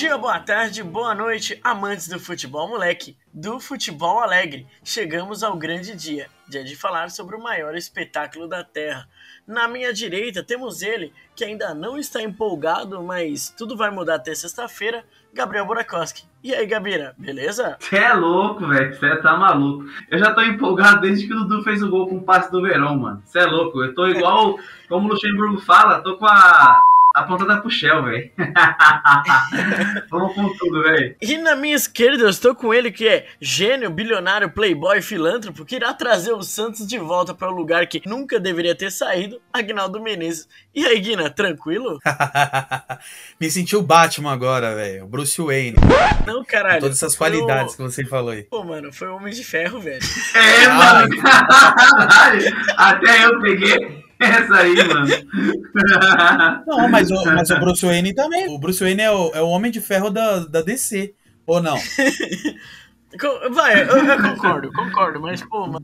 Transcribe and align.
Dia, 0.00 0.16
boa 0.16 0.40
tarde, 0.40 0.82
boa 0.82 1.14
noite, 1.14 1.60
amantes 1.62 2.08
do 2.08 2.18
futebol 2.18 2.66
moleque, 2.66 3.14
do 3.34 3.60
futebol 3.60 4.18
alegre. 4.18 4.66
Chegamos 4.82 5.42
ao 5.42 5.58
grande 5.58 5.94
dia, 5.94 6.26
dia 6.48 6.64
de 6.64 6.74
falar 6.74 7.10
sobre 7.10 7.36
o 7.36 7.42
maior 7.42 7.74
espetáculo 7.74 8.48
da 8.48 8.64
Terra. 8.64 9.06
Na 9.46 9.68
minha 9.68 9.92
direita 9.92 10.42
temos 10.42 10.80
ele, 10.80 11.12
que 11.36 11.44
ainda 11.44 11.74
não 11.74 11.98
está 11.98 12.22
empolgado, 12.22 13.02
mas 13.02 13.50
tudo 13.50 13.76
vai 13.76 13.90
mudar 13.90 14.14
até 14.14 14.34
sexta-feira, 14.34 15.04
Gabriel 15.34 15.66
Burakoski. 15.66 16.24
E 16.42 16.54
aí, 16.54 16.64
Gabira, 16.64 17.14
beleza? 17.18 17.76
Você 17.78 17.98
é 17.98 18.14
louco, 18.14 18.66
velho. 18.66 18.94
Você 18.94 19.16
tá 19.16 19.36
maluco. 19.36 19.84
Eu 20.10 20.18
já 20.18 20.32
tô 20.32 20.40
empolgado 20.40 21.02
desde 21.02 21.26
que 21.26 21.34
o 21.34 21.40
Dudu 21.40 21.62
fez 21.62 21.82
o 21.82 21.90
gol 21.90 22.08
com 22.08 22.16
o 22.16 22.22
passe 22.22 22.50
do 22.50 22.62
Verão, 22.62 22.96
mano. 22.96 23.22
Você 23.26 23.40
é 23.40 23.44
louco. 23.44 23.84
Eu 23.84 23.94
tô 23.94 24.06
igual, 24.06 24.58
como 24.88 25.08
o 25.08 25.12
Luxemburgo 25.12 25.60
fala, 25.60 26.00
tô 26.00 26.16
com 26.16 26.24
a 26.24 26.82
apontada 27.14 27.60
pro 27.60 27.70
Shell, 27.70 28.04
velho. 28.04 28.30
Vamos 30.10 30.34
com 30.34 30.48
tudo, 30.56 30.82
velho. 30.82 31.16
E 31.20 31.38
na 31.38 31.56
minha 31.56 31.74
esquerda 31.76 32.24
eu 32.24 32.28
estou 32.28 32.54
com 32.54 32.72
ele, 32.72 32.90
que 32.90 33.06
é 33.08 33.26
gênio, 33.40 33.90
bilionário, 33.90 34.50
playboy, 34.50 35.00
filântropo, 35.02 35.64
que 35.64 35.76
irá 35.76 35.92
trazer 35.92 36.32
o 36.32 36.42
Santos 36.42 36.86
de 36.86 36.98
volta 36.98 37.34
para 37.34 37.50
o 37.50 37.54
lugar 37.54 37.86
que 37.86 38.02
nunca 38.06 38.38
deveria 38.40 38.74
ter 38.74 38.90
saído, 38.90 39.40
Agnaldo 39.52 40.00
Menezes. 40.00 40.48
E 40.74 40.86
aí, 40.86 41.00
Guina, 41.00 41.28
tranquilo? 41.30 41.98
Me 43.40 43.50
senti 43.50 43.76
o 43.76 43.82
Batman 43.82 44.32
agora, 44.32 44.74
velho. 44.74 45.04
O 45.04 45.08
Bruce 45.08 45.40
Wayne. 45.40 45.76
Não, 46.26 46.44
caralho. 46.44 46.74
Com 46.76 46.80
todas 46.82 46.96
essas 46.98 47.16
qualidades 47.16 47.74
o- 47.74 47.76
que 47.76 47.82
você 47.82 48.04
falou 48.06 48.30
aí. 48.30 48.44
Pô, 48.44 48.62
mano, 48.64 48.92
foi 48.92 49.08
o 49.08 49.16
Homem 49.16 49.32
de 49.32 49.42
Ferro, 49.44 49.80
velho. 49.80 50.00
É, 50.34 50.68
mano. 50.68 51.10
Caralho. 51.20 52.56
Até 52.76 53.24
eu 53.24 53.40
peguei 53.40 54.04
essa 54.20 54.54
aí, 54.56 54.76
mano. 54.76 55.06
Não, 56.66 56.88
mas 56.88 57.10
o, 57.10 57.24
mas 57.24 57.50
o 57.50 57.58
Bruce 57.58 57.84
Wayne 57.84 58.14
também. 58.14 58.48
O 58.48 58.58
Bruce 58.58 58.82
Wayne 58.82 59.02
é 59.02 59.10
o, 59.10 59.30
é 59.34 59.40
o 59.42 59.48
Homem 59.48 59.70
de 59.70 59.80
Ferro 59.80 60.10
da, 60.10 60.40
da 60.40 60.62
DC. 60.62 61.14
Ou 61.46 61.60
não? 61.60 61.76
Vai, 63.52 63.82
eu, 63.82 63.86
eu 63.86 64.22
concordo, 64.22 64.72
concordo, 64.72 65.20
mas, 65.20 65.42
pô, 65.42 65.66
mano. 65.66 65.80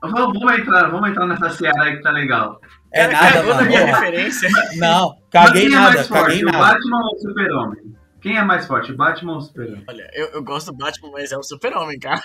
Vamos, 0.00 0.38
vamos, 0.38 0.58
entrar, 0.58 0.90
vamos 0.90 1.10
entrar 1.10 1.26
nessa 1.26 1.50
seara 1.50 1.82
aí 1.82 1.96
que 1.96 2.02
tá 2.02 2.10
legal. 2.12 2.60
É 2.92 3.08
cara 3.08 3.12
nada, 3.12 3.32
cagou 3.32 3.48
na 3.48 3.54
mano. 3.56 3.68
minha 3.68 3.80
Porra. 3.86 3.98
referência. 3.98 4.48
Não, 4.76 5.08
Mas 5.08 5.18
caguei 5.30 5.66
é 5.66 5.68
nada, 5.70 5.94
mais 5.94 6.08
forte, 6.08 6.22
caguei 6.22 6.42
o 6.42 6.46
nada. 6.46 6.58
Batman 6.58 6.98
ou 6.98 7.16
o 7.16 7.18
Super-Homem? 7.18 7.78
Quem 8.20 8.36
é 8.36 8.44
mais 8.44 8.66
forte, 8.66 8.92
Batman 8.92 9.32
ou 9.32 9.38
o 9.38 9.40
Super-Homem? 9.40 9.84
Olha, 9.88 10.10
eu, 10.12 10.26
eu 10.28 10.44
gosto 10.44 10.70
do 10.70 10.78
Batman, 10.78 11.10
mas 11.12 11.32
é 11.32 11.36
o 11.36 11.42
super-homem, 11.42 11.98
cara. 11.98 12.20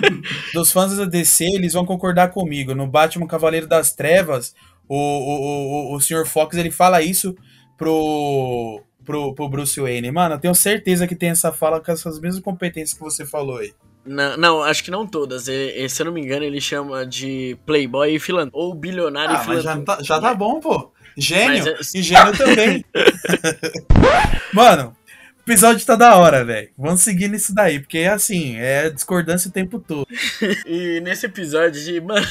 Dos 0.54 0.72
fãs 0.72 0.96
da 0.96 1.04
DC, 1.04 1.44
eles 1.44 1.74
vão 1.74 1.84
concordar 1.84 2.30
comigo. 2.30 2.74
No 2.74 2.86
Batman 2.86 3.26
Cavaleiro 3.26 3.66
das 3.66 3.92
Trevas, 3.92 4.54
o, 4.88 4.96
o, 4.96 5.92
o, 5.92 5.96
o 5.96 6.00
Sr. 6.00 6.26
Fox 6.26 6.56
ele 6.56 6.70
fala 6.70 7.00
isso 7.02 7.34
pro, 7.76 8.82
pro, 9.04 9.34
pro 9.34 9.48
Bruce 9.48 9.80
Wayne. 9.80 10.10
Mano, 10.10 10.34
eu 10.34 10.38
tenho 10.38 10.54
certeza 10.54 11.06
que 11.06 11.14
tem 11.16 11.30
essa 11.30 11.52
fala 11.52 11.80
com 11.80 11.90
essas 11.92 12.18
mesmas 12.20 12.42
competências 12.42 12.94
que 12.96 13.02
você 13.04 13.24
falou 13.26 13.58
aí. 13.58 13.72
Não, 14.06 14.36
não, 14.36 14.62
acho 14.62 14.84
que 14.84 14.90
não 14.90 15.06
todas. 15.06 15.48
E- 15.48 15.72
e, 15.84 15.88
se 15.88 16.02
eu 16.02 16.06
não 16.06 16.12
me 16.12 16.20
engano, 16.20 16.44
ele 16.44 16.60
chama 16.60 17.06
de 17.06 17.56
playboy 17.64 18.14
e 18.14 18.18
filantro. 18.20 18.50
Ou 18.58 18.74
bilionário 18.74 19.32
e 19.32 19.36
Ah, 19.36 19.38
já 19.38 19.44
filantropo. 19.44 19.84
tá, 19.84 19.98
já 20.02 20.20
tá 20.20 20.34
bom, 20.34 20.60
pô. 20.60 20.92
Gênio. 21.16 21.66
É- 21.68 21.78
E 21.94 22.02
gênio 22.02 22.32
também. 22.36 22.84
Mano, 24.52 24.94
o 25.38 25.50
episódio 25.50 25.84
tá 25.86 25.96
da 25.96 26.16
hora, 26.16 26.44
velho. 26.44 26.68
Vamos 26.76 27.00
seguir 27.00 27.28
nisso 27.28 27.54
daí, 27.54 27.80
porque 27.80 28.00
assim, 28.00 28.56
é 28.58 28.90
discordância 28.90 29.48
o 29.48 29.52
tempo 29.52 29.78
todo. 29.78 30.06
E 30.66 31.00
nesse 31.00 31.26
episódio 31.26 31.82
de. 31.82 32.00
Mano, 32.00 32.26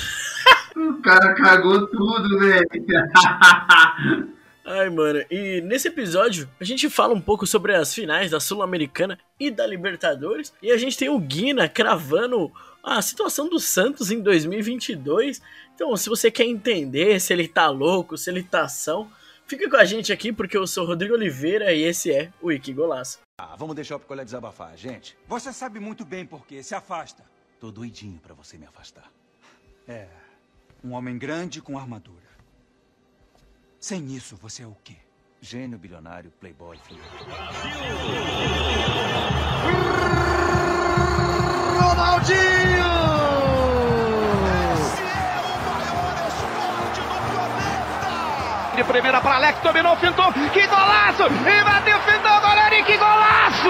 O 0.75 1.01
cara 1.01 1.33
cagou 1.35 1.87
tudo, 1.87 2.39
velho. 2.39 2.67
Ai, 4.65 4.89
mano, 4.89 5.21
e 5.29 5.59
nesse 5.61 5.89
episódio 5.89 6.49
a 6.59 6.63
gente 6.63 6.89
fala 6.89 7.13
um 7.13 7.19
pouco 7.19 7.45
sobre 7.45 7.75
as 7.75 7.93
finais 7.93 8.31
da 8.31 8.39
Sul-Americana 8.39 9.19
e 9.37 9.51
da 9.51 9.67
Libertadores. 9.67 10.53
E 10.61 10.71
a 10.71 10.77
gente 10.77 10.97
tem 10.97 11.09
o 11.09 11.19
Guina 11.19 11.67
cravando 11.67 12.49
a 12.81 13.01
situação 13.01 13.49
do 13.49 13.59
Santos 13.59 14.09
em 14.09 14.21
2022. 14.21 15.41
Então, 15.75 15.95
se 15.97 16.09
você 16.09 16.31
quer 16.31 16.45
entender 16.45 17.19
se 17.19 17.33
ele 17.33 17.47
tá 17.47 17.69
louco, 17.69 18.17
se 18.17 18.29
ele 18.29 18.41
tá 18.41 18.67
são, 18.69 19.11
fica 19.45 19.69
com 19.69 19.75
a 19.75 19.83
gente 19.83 20.13
aqui 20.13 20.31
porque 20.31 20.57
eu 20.57 20.65
sou 20.65 20.85
o 20.85 20.87
Rodrigo 20.87 21.13
Oliveira 21.13 21.73
e 21.73 21.83
esse 21.83 22.11
é 22.11 22.31
o 22.41 22.47
Wiki 22.47 22.73
Golaço. 22.73 23.19
Ah, 23.37 23.55
vamos 23.57 23.75
deixar 23.75 23.97
o 23.97 23.99
picolé 23.99 24.23
desabafar, 24.23 24.77
gente. 24.77 25.17
Você 25.27 25.51
sabe 25.51 25.79
muito 25.79 26.05
bem 26.05 26.25
por 26.25 26.47
quê. 26.47 26.63
Se 26.63 26.73
afasta. 26.73 27.23
Tô 27.59 27.69
doidinho 27.69 28.19
pra 28.19 28.33
você 28.33 28.57
me 28.57 28.65
afastar. 28.65 29.11
É. 29.87 30.22
Um 30.83 30.91
homem 30.91 31.17
grande 31.17 31.61
com 31.61 31.77
armadura. 31.77 32.17
Sem 33.79 34.13
isso, 34.13 34.35
você 34.35 34.63
é 34.63 34.67
o 34.67 34.75
quê? 34.83 34.97
Gênio, 35.39 35.77
bilionário, 35.77 36.29
playboy, 36.41 36.77
filho. 36.77 37.01
De 48.75 48.83
primeira 48.83 49.21
para 49.21 49.35
Alex, 49.35 49.61
dominou, 49.61 49.95
fintou, 49.97 50.33
que 50.33 50.67
golaço! 50.67 51.23
E 51.23 51.63
bateu, 51.63 51.99
fintou, 52.01 52.41
goleiro, 52.41 52.75
e 52.75 52.83
que 52.83 52.97
golaço! 52.97 53.69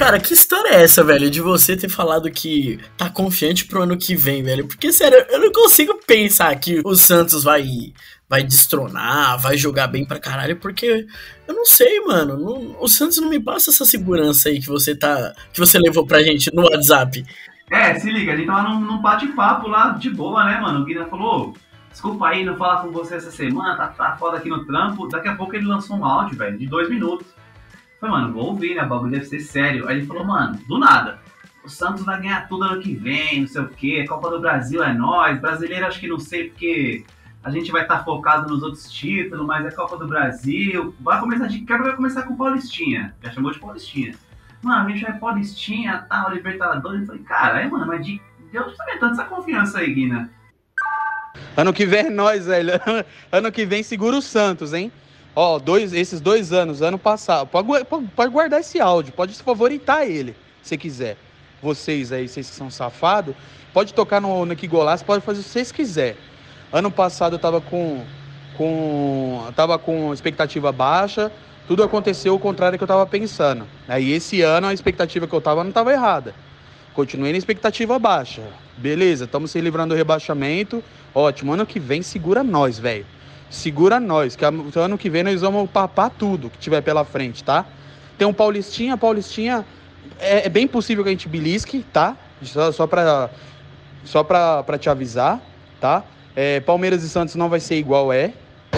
Cara, 0.00 0.18
que 0.18 0.32
história 0.32 0.70
é 0.70 0.82
essa, 0.82 1.04
velho? 1.04 1.30
De 1.30 1.42
você 1.42 1.76
ter 1.76 1.90
falado 1.90 2.30
que 2.30 2.80
tá 2.96 3.10
confiante 3.10 3.66
pro 3.66 3.82
ano 3.82 3.98
que 3.98 4.16
vem, 4.16 4.42
velho? 4.42 4.66
Porque, 4.66 4.90
sério, 4.94 5.26
eu 5.28 5.38
não 5.38 5.52
consigo 5.52 6.00
pensar 6.06 6.58
que 6.58 6.80
o 6.86 6.94
Santos 6.94 7.44
vai, 7.44 7.92
vai 8.26 8.42
destronar, 8.42 9.38
vai 9.38 9.58
jogar 9.58 9.88
bem 9.88 10.02
pra 10.06 10.18
caralho, 10.18 10.56
porque 10.56 11.06
eu 11.46 11.54
não 11.54 11.66
sei, 11.66 12.00
mano. 12.00 12.38
Não- 12.38 12.76
o 12.82 12.88
Santos 12.88 13.18
não 13.18 13.28
me 13.28 13.38
passa 13.38 13.68
essa 13.68 13.84
segurança 13.84 14.48
aí 14.48 14.58
que 14.58 14.68
você 14.68 14.96
tá. 14.96 15.34
que 15.52 15.60
você 15.60 15.78
levou 15.78 16.06
pra 16.06 16.22
gente 16.22 16.50
no 16.54 16.62
WhatsApp. 16.62 17.22
É, 17.70 18.00
se 18.00 18.10
liga, 18.10 18.32
a 18.32 18.36
gente 18.36 18.46
tava 18.46 18.70
num, 18.70 18.80
num 18.80 19.02
bate-papo 19.02 19.68
lá 19.68 19.90
de 19.90 20.08
boa, 20.08 20.42
né, 20.46 20.58
mano? 20.62 20.80
O 20.80 20.84
Guilherme 20.86 21.10
falou, 21.10 21.50
"Ô, 21.50 21.54
desculpa 21.90 22.28
aí 22.28 22.42
não 22.42 22.56
falar 22.56 22.80
com 22.80 22.90
você 22.90 23.16
essa 23.16 23.30
semana, 23.30 23.76
tá, 23.76 23.88
tá 23.88 24.16
foda 24.16 24.38
aqui 24.38 24.48
no 24.48 24.64
trampo. 24.64 25.06
Daqui 25.08 25.28
a 25.28 25.34
pouco 25.36 25.54
ele 25.54 25.66
lançou 25.66 25.98
um 25.98 26.06
áudio, 26.06 26.38
velho, 26.38 26.56
de 26.56 26.66
dois 26.66 26.88
minutos. 26.88 27.26
Falei, 28.00 28.16
mano, 28.16 28.32
vou 28.32 28.46
ouvir, 28.46 28.74
né? 28.74 28.82
O 28.82 28.88
bagulho 28.88 29.12
deve 29.12 29.26
ser 29.26 29.40
sério. 29.40 29.86
Aí 29.86 29.98
ele 29.98 30.06
falou, 30.06 30.24
mano, 30.24 30.58
do 30.66 30.78
nada. 30.78 31.18
O 31.62 31.68
Santos 31.68 32.02
vai 32.02 32.18
ganhar 32.18 32.48
tudo 32.48 32.64
ano 32.64 32.80
que 32.80 32.94
vem, 32.94 33.42
não 33.42 33.48
sei 33.48 33.60
o 33.60 33.68
quê. 33.68 34.06
Copa 34.08 34.30
do 34.30 34.40
Brasil 34.40 34.82
é 34.82 34.94
nós. 34.94 35.38
Brasileiro 35.38 35.86
acho 35.86 36.00
que 36.00 36.08
não 36.08 36.18
sei 36.18 36.48
porque 36.48 37.04
a 37.44 37.50
gente 37.50 37.70
vai 37.70 37.82
estar 37.82 38.02
focado 38.02 38.48
nos 38.48 38.62
outros 38.62 38.90
títulos, 38.90 39.46
mas 39.46 39.66
é 39.66 39.70
Copa 39.70 39.98
do 39.98 40.08
Brasil. 40.08 40.94
Vai 41.00 41.20
começar 41.20 41.46
de 41.46 41.60
quebra, 41.60 41.88
vai 41.88 41.96
começar 41.96 42.22
com 42.22 42.34
Paulistinha. 42.34 43.14
Já 43.22 43.32
chamou 43.32 43.52
de 43.52 43.58
Paulistinha. 43.58 44.14
Mano, 44.62 44.88
a 44.88 44.90
gente 44.90 45.02
vai 45.02 45.18
Paulistinha, 45.18 46.06
tal, 46.08 46.32
Libertadores. 46.32 47.02
Eu 47.02 47.06
falei, 47.06 47.22
caralho, 47.22 47.70
mano, 47.70 47.86
mas 47.86 48.04
de 48.04 48.20
Deus 48.50 48.74
tá 48.76 48.84
metendo 48.86 49.12
essa 49.12 49.24
confiança 49.24 49.78
aí, 49.78 49.92
Guina. 49.92 50.30
Ano 51.54 51.72
que 51.72 51.84
vem 51.84 52.06
é 52.06 52.10
nós, 52.10 52.46
velho. 52.46 52.72
Ano 53.30 53.52
que 53.52 53.66
vem 53.66 53.82
segura 53.82 54.16
o 54.16 54.22
Santos, 54.22 54.72
hein? 54.72 54.90
Ó, 55.34 55.58
dois, 55.58 55.92
esses 55.92 56.20
dois 56.20 56.52
anos, 56.52 56.82
ano 56.82 56.98
passado. 56.98 57.46
Pode, 57.48 57.84
pode- 57.84 58.32
guardar 58.32 58.60
esse 58.60 58.80
áudio, 58.80 59.12
pode 59.12 59.34
favoritar 59.34 60.06
ele, 60.06 60.34
se 60.62 60.76
quiser. 60.76 61.16
Vocês 61.62 62.10
aí, 62.10 62.28
vocês 62.28 62.48
que 62.48 62.56
são 62.56 62.70
safados, 62.70 63.34
pode 63.72 63.94
tocar 63.94 64.20
no, 64.20 64.44
no 64.44 64.56
Golaço, 64.56 65.04
pode 65.04 65.24
fazer 65.24 65.40
o 65.40 65.44
que 65.44 65.50
vocês 65.50 65.70
quiser. 65.70 66.16
Ano 66.72 66.90
passado 66.90 67.34
eu 67.34 67.38
tava 67.38 67.60
com, 67.60 68.04
com, 68.56 69.46
tava 69.54 69.78
com 69.78 70.12
expectativa 70.12 70.72
baixa, 70.72 71.30
tudo 71.66 71.82
aconteceu 71.82 72.34
o 72.34 72.38
contrário 72.38 72.76
do 72.76 72.78
que 72.78 72.84
eu 72.84 72.88
tava 72.88 73.06
pensando. 73.06 73.66
Aí 73.88 74.12
esse 74.12 74.42
ano 74.42 74.66
a 74.66 74.74
expectativa 74.74 75.26
que 75.26 75.32
eu 75.32 75.40
tava 75.40 75.62
não 75.62 75.70
tava 75.70 75.92
errada. 75.92 76.34
continuei 76.94 77.32
na 77.32 77.38
expectativa 77.38 77.98
baixa. 77.98 78.42
Beleza, 78.76 79.24
estamos 79.24 79.50
se 79.50 79.60
livrando 79.60 79.94
do 79.94 79.98
rebaixamento. 79.98 80.82
Ótimo, 81.14 81.52
ano 81.52 81.66
que 81.66 81.78
vem 81.78 82.02
segura 82.02 82.42
nós, 82.42 82.78
velho. 82.78 83.06
Segura 83.50 83.98
nós, 83.98 84.36
que 84.36 84.44
ano 84.44 84.96
que 84.96 85.10
vem 85.10 85.24
nós 85.24 85.40
vamos 85.40 85.68
papar 85.68 86.08
tudo 86.10 86.48
que 86.48 86.58
tiver 86.58 86.80
pela 86.80 87.04
frente, 87.04 87.42
tá? 87.42 87.66
Tem 88.16 88.26
um 88.26 88.32
Paulistinha, 88.32 88.96
Paulistinha 88.96 89.66
é, 90.20 90.46
é 90.46 90.48
bem 90.48 90.68
possível 90.68 91.02
que 91.02 91.08
a 91.08 91.12
gente 91.12 91.28
belisque, 91.28 91.84
tá? 91.92 92.16
Só, 92.42 92.70
só 92.70 92.86
pra, 92.86 93.28
só 94.04 94.22
pra 94.22 94.78
te 94.78 94.88
avisar, 94.88 95.40
tá? 95.80 96.04
É, 96.36 96.60
Palmeiras 96.60 97.02
e 97.02 97.08
Santos 97.08 97.34
não 97.34 97.48
vai 97.48 97.58
ser 97.58 97.76
igual 97.76 98.12
é, 98.12 98.32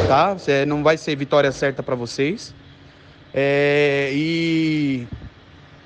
tá? 0.09 0.39
Cê, 0.39 0.65
não 0.65 0.83
vai 0.83 0.97
ser 0.97 1.15
vitória 1.17 1.53
certa 1.53 1.83
para 1.83 1.95
vocês. 1.95 2.55
É, 3.35 4.11
e 4.15 5.07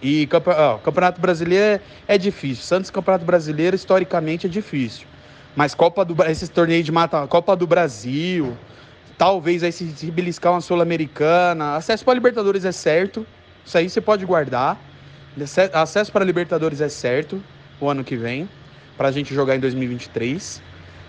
e 0.02 0.28
ó, 0.58 0.78
Campeonato 0.78 1.20
Brasileiro 1.20 1.64
é, 1.64 1.80
é 2.14 2.18
difícil. 2.18 2.62
Santos 2.62 2.90
Campeonato 2.90 3.24
Brasileiro, 3.24 3.74
historicamente, 3.74 4.46
é 4.46 4.48
difícil. 4.48 5.06
Mas 5.54 5.74
Copa 5.74 6.04
do 6.04 6.22
esses 6.24 6.48
torneios 6.48 6.84
de 6.84 6.92
mata, 6.92 7.26
Copa 7.26 7.56
do 7.56 7.66
Brasil, 7.66 8.56
talvez 9.18 9.62
aí 9.62 9.72
se, 9.72 10.10
beliscar 10.10 10.52
uma 10.52 10.60
Sul-Americana. 10.60 11.76
Acesso 11.76 12.04
para 12.04 12.14
Libertadores 12.14 12.64
é 12.64 12.72
certo. 12.72 13.26
Isso 13.64 13.76
aí 13.76 13.88
você 13.88 14.00
pode 14.00 14.24
guardar. 14.24 14.78
Acesso 15.72 16.12
para 16.12 16.24
Libertadores 16.24 16.80
é 16.80 16.88
certo 16.88 17.42
o 17.80 17.88
ano 17.90 18.02
que 18.02 18.16
vem, 18.16 18.48
para 18.96 19.08
a 19.08 19.12
gente 19.12 19.34
jogar 19.34 19.56
em 19.56 19.60
2023. 19.60 20.62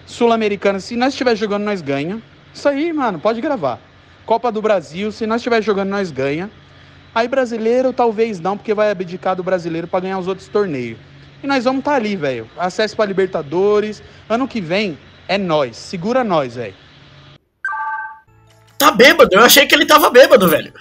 Sul-Americana, 0.06 0.80
se 0.80 0.96
nós 0.96 1.14
estiver 1.14 1.36
jogando, 1.36 1.64
nós 1.64 1.82
ganha. 1.82 2.22
Isso 2.54 2.68
aí, 2.68 2.92
mano, 2.92 3.20
pode 3.20 3.40
gravar. 3.40 3.80
Copa 4.26 4.52
do 4.52 4.62
Brasil, 4.62 5.12
se 5.12 5.26
nós 5.26 5.38
estiver 5.38 5.62
jogando, 5.62 5.90
nós 5.90 6.12
ganha. 6.12 6.50
Aí 7.16 7.28
brasileiro, 7.28 7.94
talvez 7.94 8.40
não, 8.40 8.58
porque 8.58 8.74
vai 8.74 8.92
abdicar 8.92 9.36
do 9.36 9.44
brasileiro 9.44 9.88
para 9.88 10.02
ganhar 10.02 10.20
os 10.20 10.28
outros 10.28 10.48
torneios. 10.48 10.98
E 11.42 11.48
nós 11.48 11.64
vamos 11.64 11.80
estar 11.80 11.92
tá 11.92 11.98
ali, 11.98 12.16
velho. 12.16 12.50
Acesso 12.58 12.96
para 12.96 13.06
Libertadores. 13.06 14.04
Ano 14.28 14.48
que 14.48 14.60
vem 14.60 14.98
é 15.28 15.38
nós. 15.38 15.78
Segura 15.78 16.24
nós, 16.24 16.56
velho. 16.56 16.74
Tá 18.78 18.92
bêbado, 18.92 19.30
eu 19.34 19.42
achei 19.42 19.66
que 19.66 19.74
ele 19.74 19.86
tava 19.86 20.10
bêbado, 20.10 20.48
velho. 20.48 20.72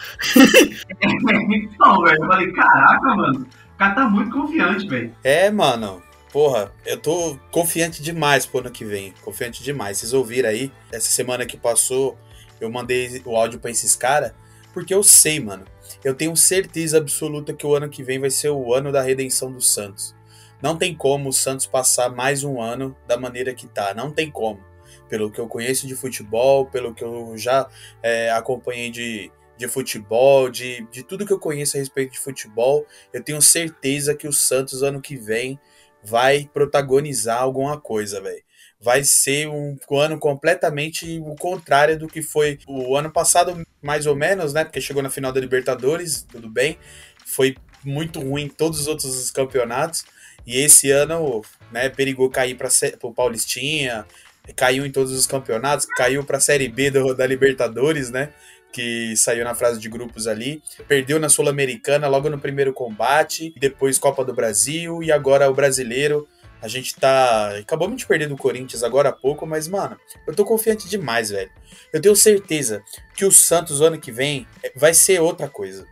então, 1.51 2.03
velho, 2.03 2.23
eu 2.23 2.27
falei, 2.27 2.53
caraca, 2.53 3.15
mano. 3.15 3.47
O 3.75 3.79
cara 3.79 3.95
tá 3.95 4.09
muito 4.09 4.31
confiante, 4.31 4.87
velho. 4.87 5.15
É, 5.25 5.51
mano. 5.51 6.03
Porra, 6.33 6.71
eu 6.85 6.99
tô 6.99 7.39
confiante 7.51 8.03
demais 8.03 8.45
pro 8.45 8.61
ano 8.61 8.71
que 8.71 8.85
vem. 8.85 9.15
Confiante 9.23 9.63
demais. 9.63 9.99
Vocês 9.99 10.13
ouviram 10.13 10.51
aí? 10.51 10.71
Essa 10.93 11.09
semana 11.11 11.47
que 11.47 11.57
passou, 11.57 12.19
eu 12.61 12.71
mandei 12.71 13.23
o 13.25 13.35
áudio 13.35 13.59
pra 13.59 13.71
esses 13.71 13.97
caras. 13.97 14.33
Porque 14.75 14.93
eu 14.93 15.03
sei, 15.03 15.41
mano. 15.41 15.65
Eu 16.05 16.15
tenho 16.15 16.37
certeza 16.37 16.99
absoluta 16.99 17.55
que 17.55 17.67
o 17.67 17.75
ano 17.75 17.89
que 17.89 18.03
vem 18.03 18.19
vai 18.19 18.29
ser 18.29 18.51
o 18.51 18.75
ano 18.75 18.93
da 18.93 19.01
redenção 19.01 19.51
do 19.51 19.61
Santos. 19.63 20.15
Não 20.61 20.77
tem 20.77 20.95
como 20.95 21.31
o 21.31 21.33
Santos 21.33 21.67
passar 21.67 22.11
mais 22.11 22.45
um 22.45 22.61
ano 22.61 22.95
da 23.07 23.17
maneira 23.17 23.55
que 23.55 23.67
tá. 23.67 23.95
Não 23.95 24.11
tem 24.11 24.31
como. 24.31 24.61
Pelo 25.09 25.31
que 25.31 25.41
eu 25.41 25.49
conheço 25.49 25.87
de 25.87 25.95
futebol, 25.95 26.67
pelo 26.67 26.95
que 26.95 27.05
eu 27.05 27.37
já 27.37 27.69
é, 28.03 28.31
acompanhei 28.31 28.91
de, 28.91 29.31
de 29.57 29.69
futebol, 29.69 30.51
de, 30.51 30.87
de 30.91 31.03
tudo 31.03 31.27
que 31.27 31.33
eu 31.33 31.39
conheço 31.39 31.77
a 31.77 31.81
respeito 31.81 32.13
de 32.13 32.19
futebol, 32.19 32.87
eu 33.13 33.23
tenho 33.23 33.41
certeza 33.41 34.15
que 34.15 34.29
o 34.29 34.33
Santos 34.33 34.83
ano 34.83 35.01
que 35.01 35.17
vem 35.17 35.59
vai 36.03 36.49
protagonizar 36.53 37.41
alguma 37.41 37.81
coisa, 37.81 38.21
velho. 38.21 38.45
Vai 38.81 39.03
ser 39.05 39.49
um 39.49 39.77
ano 39.99 40.19
completamente 40.19 41.19
o 41.21 41.35
contrário 41.35 41.99
do 41.99 42.07
que 42.07 42.23
foi 42.23 42.59
o 42.69 42.95
ano 42.95 43.11
passado, 43.11 43.67
mais 43.83 44.07
ou 44.07 44.15
menos, 44.15 44.53
né? 44.53 44.65
Porque 44.65 44.81
chegou 44.81 45.03
na 45.03 45.11
final 45.11 45.33
da 45.33 45.41
Libertadores, 45.41 46.23
tudo 46.31 46.49
bem. 46.49 46.79
Foi 47.25 47.57
muito 47.83 48.21
ruim 48.21 48.45
em 48.45 48.49
todos 48.49 48.81
os 48.81 48.87
outros 48.87 49.31
campeonatos. 49.31 50.05
E 50.47 50.59
esse 50.61 50.91
ano, 50.91 51.43
né, 51.73 51.89
perigou 51.89 52.31
cair 52.31 52.57
para 52.57 52.69
o 53.03 53.13
Paulistinha, 53.13 54.07
caiu 54.55 54.87
em 54.87 54.91
todos 54.91 55.13
os 55.13 55.27
campeonatos, 55.27 55.87
caiu 55.87 56.25
para 56.25 56.37
a 56.37 56.41
Série 56.41 56.69
B 56.69 56.91
do, 56.91 57.15
da 57.15 57.27
Libertadores, 57.27 58.11
né? 58.11 58.31
que 58.73 59.17
saiu 59.17 59.43
na 59.43 59.55
fase 59.55 59.81
de 59.81 59.89
grupos 59.89 60.27
ali. 60.27 60.63
Perdeu 60.87 61.19
na 61.19 61.31
Sul-Americana 61.31 62.09
logo 62.09 62.29
no 62.29 62.39
primeiro 62.39 62.75
combate, 62.75 63.55
depois 63.59 63.99
Copa 63.99 64.23
do 64.23 64.35
Brasil 64.35 65.03
e 65.03 65.11
agora 65.11 65.51
o 65.51 65.55
brasileiro. 65.55 66.29
A 66.61 66.69
gente 66.69 66.95
tá. 66.95 67.57
Acabamos 67.59 67.97
de 67.97 68.07
perder 68.07 68.29
do 68.29 68.37
Corinthians 68.37 68.83
agora 68.83 69.09
há 69.09 69.13
pouco, 69.13 69.47
mas, 69.47 69.67
mano, 69.67 69.97
eu 70.27 70.35
tô 70.35 70.45
confiante 70.45 70.89
demais, 70.89 71.31
velho. 71.31 71.51
Eu 71.91 72.01
tenho 72.03 72.15
certeza 72.15 72.83
que 73.15 73.25
o 73.25 73.33
Santos, 73.33 73.81
ano 73.81 73.99
que 73.99 74.13
vem, 74.13 74.47
vai 74.75 74.93
ser 74.93 75.21
outra 75.21 75.49
coisa 75.49 75.87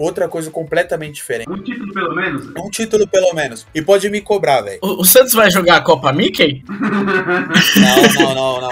outra 0.00 0.28
coisa 0.28 0.50
completamente 0.50 1.14
diferente. 1.14 1.50
Um 1.50 1.62
título 1.62 1.92
pelo 1.92 2.14
menos? 2.14 2.46
Um 2.56 2.70
título 2.70 3.06
pelo 3.06 3.34
menos. 3.34 3.66
E 3.74 3.82
pode 3.82 4.08
me 4.08 4.20
cobrar, 4.20 4.62
velho. 4.62 4.78
O, 4.82 5.02
o, 5.02 5.04
Santos 5.04 5.32
vai 5.32 5.50
jogar 5.50 5.76
a 5.76 5.80
Copa 5.82 6.12
Mickey? 6.12 6.64
não, 6.68 8.24
não, 8.24 8.34
não, 8.34 8.60
não, 8.60 8.60
não. 8.62 8.70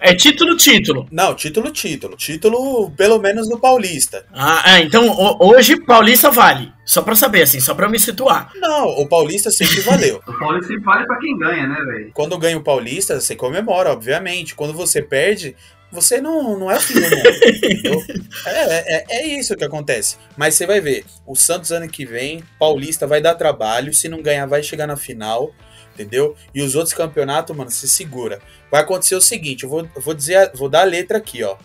É 0.00 0.14
título, 0.14 0.56
título. 0.56 1.06
Não, 1.10 1.34
título, 1.34 1.70
título. 1.70 2.16
Título, 2.16 2.90
pelo 2.90 3.18
menos 3.18 3.48
no 3.48 3.58
Paulista. 3.58 4.26
Ah, 4.32 4.62
é, 4.76 4.82
então 4.82 5.08
hoje 5.40 5.80
Paulista 5.80 6.30
vale. 6.30 6.72
Só 6.84 7.00
pra 7.00 7.14
saber, 7.14 7.42
assim, 7.42 7.60
só 7.60 7.74
pra 7.74 7.88
me 7.88 7.98
situar. 7.98 8.50
Não, 8.56 8.88
o 8.88 9.08
Paulista 9.08 9.50
sempre 9.50 9.80
valeu. 9.80 10.20
o 10.28 10.38
Paulista 10.38 10.68
sempre 10.68 10.84
vale 10.84 11.06
pra 11.06 11.18
quem 11.18 11.38
ganha, 11.38 11.66
né, 11.66 11.76
velho? 11.76 12.10
Quando 12.12 12.36
ganha 12.36 12.58
o 12.58 12.62
Paulista, 12.62 13.20
você 13.20 13.34
comemora, 13.34 13.90
obviamente. 13.90 14.54
Quando 14.54 14.74
você 14.74 15.00
perde, 15.00 15.56
você 15.94 16.20
não, 16.20 16.58
não 16.58 16.70
é 16.70 16.76
o 16.76 16.80
fim 16.80 16.94
do 16.94 17.00
mundo. 17.02 18.04
é, 18.46 18.96
é, 18.96 19.04
é, 19.08 19.26
isso 19.26 19.56
que 19.56 19.64
acontece. 19.64 20.16
Mas 20.36 20.54
você 20.54 20.66
vai 20.66 20.80
ver, 20.80 21.04
o 21.24 21.36
Santos 21.36 21.70
ano 21.70 21.88
que 21.88 22.04
vem, 22.04 22.42
Paulista 22.58 23.06
vai 23.06 23.20
dar 23.20 23.36
trabalho, 23.36 23.94
se 23.94 24.08
não 24.08 24.20
ganhar, 24.20 24.44
vai 24.46 24.62
chegar 24.62 24.88
na 24.88 24.96
final, 24.96 25.54
entendeu? 25.94 26.34
E 26.52 26.60
os 26.62 26.74
outros 26.74 26.92
campeonatos, 26.92 27.56
mano, 27.56 27.70
se 27.70 27.88
segura. 27.88 28.40
Vai 28.70 28.82
acontecer 28.82 29.14
o 29.14 29.20
seguinte, 29.20 29.62
eu 29.62 29.70
vou, 29.70 29.88
eu 29.94 30.02
vou 30.02 30.14
dizer, 30.14 30.50
vou 30.54 30.68
dar 30.68 30.80
a 30.80 30.84
letra 30.84 31.18
aqui, 31.18 31.44
ó. 31.44 31.56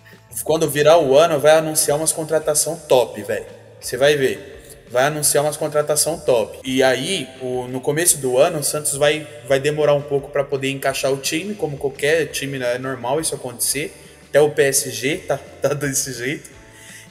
Quando 0.43 0.69
virar 0.69 0.99
o 0.99 1.17
ano, 1.17 1.39
vai 1.39 1.53
anunciar 1.53 1.97
umas 1.97 2.11
contratação 2.11 2.77
top, 2.87 3.21
velho. 3.23 3.47
Você 3.81 3.97
vai 3.97 4.15
ver. 4.15 4.57
Vai 4.91 5.05
anunciar 5.05 5.43
umas 5.43 5.57
contratação 5.57 6.19
top. 6.19 6.59
E 6.63 6.83
aí, 6.83 7.27
o, 7.41 7.67
no 7.67 7.81
começo 7.81 8.17
do 8.17 8.37
ano, 8.37 8.59
o 8.59 8.63
Santos 8.63 8.95
vai, 8.95 9.27
vai 9.47 9.59
demorar 9.59 9.95
um 9.95 10.01
pouco 10.01 10.29
para 10.29 10.43
poder 10.43 10.69
encaixar 10.69 11.11
o 11.11 11.17
time, 11.17 11.55
como 11.55 11.77
qualquer 11.77 12.27
time, 12.27 12.59
é 12.61 12.77
normal 12.77 13.19
isso 13.19 13.33
acontecer 13.33 13.91
até 14.29 14.39
o 14.39 14.49
PSG 14.51 15.17
tá, 15.27 15.37
tá 15.61 15.73
desse 15.73 16.13
jeito. 16.13 16.49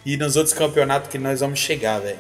E 0.07 0.17
nos 0.17 0.37
outros 0.37 0.55
campeonatos 0.55 1.11
que 1.11 1.19
nós 1.19 1.41
vamos 1.41 1.59
chegar, 1.59 1.99
velho. 1.99 2.19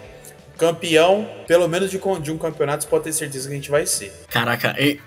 Campeão, 0.59 1.29
pelo 1.47 1.69
menos 1.69 1.91
de, 1.91 2.01
de, 2.21 2.33
um 2.33 2.37
campeonato, 2.37 2.83
você 2.83 2.91
pode 2.91 3.05
ter 3.05 3.13
certeza 3.13 3.47
que 3.47 3.55
a 3.55 3.57
gente 3.57 3.71
vai 3.71 3.87
ser. 3.87 4.13
Caraca, 4.29 4.75
eu, 4.77 4.99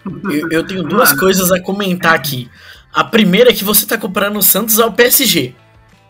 eu 0.49 0.65
tenho 0.65 0.81
duas 0.81 1.11
coisas 1.13 1.51
a 1.51 1.59
comentar 1.59 2.15
aqui. 2.15 2.49
A 2.93 3.03
primeira 3.03 3.49
é 3.51 3.53
que 3.53 3.63
você 3.63 3.85
tá 3.85 3.97
comprando 3.97 4.37
o 4.37 4.41
Santos 4.41 4.79
ao 4.79 4.93
PSG. 4.93 5.53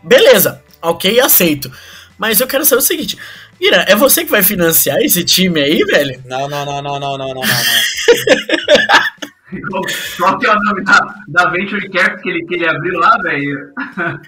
Beleza, 0.03 0.63
ok, 0.81 1.19
aceito. 1.19 1.71
Mas 2.17 2.39
eu 2.39 2.47
quero 2.47 2.63
saber 2.63 2.81
o 2.81 2.85
seguinte: 2.85 3.17
Ira, 3.59 3.83
é 3.87 3.95
você 3.95 4.23
que 4.23 4.29
vai 4.29 4.43
financiar 4.43 4.99
esse 4.99 5.23
time 5.23 5.59
aí, 5.59 5.79
velho? 5.85 6.21
Não, 6.25 6.47
não, 6.47 6.63
não, 6.63 6.81
não, 6.81 6.99
não, 6.99 7.17
não, 7.17 7.27
não, 7.33 7.33
não. 7.33 7.43
Qual 10.17 10.39
que 10.39 10.47
é 10.47 10.51
o 10.51 10.59
nome 10.59 10.83
da, 10.83 11.15
da 11.27 11.49
Venture 11.49 11.89
Cap 11.89 12.21
que 12.21 12.29
ele, 12.29 12.45
que 12.45 12.55
ele 12.55 12.67
abriu 12.67 12.99
lá, 12.99 13.17
velho? 13.17 13.73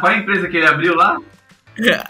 Qual 0.00 0.12
é 0.12 0.16
a 0.16 0.18
empresa 0.18 0.48
que 0.48 0.56
ele 0.56 0.66
abriu 0.66 0.94
lá? 0.94 1.18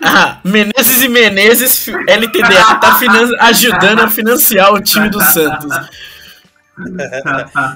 Ah, 0.03 0.41
Menezes 0.43 1.03
e 1.03 1.09
Menezes 1.11 1.89
LTDA 1.89 2.77
tá 2.77 2.99
ajudando 3.41 4.01
a 4.01 4.09
financiar 4.09 4.73
o 4.73 4.81
time 4.81 5.11
do 5.11 5.21
Santos. 5.21 5.69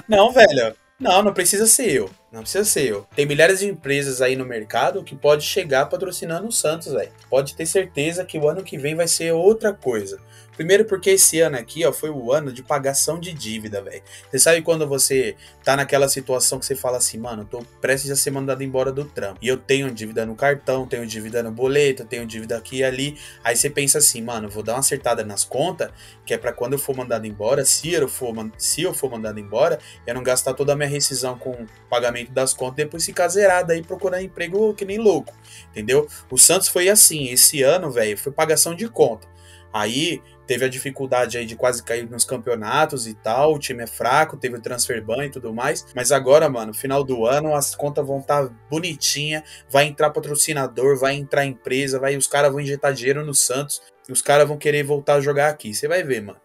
Não, 0.09 0.31
velho. 0.31 0.75
Não, 0.99 1.21
não 1.21 1.33
precisa 1.33 1.67
ser 1.67 1.91
eu. 1.91 2.09
Não 2.31 2.41
precisa 2.41 2.65
ser 2.65 2.87
eu. 2.87 3.05
Tem 3.15 3.27
milhares 3.27 3.59
de 3.59 3.67
empresas 3.67 4.21
aí 4.21 4.35
no 4.35 4.45
mercado 4.45 5.03
que 5.03 5.15
pode 5.15 5.43
chegar 5.43 5.85
patrocinando 5.85 6.47
o 6.47 6.51
Santos, 6.51 6.93
velho. 6.93 7.11
Pode 7.29 7.55
ter 7.55 7.65
certeza 7.65 8.25
que 8.25 8.39
o 8.39 8.49
ano 8.49 8.63
que 8.63 8.77
vem 8.77 8.95
vai 8.95 9.07
ser 9.07 9.31
outra 9.31 9.71
coisa. 9.71 10.19
Primeiro 10.55 10.85
porque 10.85 11.11
esse 11.11 11.39
ano 11.39 11.57
aqui, 11.57 11.85
ó, 11.85 11.91
foi 11.91 12.09
o 12.09 12.31
ano 12.31 12.51
de 12.51 12.61
pagação 12.61 13.19
de 13.19 13.33
dívida, 13.33 13.81
velho. 13.81 14.03
Você 14.29 14.39
sabe 14.39 14.61
quando 14.61 14.87
você 14.87 15.35
tá 15.63 15.75
naquela 15.75 16.07
situação 16.07 16.59
que 16.59 16.65
você 16.65 16.75
fala 16.75 16.97
assim, 16.97 17.17
mano, 17.17 17.45
tô 17.45 17.63
prestes 17.81 18.11
a 18.11 18.15
ser 18.15 18.31
mandado 18.31 18.63
embora 18.63 18.91
do 18.91 19.05
trampo. 19.05 19.39
E 19.41 19.47
eu 19.47 19.57
tenho 19.57 19.89
dívida 19.91 20.25
no 20.25 20.35
cartão, 20.35 20.87
tenho 20.87 21.05
dívida 21.05 21.41
no 21.41 21.51
boleto, 21.51 22.05
tenho 22.05 22.25
dívida 22.25 22.57
aqui 22.57 22.77
e 22.77 22.83
ali. 22.83 23.17
Aí 23.43 23.55
você 23.55 23.69
pensa 23.69 23.97
assim, 23.97 24.21
mano, 24.21 24.49
vou 24.49 24.61
dar 24.61 24.73
uma 24.73 24.79
acertada 24.79 25.23
nas 25.23 25.43
contas, 25.43 25.89
que 26.25 26.33
é 26.33 26.37
para 26.37 26.53
quando 26.53 26.73
eu 26.73 26.79
for 26.79 26.95
mandado 26.95 27.25
embora, 27.25 27.65
se 27.65 27.91
eu 27.91 28.07
for, 28.07 28.33
se 28.57 28.83
eu 28.83 28.93
for 28.93 29.09
mandado 29.09 29.39
embora, 29.39 29.79
eu 30.05 30.13
não 30.13 30.23
gastar 30.23 30.53
toda 30.53 30.73
a 30.73 30.75
minha 30.75 30.89
rescisão 30.89 31.37
com 31.37 31.65
pagamento 31.89 32.31
das 32.31 32.53
contas, 32.53 32.75
depois 32.75 33.05
ficar 33.05 33.27
zerado 33.27 33.71
aí 33.71 33.81
procurando 33.81 34.23
emprego 34.23 34.73
que 34.73 34.85
nem 34.85 34.97
louco, 34.97 35.33
entendeu? 35.71 36.07
O 36.29 36.37
Santos 36.37 36.67
foi 36.67 36.89
assim, 36.89 37.29
esse 37.29 37.61
ano, 37.61 37.91
velho, 37.91 38.17
foi 38.17 38.31
pagação 38.31 38.75
de 38.75 38.87
conta. 38.87 39.27
Aí 39.73 40.21
teve 40.45 40.65
a 40.65 40.69
dificuldade 40.69 41.37
aí 41.37 41.45
de 41.45 41.55
quase 41.55 41.83
cair 41.83 42.09
nos 42.09 42.25
campeonatos 42.25 43.07
e 43.07 43.13
tal, 43.13 43.55
o 43.55 43.59
time 43.59 43.83
é 43.83 43.87
fraco, 43.87 44.37
teve 44.37 44.57
o 44.57 44.61
transfer 44.61 45.03
ban 45.03 45.25
e 45.25 45.29
tudo 45.29 45.53
mais, 45.53 45.85
mas 45.95 46.11
agora, 46.11 46.49
mano, 46.49 46.73
final 46.73 47.03
do 47.03 47.25
ano 47.25 47.55
as 47.55 47.75
contas 47.75 48.05
vão 48.05 48.19
estar 48.19 48.47
tá 48.47 48.53
bonitinha, 48.69 49.43
vai 49.69 49.85
entrar 49.85 50.09
patrocinador, 50.09 50.97
vai 50.97 51.15
entrar 51.15 51.45
empresa, 51.45 51.99
vai 51.99 52.15
os 52.15 52.27
caras 52.27 52.51
vão 52.51 52.61
injetar 52.61 52.93
dinheiro 52.93 53.25
no 53.25 53.33
Santos, 53.33 53.81
os 54.09 54.21
caras 54.21 54.47
vão 54.47 54.57
querer 54.57 54.83
voltar 54.83 55.15
a 55.15 55.21
jogar 55.21 55.49
aqui, 55.49 55.73
você 55.73 55.87
vai 55.87 56.03
ver, 56.03 56.21
mano. 56.21 56.39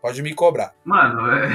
Pode 0.00 0.22
me 0.22 0.32
cobrar. 0.32 0.72
Mano, 0.84 1.30
é... 1.32 1.48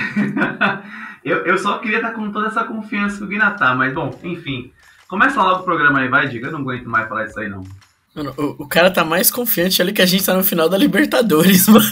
eu, 1.23 1.45
eu 1.45 1.57
só 1.57 1.79
queria 1.79 1.97
estar 1.97 2.11
com 2.11 2.29
toda 2.31 2.47
essa 2.47 2.63
confiança 2.65 3.17
que 3.17 3.23
o 3.23 3.27
Guina 3.27 3.51
tá, 3.51 3.73
mas 3.73 3.93
bom, 3.93 4.13
enfim. 4.21 4.73
Começa 5.07 5.41
logo 5.41 5.61
o 5.61 5.63
programa 5.63 5.99
aí, 5.99 6.09
vai, 6.09 6.27
diga. 6.27 6.47
Eu 6.47 6.51
não 6.51 6.59
aguento 6.59 6.89
mais 6.89 7.07
falar 7.07 7.25
isso 7.25 7.39
aí, 7.39 7.47
não. 7.47 7.63
Mano, 8.15 8.33
o, 8.37 8.63
o 8.63 8.67
cara 8.67 8.91
tá 8.91 9.03
mais 9.03 9.31
confiante 9.31 9.81
ali 9.81 9.91
que 9.91 10.01
a 10.01 10.05
gente 10.05 10.25
tá 10.25 10.35
no 10.35 10.43
final 10.43 10.69
da 10.69 10.77
Libertadores, 10.77 11.65
mano. 11.69 11.85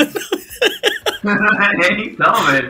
é, 1.83 1.93
então, 2.03 2.33
velho. 2.45 2.69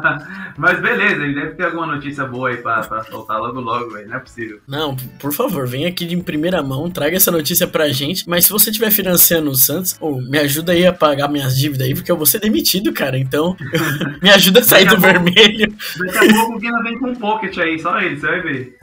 Mas 0.58 0.80
beleza, 0.80 1.22
ele 1.22 1.34
deve 1.34 1.54
ter 1.54 1.64
alguma 1.64 1.86
notícia 1.86 2.26
boa 2.26 2.50
aí 2.50 2.58
pra, 2.58 2.82
pra 2.82 3.02
soltar 3.04 3.38
logo 3.38 3.60
logo, 3.60 3.90
velho. 3.90 4.08
Não 4.08 4.16
é 4.16 4.20
possível. 4.20 4.60
Não, 4.68 4.94
por 5.18 5.32
favor, 5.32 5.66
vem 5.66 5.86
aqui 5.86 6.12
em 6.12 6.20
primeira 6.20 6.62
mão, 6.62 6.90
traga 6.90 7.16
essa 7.16 7.30
notícia 7.30 7.66
pra 7.66 7.88
gente. 7.88 8.28
Mas 8.28 8.44
se 8.44 8.50
você 8.50 8.68
estiver 8.68 8.90
financiando 8.90 9.50
o 9.50 9.54
Santos, 9.54 9.96
oh, 9.98 10.20
me 10.20 10.38
ajuda 10.38 10.72
aí 10.72 10.86
a 10.86 10.92
pagar 10.92 11.28
minhas 11.28 11.56
dívidas 11.56 11.86
aí, 11.86 11.94
porque 11.94 12.12
eu 12.12 12.16
vou 12.16 12.26
ser 12.26 12.40
demitido, 12.40 12.92
cara. 12.92 13.18
Então, 13.18 13.56
me 14.22 14.30
ajuda 14.30 14.60
a 14.60 14.62
sair 14.62 14.84
do 14.84 14.96
pouco, 14.96 15.02
vermelho. 15.02 15.74
Daqui 15.98 16.18
a 16.18 16.34
pouco 16.34 16.56
o 16.56 16.58
Guina 16.58 16.82
vem 16.82 16.98
com 16.98 17.08
um 17.08 17.14
pocket 17.14 17.56
aí, 17.56 17.78
só 17.78 17.98
ele, 17.98 18.20
você 18.20 18.26
vai 18.26 18.40
ver. 18.42 18.76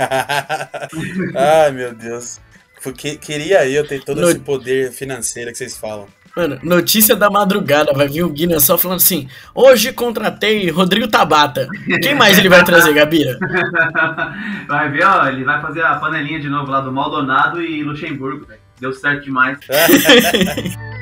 Ai, 1.36 1.72
meu 1.72 1.94
Deus. 1.94 2.40
Porque 2.84 3.18
queria 3.18 3.68
eu 3.68 3.86
ter 3.88 4.04
todo 4.04 4.22
no... 4.22 4.30
esse 4.30 4.40
poder 4.40 4.92
financeiro 4.92 5.52
que 5.52 5.58
vocês 5.58 5.78
falam. 5.78 6.08
Mano, 6.36 6.60
notícia 6.64 7.16
da 7.16 7.30
madrugada, 7.30 7.92
vai 7.92 8.08
vir 8.08 8.24
o 8.24 8.30
Guinness 8.30 8.64
só 8.64 8.78
falando 8.78 8.98
assim: 8.98 9.28
hoje 9.54 9.92
contratei 9.92 10.70
Rodrigo 10.70 11.08
Tabata. 11.08 11.68
Quem 12.02 12.16
mais 12.16 12.38
ele 12.38 12.50
vai 12.50 12.64
trazer, 12.64 12.94
Gabira? 12.94 13.38
Vai 14.68 14.92
ver, 14.92 15.04
ó, 15.04 15.28
ele 15.28 15.44
vai 15.44 15.60
fazer 15.62 15.82
a 15.82 15.96
panelinha 15.96 16.40
de 16.40 16.48
novo 16.48 16.72
lá 16.72 16.80
do 16.80 16.92
Maldonado 16.92 17.60
e 17.60 17.84
Luxemburgo, 17.84 18.46
véio. 18.46 18.60
Deu 18.80 18.94
certo 18.94 19.24
demais. 19.24 19.58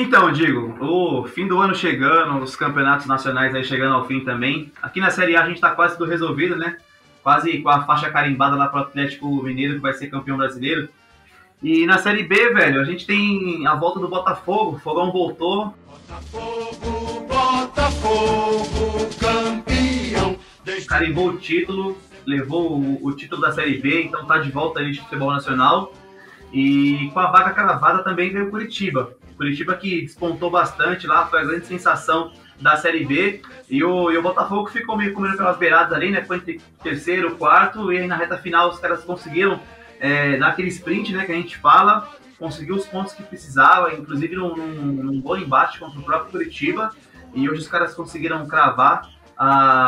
Então, 0.00 0.30
digo, 0.30 0.76
o 0.80 1.26
fim 1.26 1.48
do 1.48 1.60
ano 1.60 1.74
chegando, 1.74 2.40
os 2.42 2.54
campeonatos 2.54 3.06
nacionais 3.06 3.54
aí 3.54 3.64
chegando 3.64 3.96
ao 3.96 4.06
fim 4.06 4.20
também. 4.20 4.72
Aqui 4.80 5.00
na 5.00 5.10
Série 5.10 5.36
A 5.36 5.42
a 5.42 5.48
gente 5.48 5.60
tá 5.60 5.72
quase 5.72 5.98
tudo 5.98 6.08
resolvido, 6.08 6.56
né? 6.56 6.78
quase 7.28 7.58
com 7.58 7.68
a 7.68 7.84
faixa 7.84 8.10
carimbada 8.10 8.56
lá 8.56 8.68
pro 8.68 8.80
Atlético 8.80 9.26
Mineiro, 9.42 9.74
que 9.74 9.80
vai 9.80 9.92
ser 9.92 10.06
campeão 10.06 10.38
brasileiro. 10.38 10.88
E 11.62 11.84
na 11.84 11.98
Série 11.98 12.22
B, 12.22 12.54
velho, 12.54 12.80
a 12.80 12.84
gente 12.84 13.06
tem 13.06 13.66
a 13.66 13.74
volta 13.74 14.00
do 14.00 14.08
Botafogo, 14.08 14.76
o 14.76 14.78
Fogão 14.78 15.12
voltou. 15.12 15.74
Botafogo, 15.86 17.26
Botafogo, 17.28 19.08
campeão. 19.20 20.38
Carimbou 20.86 21.28
o 21.28 21.36
título, 21.36 21.98
levou 22.24 22.78
o, 22.78 23.04
o, 23.04 23.12
título 23.12 23.42
da 23.42 23.52
Série 23.52 23.78
B, 23.78 24.04
então 24.04 24.24
tá 24.24 24.38
de 24.38 24.50
volta 24.50 24.80
aí 24.80 24.90
de 24.90 25.00
futebol 25.00 25.30
nacional. 25.30 25.92
E 26.50 27.10
com 27.12 27.20
a 27.20 27.30
vaga 27.30 27.50
cravada 27.50 28.02
também 28.02 28.32
veio 28.32 28.46
o 28.46 28.50
Curitiba. 28.50 29.12
Curitiba 29.38 29.74
que 29.76 30.02
despontou 30.02 30.50
bastante 30.50 31.06
lá, 31.06 31.24
foi 31.26 31.40
a 31.40 31.44
grande 31.44 31.66
sensação 31.66 32.32
da 32.60 32.76
Série 32.76 33.06
B. 33.06 33.40
E 33.70 33.82
o, 33.84 34.10
e 34.10 34.18
o 34.18 34.22
Botafogo 34.22 34.68
ficou 34.68 34.96
meio 34.96 35.14
comendo 35.14 35.36
pelas 35.36 35.56
beiradas 35.56 35.92
ali, 35.92 36.10
né? 36.10 36.24
Foi 36.24 36.38
entre 36.38 36.60
terceiro, 36.82 37.36
quarto, 37.36 37.92
e 37.92 37.98
aí 37.98 38.06
na 38.06 38.16
reta 38.16 38.36
final 38.36 38.68
os 38.68 38.78
caras 38.78 39.04
conseguiram 39.04 39.60
é, 40.00 40.36
dar 40.36 40.48
aquele 40.48 40.68
sprint, 40.68 41.12
né? 41.12 41.24
Que 41.24 41.32
a 41.32 41.36
gente 41.36 41.56
fala, 41.56 42.08
conseguiu 42.38 42.74
os 42.74 42.86
pontos 42.86 43.12
que 43.12 43.22
precisava, 43.22 43.94
inclusive 43.94 44.34
num, 44.34 44.56
num, 44.56 44.92
num 45.04 45.20
bom 45.20 45.36
embate 45.36 45.78
contra 45.78 45.98
o 45.98 46.02
próprio 46.02 46.32
Curitiba. 46.32 46.90
E 47.34 47.48
hoje 47.48 47.60
os 47.60 47.68
caras 47.68 47.94
conseguiram 47.94 48.46
cravar 48.48 49.08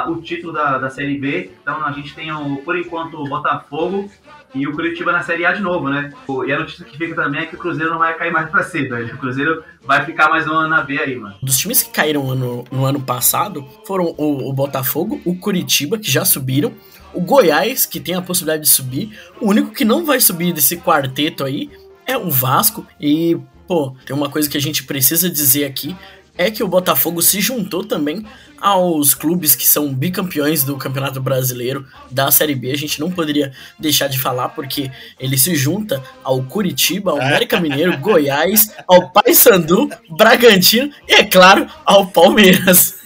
o 0.09 0.17
título 0.23 0.53
da, 0.53 0.79
da 0.79 0.91
Série 0.91 1.19
B. 1.19 1.51
Então 1.63 1.85
a 1.85 1.93
gente 1.93 2.15
tem, 2.15 2.33
o, 2.33 2.57
por 2.59 2.79
enquanto, 2.79 3.15
o 3.15 3.29
Botafogo 3.29 4.11
e 4.55 4.67
o 4.67 4.73
Curitiba 4.73 5.13
na 5.13 5.23
Série 5.23 5.45
A 5.45 5.53
de 5.53 5.61
novo, 5.61 5.89
né? 5.89 6.13
E 6.47 6.53
a 6.53 6.59
notícia 6.59 6.85
que 6.85 6.97
fica 6.97 7.15
também 7.15 7.43
é 7.43 7.47
que 7.47 7.55
o 7.55 7.59
Cruzeiro 7.59 7.91
não 7.91 7.99
vai 7.99 8.17
cair 8.17 8.33
mais 8.33 8.49
pra 8.49 8.63
C, 8.63 8.83
velho. 8.89 9.15
O 9.15 9.19
Cruzeiro 9.19 9.65
vai 9.83 10.05
ficar 10.05 10.29
mais 10.29 10.47
um 10.47 10.53
ano 10.53 10.69
na 10.69 10.83
B 10.83 10.99
aí, 10.99 11.17
mano. 11.17 11.35
Dos 11.43 11.59
times 11.59 11.83
que 11.83 11.91
caíram 11.91 12.35
no, 12.35 12.65
no 12.71 12.85
ano 12.85 13.01
passado 13.01 13.67
foram 13.87 14.15
o, 14.17 14.49
o 14.49 14.53
Botafogo, 14.53 15.21
o 15.25 15.37
Curitiba, 15.37 15.99
que 15.99 16.11
já 16.11 16.25
subiram, 16.25 16.73
o 17.13 17.21
Goiás, 17.21 17.87
que 17.87 17.99
tem 17.99 18.15
a 18.15 18.23
possibilidade 18.23 18.63
de 18.63 18.69
subir. 18.69 19.19
O 19.41 19.49
único 19.49 19.73
que 19.73 19.85
não 19.85 20.05
vai 20.05 20.21
subir 20.21 20.53
desse 20.53 20.77
quarteto 20.77 21.45
aí 21.45 21.71
é 22.07 22.17
o 22.17 22.31
Vasco. 22.31 22.87
E, 23.01 23.37
pô, 23.67 23.95
tem 24.07 24.15
uma 24.15 24.29
coisa 24.29 24.49
que 24.49 24.57
a 24.57 24.61
gente 24.61 24.85
precisa 24.85 25.29
dizer 25.29 25.65
aqui 25.65 25.97
é 26.41 26.51
que 26.51 26.63
o 26.63 26.69
Botafogo 26.69 27.21
se 27.21 27.39
juntou 27.39 27.85
também 27.85 28.25
aos 28.61 29.15
clubes 29.15 29.55
que 29.55 29.67
são 29.67 29.93
bicampeões 29.93 30.63
do 30.63 30.77
Campeonato 30.77 31.21
Brasileiro 31.21 31.87
da 32.11 32.31
Série 32.31 32.55
B. 32.55 32.71
A 32.71 32.77
gente 32.77 33.01
não 33.01 33.11
poderia 33.11 33.53
deixar 33.79 34.09
de 34.09 34.19
falar 34.19 34.51
porque 34.51 34.91
ele 35.19 35.39
se 35.39 35.55
junta 35.55 36.03
ao 36.23 36.43
Curitiba, 36.43 37.13
ao 37.13 37.21
América 37.21 37.59
Mineiro, 37.59 37.97
Goiás, 37.99 38.75
ao 38.87 39.11
Paysandu, 39.11 39.89
Bragantino 40.11 40.93
e, 41.09 41.15
é 41.15 41.25
claro, 41.25 41.67
ao 41.85 42.07
Palmeiras. 42.07 43.01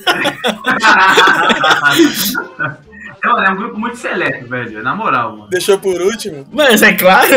É, 3.25 3.47
é 3.47 3.51
um 3.51 3.57
grupo 3.57 3.79
muito 3.79 3.97
seleto, 3.97 4.47
velho. 4.49 4.83
Na 4.83 4.95
moral, 4.95 5.37
mano. 5.37 5.49
Deixou 5.49 5.79
por 5.79 5.99
último? 6.01 6.47
Mas 6.53 6.83
é 6.83 6.93
claro. 6.93 7.31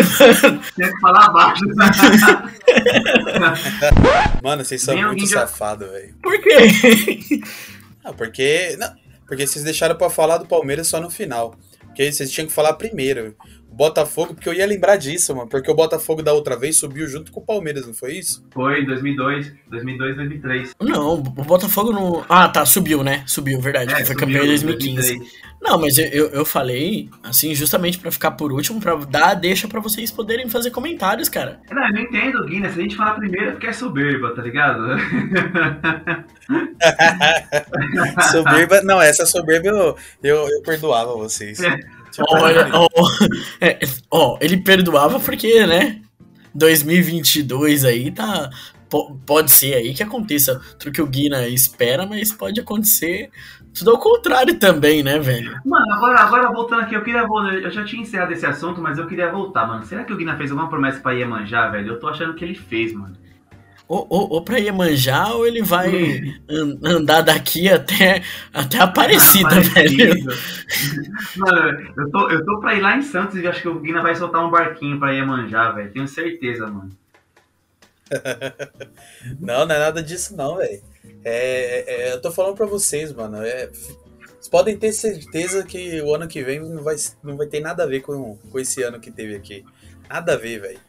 Tem 0.75 0.91
que 0.91 0.99
falar 0.99 1.25
abaixo. 1.25 1.63
mano, 4.43 4.65
vocês 4.65 4.81
são 4.81 4.97
muito 4.97 5.25
safados, 5.27 5.89
velho. 5.89 6.13
Por 6.21 6.37
quê? 6.41 7.39
Não, 8.07 8.13
porque. 8.13 8.75
Não, 8.79 8.95
porque 9.27 9.45
vocês 9.45 9.63
deixaram 9.63 9.97
pra 9.97 10.09
falar 10.09 10.37
do 10.37 10.45
Palmeiras 10.45 10.87
só 10.87 11.01
no 11.01 11.09
final. 11.09 11.55
Porque 11.81 12.09
vocês 12.11 12.31
tinham 12.31 12.47
que 12.47 12.53
falar 12.53 12.73
primeiro. 12.73 13.35
Botafogo, 13.77 14.33
porque 14.33 14.49
eu 14.49 14.53
ia 14.53 14.65
lembrar 14.65 14.95
disso, 14.95 15.35
mano. 15.35 15.47
Porque 15.47 15.69
o 15.69 15.75
Botafogo 15.75 16.23
da 16.23 16.33
outra 16.33 16.57
vez 16.57 16.79
subiu 16.79 17.07
junto 17.07 17.31
com 17.31 17.39
o 17.39 17.45
Palmeiras, 17.45 17.85
não 17.85 17.93
foi 17.93 18.13
isso? 18.13 18.43
Foi, 18.51 18.83
2002. 18.83 19.53
2002, 19.69 20.15
2003. 20.15 20.75
Não, 20.81 21.13
o 21.13 21.21
Botafogo 21.21 21.93
não. 21.93 22.25
Ah, 22.27 22.49
tá, 22.49 22.65
subiu, 22.65 23.03
né? 23.03 23.23
Subiu, 23.27 23.61
verdade. 23.61 23.93
É, 23.93 23.97
foi 23.97 24.05
subiu, 24.07 24.19
campeão 24.19 24.43
em 24.43 24.47
2015. 24.47 24.95
2003. 24.95 25.47
Não, 25.61 25.79
mas 25.79 25.97
eu, 25.97 26.27
eu 26.27 26.45
falei, 26.45 27.09
assim, 27.23 27.53
justamente 27.53 27.99
para 27.99 28.11
ficar 28.11 28.31
por 28.31 28.51
último, 28.51 28.79
pra 28.79 28.95
dar 28.95 29.33
deixa 29.33 29.67
para 29.67 29.79
vocês 29.79 30.11
poderem 30.11 30.49
fazer 30.49 30.71
comentários, 30.71 31.29
cara. 31.29 31.59
Não, 31.69 31.87
eu 31.87 31.93
não 31.93 32.01
entendo, 32.01 32.45
Guinness. 32.45 32.73
Se 32.73 32.79
a 32.79 32.83
gente 32.83 32.95
falar 32.95 33.15
primeiro 33.15 33.49
é 33.49 33.51
porque 33.51 33.67
é 33.67 33.73
soberba, 33.73 34.35
tá 34.35 34.41
ligado? 34.41 34.83
soberba, 38.31 38.81
não, 38.81 39.01
essa 39.01 39.25
soberba 39.25 39.67
eu, 39.67 39.97
eu, 40.23 40.47
eu 40.47 40.61
perdoava 40.63 41.13
vocês. 41.13 41.59
Olha, 42.29 42.69
ó, 42.73 42.87
é, 43.61 43.79
ó, 44.09 44.37
ele 44.41 44.57
perdoava 44.57 45.19
porque, 45.19 45.65
né? 45.65 46.01
2022 46.53 47.85
aí 47.85 48.11
tá. 48.11 48.49
Pode 49.25 49.51
ser 49.51 49.73
aí 49.73 49.93
que 49.93 50.01
aconteça 50.01 50.61
o 50.85 50.91
que 50.91 51.01
o 51.01 51.07
Guina 51.07 51.45
espera, 51.49 52.05
mas 52.05 52.31
pode 52.31 52.61
acontecer 52.61 53.29
tudo 53.77 53.91
ao 53.91 53.99
contrário 53.99 54.57
também, 54.57 55.03
né, 55.03 55.19
velho? 55.19 55.59
Mano, 55.65 55.93
agora, 55.93 56.19
agora 56.21 56.51
voltando 56.51 56.81
aqui, 56.81 56.95
eu 56.95 57.03
queria 57.03 57.27
Eu 57.61 57.69
já 57.69 57.83
tinha 57.83 58.01
encerrado 58.01 58.31
esse 58.31 58.45
assunto, 58.45 58.81
mas 58.81 58.97
eu 58.97 59.05
queria 59.05 59.29
voltar, 59.29 59.67
mano. 59.67 59.85
Será 59.85 60.03
que 60.03 60.13
o 60.13 60.17
Guina 60.17 60.35
fez 60.37 60.49
alguma 60.51 60.69
promessa 60.69 60.99
pra 60.99 61.11
Iemanjá, 61.11 61.67
velho? 61.67 61.89
Eu 61.89 61.99
tô 61.99 62.07
achando 62.07 62.33
que 62.33 62.43
ele 62.43 62.55
fez, 62.55 62.93
mano. 62.93 63.15
Ou, 63.87 64.05
ou, 64.09 64.29
ou 64.31 64.41
pra 64.41 64.57
Iemanjá, 64.57 65.33
ou 65.33 65.47
ele 65.47 65.61
vai 65.61 65.89
andar 66.83 67.21
daqui 67.21 67.69
até, 67.69 68.21
até 68.53 68.79
Aparecida, 68.79 69.61
velho. 69.61 70.25
Mano, 71.37 71.93
eu 71.95 72.11
tô, 72.11 72.29
eu 72.29 72.45
tô 72.45 72.59
pra 72.59 72.75
ir 72.75 72.81
lá 72.81 72.97
em 72.97 73.01
Santos 73.01 73.37
e 73.39 73.47
acho 73.47 73.61
que 73.61 73.69
o 73.69 73.79
Guina 73.79 74.01
vai 74.01 74.13
soltar 74.13 74.45
um 74.45 74.51
barquinho 74.51 74.99
pra 74.99 75.13
Iemanjá, 75.13 75.71
velho. 75.71 75.91
Tenho 75.91 76.07
certeza, 76.07 76.67
mano. 76.67 76.91
não, 79.39 79.65
não 79.65 79.75
é 79.75 79.79
nada 79.79 80.03
disso 80.03 80.35
não, 80.35 80.57
velho. 80.57 80.81
É, 81.23 82.09
é, 82.09 82.13
eu 82.13 82.21
tô 82.21 82.29
falando 82.29 82.55
pra 82.55 82.65
vocês, 82.65 83.13
mano. 83.13 83.41
É, 83.41 83.67
vocês 83.67 84.49
podem 84.51 84.77
ter 84.77 84.91
certeza 84.91 85.63
que 85.63 86.01
o 86.01 86.13
ano 86.13 86.27
que 86.27 86.43
vem 86.43 86.59
não 86.59 86.83
vai, 86.83 86.95
não 87.23 87.37
vai 87.37 87.47
ter 87.47 87.61
nada 87.61 87.83
a 87.83 87.87
ver 87.87 88.01
com, 88.01 88.35
com 88.35 88.59
esse 88.59 88.83
ano 88.83 88.99
que 88.99 89.11
teve 89.11 89.33
aqui. 89.33 89.63
Nada 90.09 90.33
a 90.33 90.37
ver, 90.37 90.59
velho 90.59 90.86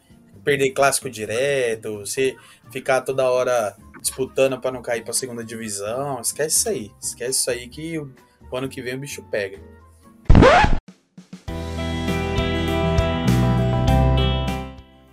perder 0.49 0.71
clássico 0.71 1.11
direto, 1.11 1.99
você 1.99 2.35
ficar 2.71 3.01
toda 3.01 3.29
hora 3.29 3.75
disputando 4.01 4.59
para 4.59 4.71
não 4.71 4.81
cair 4.81 5.03
para 5.03 5.13
segunda 5.13 5.43
divisão. 5.43 6.19
Esquece 6.19 6.57
isso 6.57 6.69
aí. 6.69 6.91
Esquece 6.99 7.39
isso 7.39 7.51
aí 7.51 7.67
que 7.67 7.99
o, 7.99 8.11
ano 8.51 8.67
que 8.67 8.81
vem 8.81 8.95
o 8.95 8.99
bicho 8.99 9.21
pega. 9.29 9.59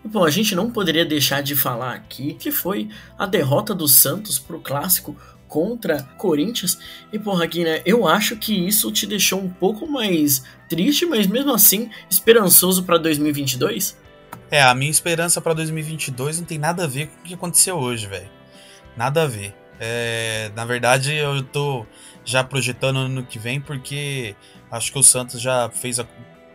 Bom, 0.04 0.24
a 0.24 0.30
gente 0.30 0.54
não 0.54 0.70
poderia 0.70 1.04
deixar 1.04 1.42
de 1.42 1.54
falar 1.54 1.92
aqui 1.92 2.32
que 2.32 2.50
foi 2.50 2.88
a 3.18 3.26
derrota 3.26 3.74
do 3.74 3.86
Santos 3.86 4.38
pro 4.38 4.58
clássico 4.58 5.14
contra 5.46 6.02
Corinthians. 6.16 6.78
E 7.12 7.18
porra, 7.18 7.44
aqui, 7.44 7.62
né? 7.62 7.82
Eu 7.84 8.08
acho 8.08 8.36
que 8.36 8.66
isso 8.66 8.90
te 8.90 9.06
deixou 9.06 9.38
um 9.38 9.50
pouco 9.50 9.86
mais 9.86 10.42
triste, 10.66 11.04
mas 11.04 11.26
mesmo 11.26 11.52
assim 11.52 11.90
esperançoso 12.08 12.84
para 12.84 12.96
2022. 12.96 14.05
É, 14.50 14.62
a 14.62 14.74
minha 14.74 14.90
esperança 14.90 15.40
para 15.40 15.54
2022 15.54 16.38
não 16.38 16.46
tem 16.46 16.58
nada 16.58 16.84
a 16.84 16.86
ver 16.86 17.08
com 17.08 17.20
o 17.20 17.22
que 17.24 17.34
aconteceu 17.34 17.76
hoje, 17.76 18.06
velho. 18.06 18.30
Nada 18.96 19.24
a 19.24 19.26
ver. 19.26 19.54
É, 19.80 20.50
na 20.54 20.64
verdade, 20.64 21.14
eu 21.14 21.42
tô 21.42 21.84
já 22.24 22.44
projetando 22.44 22.98
ano 22.98 23.24
que 23.24 23.38
vem 23.38 23.60
porque 23.60 24.36
acho 24.70 24.92
que 24.92 24.98
o 24.98 25.02
Santos 25.02 25.40
já 25.40 25.68
fez 25.70 25.98
a, 25.98 26.06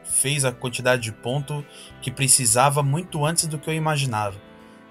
fez 0.05 0.45
a 0.45 0.51
quantidade 0.51 1.01
de 1.01 1.11
ponto 1.11 1.65
que 2.01 2.09
precisava 2.09 2.81
muito 2.81 3.25
antes 3.25 3.45
do 3.45 3.59
que 3.59 3.69
eu 3.69 3.73
imaginava. 3.73 4.39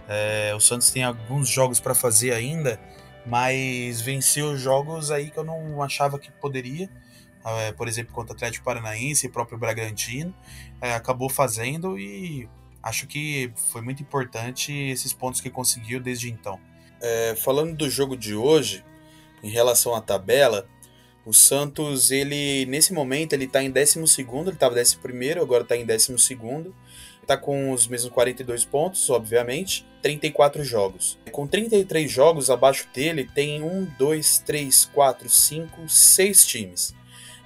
É, 0.07 0.53
o 0.55 0.61
Santos 0.61 0.91
tem 0.91 1.03
alguns 1.03 1.49
jogos 1.49 1.81
para 1.81 1.95
fazer 1.95 2.33
ainda, 2.33 2.79
mas 3.25 4.01
venceu 4.03 4.57
jogos 4.59 5.11
aí 5.11 5.31
que 5.31 5.39
eu 5.39 5.45
não 5.45 5.83
achava 5.83 6.19
que 6.19 6.31
poderia. 6.33 6.89
É, 7.45 7.73
por 7.73 7.89
exemplo, 7.89 8.13
contra 8.13 8.35
o 8.35 8.37
Atlético 8.37 8.67
Paranaense 8.67 9.27
e 9.27 9.31
próprio 9.31 9.57
Bragantino. 9.57 10.35
É, 10.81 10.95
acabou 10.95 11.31
fazendo 11.31 11.99
e 11.99 12.47
acho 12.83 13.07
que 13.07 13.53
foi 13.73 13.83
muito 13.83 14.03
importante 14.03 14.73
esses 14.73 15.13
pontos 15.13 15.41
que 15.41 15.51
conseguiu 15.51 16.01
desde 16.01 16.31
então. 16.31 16.59
É, 17.01 17.35
falando 17.37 17.77
do 17.77 17.89
jogo 17.89 18.17
de 18.17 18.35
hoje, 18.35 18.85
em 19.43 19.51
relação 19.51 19.95
à 19.95 20.01
tabela, 20.01 20.69
o 21.25 21.33
Santos, 21.33 22.11
ele 22.11 22.67
nesse 22.67 22.93
momento, 22.93 23.33
ele 23.33 23.45
está 23.45 23.63
em 23.63 23.71
12, 23.71 23.99
ele 23.99 24.51
estava 24.51 24.75
11, 24.81 24.99
agora 25.41 25.63
está 25.63 25.77
em 25.77 25.85
12. 25.85 26.15
Está 27.23 27.37
com 27.37 27.71
os 27.71 27.87
mesmos 27.87 28.13
42 28.13 28.65
pontos, 28.65 29.09
obviamente, 29.09 29.87
34 30.03 30.65
jogos. 30.65 31.17
Com 31.31 31.47
33 31.47 32.11
jogos 32.11 32.51
abaixo 32.51 32.89
dele, 32.93 33.31
tem 33.33 33.63
1, 33.63 33.85
2, 33.97 34.39
3, 34.41 34.87
4, 34.87 35.29
5, 35.29 35.89
6 35.89 36.47
times. 36.47 36.95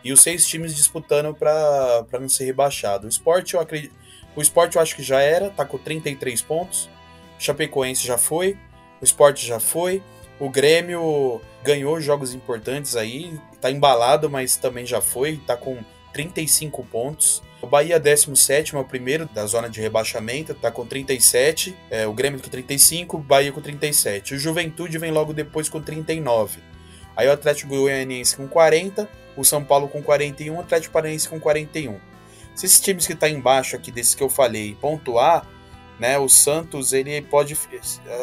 E 0.04 0.12
os 0.12 0.20
seis 0.20 0.46
times 0.46 0.76
disputando 0.76 1.34
para 1.34 2.06
não 2.20 2.28
ser 2.28 2.44
rebaixado. 2.44 3.06
O 3.06 3.08
Sport, 3.08 3.54
eu 3.54 3.60
acredito. 3.60 3.94
O 4.36 4.42
Sport 4.42 4.74
eu 4.74 4.80
acho 4.80 4.96
que 4.96 5.02
já 5.02 5.20
era, 5.20 5.50
tá 5.50 5.64
com 5.64 5.78
33 5.78 6.42
pontos. 6.42 6.90
O 7.38 7.42
Chapecoense 7.42 8.06
já 8.06 8.18
foi. 8.18 8.56
O 9.00 9.04
Sport 9.04 9.42
já 9.44 9.60
foi. 9.60 10.02
O 10.38 10.50
Grêmio 10.50 11.40
ganhou 11.62 12.00
jogos 12.00 12.34
importantes 12.34 12.96
aí, 12.96 13.38
tá 13.60 13.70
embalado, 13.70 14.28
mas 14.28 14.56
também 14.56 14.84
já 14.84 15.00
foi, 15.00 15.36
tá 15.46 15.56
com 15.56 15.78
35 16.12 16.84
pontos. 16.84 17.42
O 17.62 17.66
Bahia 17.66 17.98
17 17.98 18.76
é 18.76 18.78
o 18.78 18.84
primeiro 18.84 19.26
da 19.26 19.46
zona 19.46 19.70
de 19.70 19.80
rebaixamento, 19.80 20.52
tá 20.54 20.70
com 20.70 20.84
37. 20.84 21.74
É, 21.90 22.06
o 22.06 22.12
Grêmio 22.12 22.40
com 22.40 22.48
35, 22.48 23.16
o 23.16 23.20
Bahia 23.20 23.52
com 23.52 23.60
37. 23.60 24.34
O 24.34 24.38
Juventude 24.38 24.98
vem 24.98 25.10
logo 25.10 25.32
depois 25.32 25.68
com 25.68 25.80
39. 25.80 26.60
Aí 27.16 27.26
o 27.26 27.32
Atlético 27.32 27.70
Goianiense 27.70 28.36
com 28.36 28.46
40, 28.46 29.08
o 29.36 29.44
São 29.44 29.64
Paulo 29.64 29.88
com 29.88 30.02
41, 30.02 30.54
o 30.54 30.60
Atlético 30.60 30.92
Paranaense 30.92 31.28
com 31.28 31.40
41. 31.40 31.98
Se 32.54 32.66
esses 32.66 32.80
times 32.80 33.06
que 33.06 33.14
tá 33.14 33.28
embaixo 33.28 33.74
aqui 33.74 33.90
desses 33.90 34.14
que 34.14 34.22
eu 34.22 34.28
falei 34.28 34.76
pontuar, 34.80 35.46
né? 35.98 36.18
O 36.18 36.28
Santos 36.28 36.92
ele 36.92 37.20
pode 37.22 37.56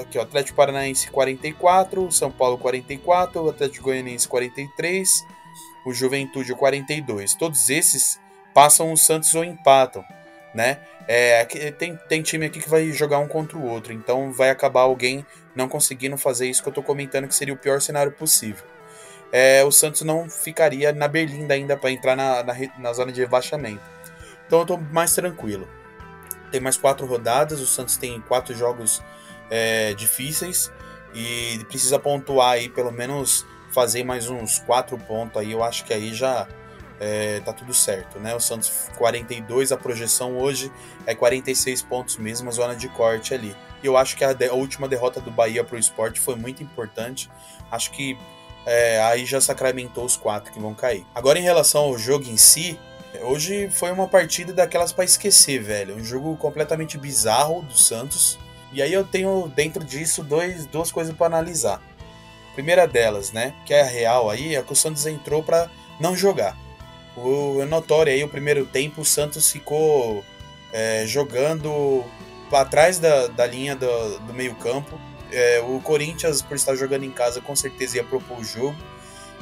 aqui 0.02 0.18
o 0.18 0.22
Atlético 0.22 0.56
Paranaense 0.56 1.10
44, 1.10 2.06
o 2.06 2.12
São 2.12 2.32
Paulo 2.32 2.58
44, 2.58 3.42
o 3.42 3.50
Atlético 3.50 3.86
Goianiense 3.86 4.28
43, 4.28 5.26
o 5.86 5.94
Juventude 5.94 6.54
42. 6.54 7.36
Todos 7.36 7.70
esses 7.70 8.20
passam 8.54 8.92
o 8.92 8.98
Santos 8.98 9.34
ou 9.36 9.44
empatam, 9.44 10.04
né? 10.54 10.80
É, 11.08 11.44
tem, 11.72 11.98
tem 12.08 12.22
time 12.22 12.46
aqui 12.46 12.60
que 12.60 12.70
vai 12.70 12.92
jogar 12.92 13.20
um 13.20 13.28
contra 13.28 13.58
o 13.58 13.66
outro, 13.66 13.92
então 13.92 14.32
vai 14.32 14.50
acabar 14.50 14.82
alguém 14.82 15.26
não 15.56 15.68
conseguindo 15.68 16.18
fazer 16.18 16.48
isso 16.48 16.62
que 16.62 16.70
eu 16.70 16.74
tô 16.74 16.84
comentando 16.84 17.28
que 17.28 17.36
seria 17.36 17.54
o 17.54 17.58
pior 17.58 17.82
cenário 17.82 18.12
possível. 18.12 18.64
É, 19.32 19.64
o 19.64 19.72
Santos 19.72 20.02
não 20.02 20.30
ficaria 20.30 20.92
na 20.92 21.08
berlinda 21.08 21.54
ainda 21.54 21.78
para 21.78 21.92
entrar 21.92 22.16
na, 22.16 22.44
na, 22.44 22.54
na 22.78 22.94
zona 22.94 23.12
de 23.12 23.22
rebaixamento. 23.22 23.82
Então 24.52 24.60
eu 24.60 24.66
tô 24.66 24.78
mais 24.78 25.16
tranquilo 25.16 25.66
tem 26.52 26.60
mais 26.60 26.78
quatro 26.78 27.06
rodadas, 27.08 27.62
o 27.62 27.66
Santos 27.66 27.96
tem 27.98 28.20
quatro 28.22 28.54
jogos 28.54 29.02
é, 29.50 29.94
difíceis 29.94 30.70
e 31.14 31.64
precisa 31.70 31.98
pontuar 31.98 32.52
aí, 32.52 32.70
pelo 32.70 32.92
menos 32.92 33.46
fazer 33.74 34.04
mais 34.04 34.30
uns 34.30 34.60
quatro 34.60 34.98
pontos 34.98 35.42
aí, 35.42 35.54
eu 35.54 35.64
acho 35.64 35.86
que 35.86 35.94
aí 35.94 36.14
já 36.14 36.46
é, 37.00 37.40
tá 37.40 37.54
tudo 37.54 37.74
certo, 37.74 38.20
né? 38.20 38.36
O 38.36 38.40
Santos 38.40 38.90
42, 38.98 39.72
a 39.72 39.78
projeção 39.78 40.38
hoje 40.38 40.72
é 41.06 41.16
46 41.16 41.82
pontos 41.84 42.18
mesmo, 42.18 42.50
a 42.50 42.52
zona 42.52 42.76
de 42.76 42.90
corte 42.90 43.34
ali. 43.34 43.56
E 43.82 43.88
eu 43.88 43.98
acho 43.98 44.16
que 44.16 44.24
a, 44.24 44.34
de, 44.34 44.48
a 44.48 44.54
última 44.54 44.88
derrota 44.88 45.20
do 45.20 45.32
Bahia 45.32 45.64
pro 45.64 45.80
esporte 45.80 46.20
foi 46.20 46.36
muito 46.36 46.62
importante. 46.62 47.32
Acho 47.72 47.90
que 47.92 48.16
é, 48.66 49.02
aí 49.02 49.26
já 49.26 49.42
sacramentou 49.42 50.06
os 50.06 50.16
quatro 50.16 50.52
que 50.52 50.60
vão 50.60 50.76
cair. 50.76 51.06
Agora 51.16 51.40
em 51.40 51.44
relação 51.44 51.84
ao 51.84 51.98
jogo 51.98 52.30
em 52.30 52.38
si, 52.38 52.80
Hoje 53.20 53.70
foi 53.70 53.92
uma 53.92 54.08
partida 54.08 54.54
daquelas 54.54 54.94
para 54.94 55.04
esquecer, 55.04 55.62
velho. 55.62 55.96
Um 55.96 56.04
jogo 56.04 56.36
completamente 56.38 56.98
bizarro 56.98 57.62
do 57.62 57.78
Santos. 57.78 58.40
E 58.72 58.82
aí 58.82 58.94
eu 58.94 59.04
tenho 59.04 59.52
dentro 59.54 59.84
disso 59.84 60.24
dois, 60.24 60.66
duas 60.66 60.92
coisas 60.92 61.14
para 61.14 61.26
analisar. 61.26 61.82
Primeira 62.54 62.88
delas, 62.88 63.32
né, 63.32 63.54
que 63.66 63.74
é 63.74 63.82
a 63.82 63.86
real 63.86 64.30
aí, 64.30 64.56
é 64.56 64.62
que 64.62 64.72
o 64.72 64.76
Santos 64.76 65.06
entrou 65.06 65.44
para 65.44 65.70
não 66.00 66.16
jogar. 66.16 66.58
O, 67.16 67.62
é 67.62 67.66
notório 67.66 68.14
aí 68.14 68.24
o 68.24 68.30
primeiro 68.30 68.66
tempo 68.66 69.02
o 69.02 69.06
Santos 69.06 69.52
ficou 69.52 70.24
é, 70.72 71.06
jogando 71.06 72.04
para 72.50 72.66
trás 72.66 72.98
da, 72.98 73.28
da 73.28 73.46
linha 73.46 73.76
do, 73.76 74.20
do 74.20 74.34
meio 74.34 74.56
campo. 74.56 74.98
É, 75.32 75.62
o 75.62 75.80
Corinthians, 75.82 76.42
por 76.42 76.56
estar 76.56 76.76
jogando 76.76 77.04
em 77.04 77.12
casa, 77.12 77.42
com 77.42 77.56
certeza 77.56 77.98
ia 77.98 78.04
propor 78.04 78.40
o 78.40 78.44
jogo. 78.44 78.76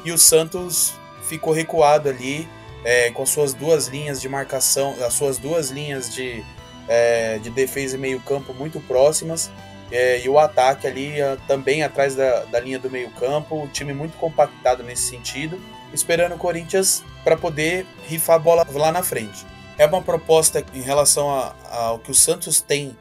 E 0.04 0.12
o 0.12 0.18
Santos 0.18 0.94
ficou 1.28 1.54
recuado 1.54 2.10
ali 2.10 2.48
é, 2.84 3.12
com 3.12 3.26
suas 3.26 3.54
duas 3.54 3.88
linhas 3.88 4.22
de 4.22 4.30
marcação, 4.30 4.96
as 5.06 5.14
suas 5.14 5.38
duas 5.38 5.70
linhas 5.70 6.14
de, 6.14 6.44
é, 6.88 7.38
de 7.40 7.50
defesa 7.50 7.96
e 7.96 8.00
meio 8.00 8.20
campo 8.22 8.54
muito 8.54 8.80
próximas, 8.82 9.52
é, 9.92 10.22
e 10.24 10.30
o 10.30 10.38
ataque 10.38 10.86
ali 10.86 11.14
também 11.48 11.84
atrás 11.84 12.16
da, 12.16 12.46
da 12.46 12.60
linha 12.60 12.78
do 12.78 12.90
meio 12.90 13.10
campo, 13.12 13.64
o 13.64 13.68
time 13.68 13.94
muito 13.94 14.18
compactado 14.18 14.84
nesse 14.84 15.10
sentido, 15.10 15.60
esperando 15.94 16.36
o 16.36 16.38
Corinthians 16.38 17.04
para 17.24 17.36
poder 17.36 17.86
rifar 18.08 18.36
a 18.36 18.40
bola 18.40 18.68
lá 18.72 18.92
na 18.92 19.02
frente. 19.02 19.46
É 19.78 19.86
uma 19.86 20.02
proposta 20.02 20.64
em 20.74 20.82
relação 20.82 21.30
ao 21.72 22.00
que 22.00 22.12
o 22.12 22.14
Santos 22.14 22.62
tem 22.62 22.96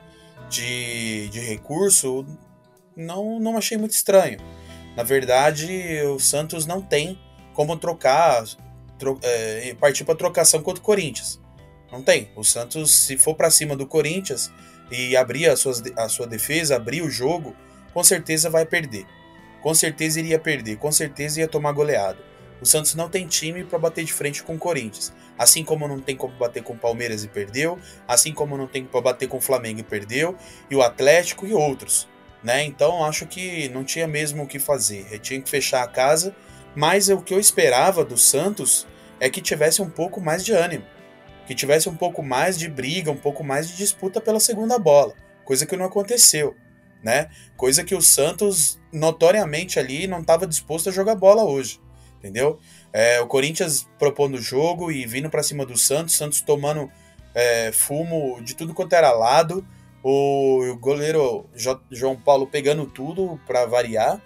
de, 0.48 1.28
de 1.28 1.40
recurso, 1.40 2.24
não, 2.96 3.38
não 3.38 3.56
achei 3.56 3.76
muito 3.76 3.92
estranho. 3.92 4.38
Na 4.96 5.02
verdade, 5.02 6.00
o 6.14 6.18
Santos 6.18 6.66
não 6.66 6.80
tem 6.80 7.18
como 7.52 7.76
trocar 7.76 8.44
é, 9.22 9.74
partir 9.78 10.04
para 10.04 10.14
trocação 10.14 10.62
contra 10.62 10.80
o 10.80 10.84
Corinthians. 10.84 11.40
Não 11.90 12.02
tem. 12.02 12.30
O 12.36 12.44
Santos, 12.44 12.94
se 12.94 13.16
for 13.16 13.34
para 13.34 13.50
cima 13.50 13.74
do 13.74 13.86
Corinthians 13.86 14.50
e 14.90 15.16
abrir 15.16 15.48
a, 15.48 15.56
suas, 15.56 15.82
a 15.96 16.08
sua 16.08 16.26
defesa, 16.26 16.76
abrir 16.76 17.02
o 17.02 17.10
jogo, 17.10 17.54
com 17.92 18.04
certeza 18.04 18.50
vai 18.50 18.66
perder. 18.66 19.06
Com 19.62 19.74
certeza 19.74 20.20
iria 20.20 20.38
perder. 20.38 20.76
Com 20.76 20.92
certeza 20.92 21.40
ia 21.40 21.48
tomar 21.48 21.72
goleada. 21.72 22.18
O 22.60 22.66
Santos 22.66 22.94
não 22.94 23.08
tem 23.08 23.26
time 23.26 23.64
para 23.64 23.78
bater 23.78 24.04
de 24.04 24.12
frente 24.12 24.42
com 24.42 24.56
o 24.56 24.58
Corinthians. 24.58 25.12
Assim 25.38 25.64
como 25.64 25.86
não 25.86 26.00
tem 26.00 26.16
como 26.16 26.34
bater 26.36 26.62
com 26.62 26.72
o 26.72 26.78
Palmeiras 26.78 27.22
e 27.22 27.28
perdeu, 27.28 27.78
assim 28.06 28.32
como 28.32 28.56
não 28.56 28.66
tem 28.66 28.84
para 28.84 29.00
bater 29.00 29.28
com 29.28 29.36
o 29.36 29.40
Flamengo 29.40 29.80
e 29.80 29.84
perdeu, 29.84 30.36
e 30.68 30.74
o 30.74 30.82
Atlético 30.82 31.46
e 31.46 31.54
outros. 31.54 32.08
Né? 32.42 32.64
Então 32.64 33.04
acho 33.04 33.26
que 33.26 33.68
não 33.68 33.84
tinha 33.84 34.06
mesmo 34.06 34.42
o 34.42 34.46
que 34.46 34.58
fazer. 34.58 35.06
Eu 35.10 35.18
tinha 35.18 35.40
que 35.40 35.48
fechar 35.48 35.82
a 35.82 35.88
casa 35.88 36.34
mas 36.74 37.08
o 37.08 37.20
que 37.20 37.34
eu 37.34 37.40
esperava 37.40 38.04
do 38.04 38.16
Santos 38.16 38.86
é 39.20 39.28
que 39.28 39.40
tivesse 39.40 39.82
um 39.82 39.90
pouco 39.90 40.20
mais 40.20 40.44
de 40.44 40.52
ânimo, 40.52 40.84
que 41.46 41.54
tivesse 41.54 41.88
um 41.88 41.96
pouco 41.96 42.22
mais 42.22 42.58
de 42.58 42.68
briga, 42.68 43.10
um 43.10 43.16
pouco 43.16 43.42
mais 43.42 43.68
de 43.68 43.76
disputa 43.76 44.20
pela 44.20 44.40
segunda 44.40 44.78
bola, 44.78 45.14
coisa 45.44 45.66
que 45.66 45.76
não 45.76 45.86
aconteceu, 45.86 46.54
né? 47.02 47.28
Coisa 47.56 47.82
que 47.82 47.94
o 47.94 48.02
Santos 48.02 48.78
notoriamente 48.92 49.78
ali 49.78 50.06
não 50.06 50.20
estava 50.20 50.46
disposto 50.46 50.88
a 50.88 50.92
jogar 50.92 51.14
bola 51.14 51.44
hoje, 51.44 51.80
entendeu? 52.18 52.58
É, 52.92 53.20
o 53.20 53.26
Corinthians 53.26 53.88
propondo 53.98 54.36
o 54.36 54.42
jogo 54.42 54.90
e 54.90 55.06
vindo 55.06 55.30
para 55.30 55.42
cima 55.42 55.64
do 55.66 55.76
Santos, 55.76 56.16
Santos 56.16 56.40
tomando 56.40 56.90
é, 57.34 57.70
fumo 57.72 58.40
de 58.42 58.54
tudo 58.54 58.74
quanto 58.74 58.94
era 58.94 59.12
lado, 59.12 59.66
o 60.02 60.76
goleiro 60.80 61.46
João 61.90 62.16
Paulo 62.16 62.46
pegando 62.46 62.86
tudo 62.86 63.38
para 63.46 63.66
variar 63.66 64.20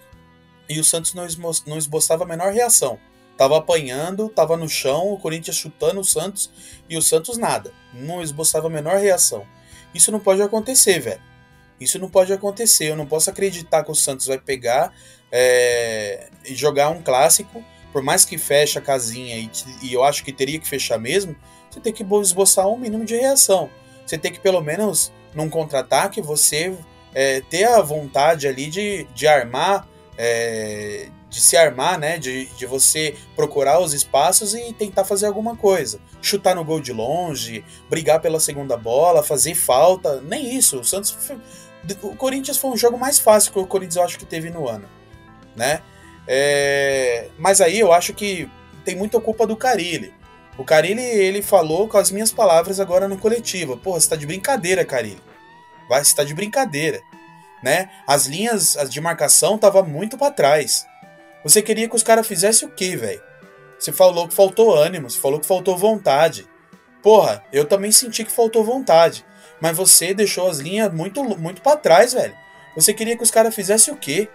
e 0.73 0.81
o 0.81 0.85
Santos 0.85 1.15
não, 1.15 1.27
não 1.67 1.79
esboçava 1.79 2.25
a 2.25 2.27
menor 2.27 2.53
reação. 2.53 2.99
Tava 3.37 3.59
apanhando, 3.59 4.29
tava 4.29 4.57
no 4.57 4.69
chão, 4.69 5.13
o 5.13 5.19
Corinthians 5.19 5.57
chutando 5.57 6.01
o 6.01 6.05
Santos 6.05 6.51
e 6.89 6.97
o 6.97 7.03
Santos 7.03 7.39
nada. 7.39 7.73
Não 7.93 8.23
esboçava 8.23 8.67
a 8.67 8.71
menor 8.71 8.99
reação. 8.99 9.47
Isso 9.95 10.13
não 10.13 10.21
pode 10.21 10.43
acontecer, 10.43 11.01
velho. 11.01 11.21
Isso 11.81 11.99
não 11.99 12.09
pode 12.09 12.33
acontecer. 12.33 12.91
Eu 12.91 12.97
não 12.97 13.07
posso 13.07 13.31
acreditar 13.31 13.83
que 13.85 13.91
o 13.91 13.95
Santos 13.95 14.27
vai 14.27 14.39
pegar 14.39 14.93
é, 15.31 16.29
e 16.45 16.55
jogar 16.55 16.91
um 16.91 17.03
clássico, 17.03 17.65
por 17.93 18.03
mais 18.03 18.25
que 18.25 18.39
feche 18.39 18.79
a 18.79 18.83
casinha, 18.83 19.37
e, 19.37 19.51
e 19.83 19.93
eu 19.93 20.05
acho 20.05 20.25
que 20.25 20.33
teria 20.33 20.59
que 20.59 20.69
fechar 20.69 20.99
mesmo, 20.99 21.35
você 21.71 21.81
tem 21.81 21.93
que 21.93 22.05
esboçar 22.05 22.69
um 22.69 22.79
mínimo 22.79 23.05
de 23.05 23.17
reação. 23.17 23.71
Você 24.07 24.19
tem 24.19 24.33
que, 24.33 24.41
pelo 24.41 24.61
menos, 24.61 25.13
num 25.35 25.49
contra-ataque, 25.49 26.21
você 26.21 26.77
é, 27.15 27.41
ter 27.41 27.65
a 27.65 27.81
vontade 27.81 28.47
ali 28.47 28.69
de, 28.69 29.05
de 29.15 29.27
armar 29.27 29.89
é, 30.17 31.09
de 31.29 31.41
se 31.41 31.57
armar, 31.57 31.99
né? 31.99 32.19
De, 32.19 32.47
de 32.47 32.67
você 32.67 33.17
procurar 33.35 33.81
os 33.81 33.93
espaços 33.93 34.55
e 34.55 34.73
tentar 34.73 35.05
fazer 35.05 35.27
alguma 35.27 35.57
coisa. 35.57 36.01
Chutar 36.21 36.55
no 36.55 36.65
gol 36.65 36.81
de 36.81 36.93
longe, 36.93 37.65
brigar 37.89 38.21
pela 38.21 38.39
segunda 38.39 38.77
bola, 38.77 39.23
fazer 39.23 39.55
falta. 39.55 40.21
Nem 40.21 40.57
isso. 40.57 40.81
O 40.81 40.85
Santos. 40.85 41.11
Foi, 41.11 41.39
o 42.03 42.15
Corinthians 42.15 42.59
foi 42.59 42.71
um 42.71 42.77
jogo 42.77 42.99
mais 42.99 43.19
fácil 43.19 43.53
que 43.53 43.59
o 43.59 43.67
Corinthians 43.67 43.97
eu 43.97 44.03
acho 44.05 44.19
que 44.19 44.27
teve 44.27 44.51
no 44.51 44.69
ano. 44.69 44.89
Né? 45.57 45.83
É, 46.27 47.29
mas 47.39 47.61
aí 47.61 47.79
eu 47.79 47.93
acho 47.93 48.13
que 48.13 48.49
tem 48.85 48.95
muita 48.95 49.21
culpa 49.21 49.47
do 49.47 49.57
Carilli. 49.57 50.13
O 50.57 50.65
Carilli, 50.65 51.03
ele 51.03 51.41
falou 51.41 51.89
com 51.89 51.97
as 51.97 52.11
minhas 52.11 52.31
palavras 52.31 52.79
agora 52.79 53.09
no 53.09 53.19
coletivo. 53.19 53.77
Porra, 53.77 54.01
você 54.01 54.11
tá 54.11 54.17
de 54.17 54.27
brincadeira, 54.27 54.85
Carilli. 54.85 55.23
Vai, 55.89 56.05
você 56.05 56.15
tá 56.15 56.25
de 56.25 56.35
brincadeira. 56.35 57.01
Né? 57.63 57.89
As 58.07 58.27
linhas 58.27 58.77
as 58.77 58.91
de 58.91 59.01
marcação 59.01 59.57
tava 59.57 59.83
muito 59.83 60.19
para 60.19 60.33
trás. 60.33 60.87
Você 61.45 61.61
queria 61.61 61.89
que 61.89 61.97
os 61.97 62.03
caras 62.03 62.27
fizessem 62.27 62.69
o 62.69 62.71
quê, 62.71 62.97
velho? 62.97 63.23
Você 63.79 63.91
falou 63.91 64.29
que 64.29 64.35
faltou 64.35 64.75
ânimo, 64.75 65.11
você 65.11 65.19
falou 65.19 65.41
que 65.41 65.47
faltou 65.47 65.77
vontade. 65.77 66.47
Porra, 67.03 67.43
eu 67.53 67.65
também 67.65 67.91
senti 67.91 68.25
que 68.25 68.31
faltou 68.31 68.65
vontade. 68.65 69.25
Mas 69.61 69.77
você 69.77 70.15
deixou 70.15 70.49
as 70.49 70.59
linhas 70.59 70.93
muito, 70.93 71.23
muito 71.39 71.61
para 71.61 71.77
trás, 71.77 72.13
velho. 72.13 72.35
Você 72.77 72.95
queria 72.95 73.17
que 73.17 73.23
os 73.23 73.31
caras 73.31 73.55
fizessem 73.55 73.93
o 73.93 73.97
quê? 73.97 74.29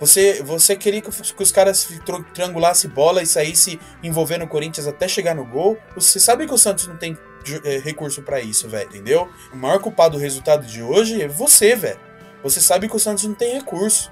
Você, 0.00 0.42
você 0.42 0.74
queria 0.74 1.02
que, 1.02 1.10
que 1.10 1.42
os 1.42 1.52
caras 1.52 1.86
triangulassem 2.32 2.90
bola 2.90 3.22
e 3.22 3.26
saísse 3.26 3.78
envolvendo 4.02 4.44
o 4.44 4.48
Corinthians 4.48 4.86
até 4.86 5.06
chegar 5.06 5.34
no 5.34 5.44
gol? 5.44 5.76
Você 5.94 6.18
sabe 6.18 6.46
que 6.46 6.54
o 6.54 6.58
Santos 6.58 6.86
não 6.86 6.96
tem 6.96 7.16
é, 7.64 7.78
recurso 7.78 8.22
para 8.22 8.40
isso, 8.40 8.68
velho, 8.68 8.88
entendeu? 8.88 9.28
O 9.52 9.56
maior 9.56 9.78
culpado 9.78 10.16
do 10.16 10.22
resultado 10.22 10.66
de 10.66 10.82
hoje 10.82 11.20
é 11.20 11.28
você, 11.28 11.76
velho. 11.76 12.00
Você 12.42 12.60
sabe 12.60 12.88
que 12.88 12.96
o 12.96 12.98
Santos 12.98 13.24
não 13.24 13.34
tem 13.34 13.54
recurso. 13.54 14.10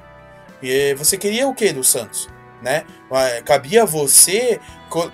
E 0.62 0.94
você 0.94 1.16
queria 1.16 1.46
o 1.46 1.54
que 1.54 1.72
do 1.72 1.84
Santos? 1.84 2.28
Né? 2.62 2.84
Cabia 3.44 3.86
você, 3.86 4.60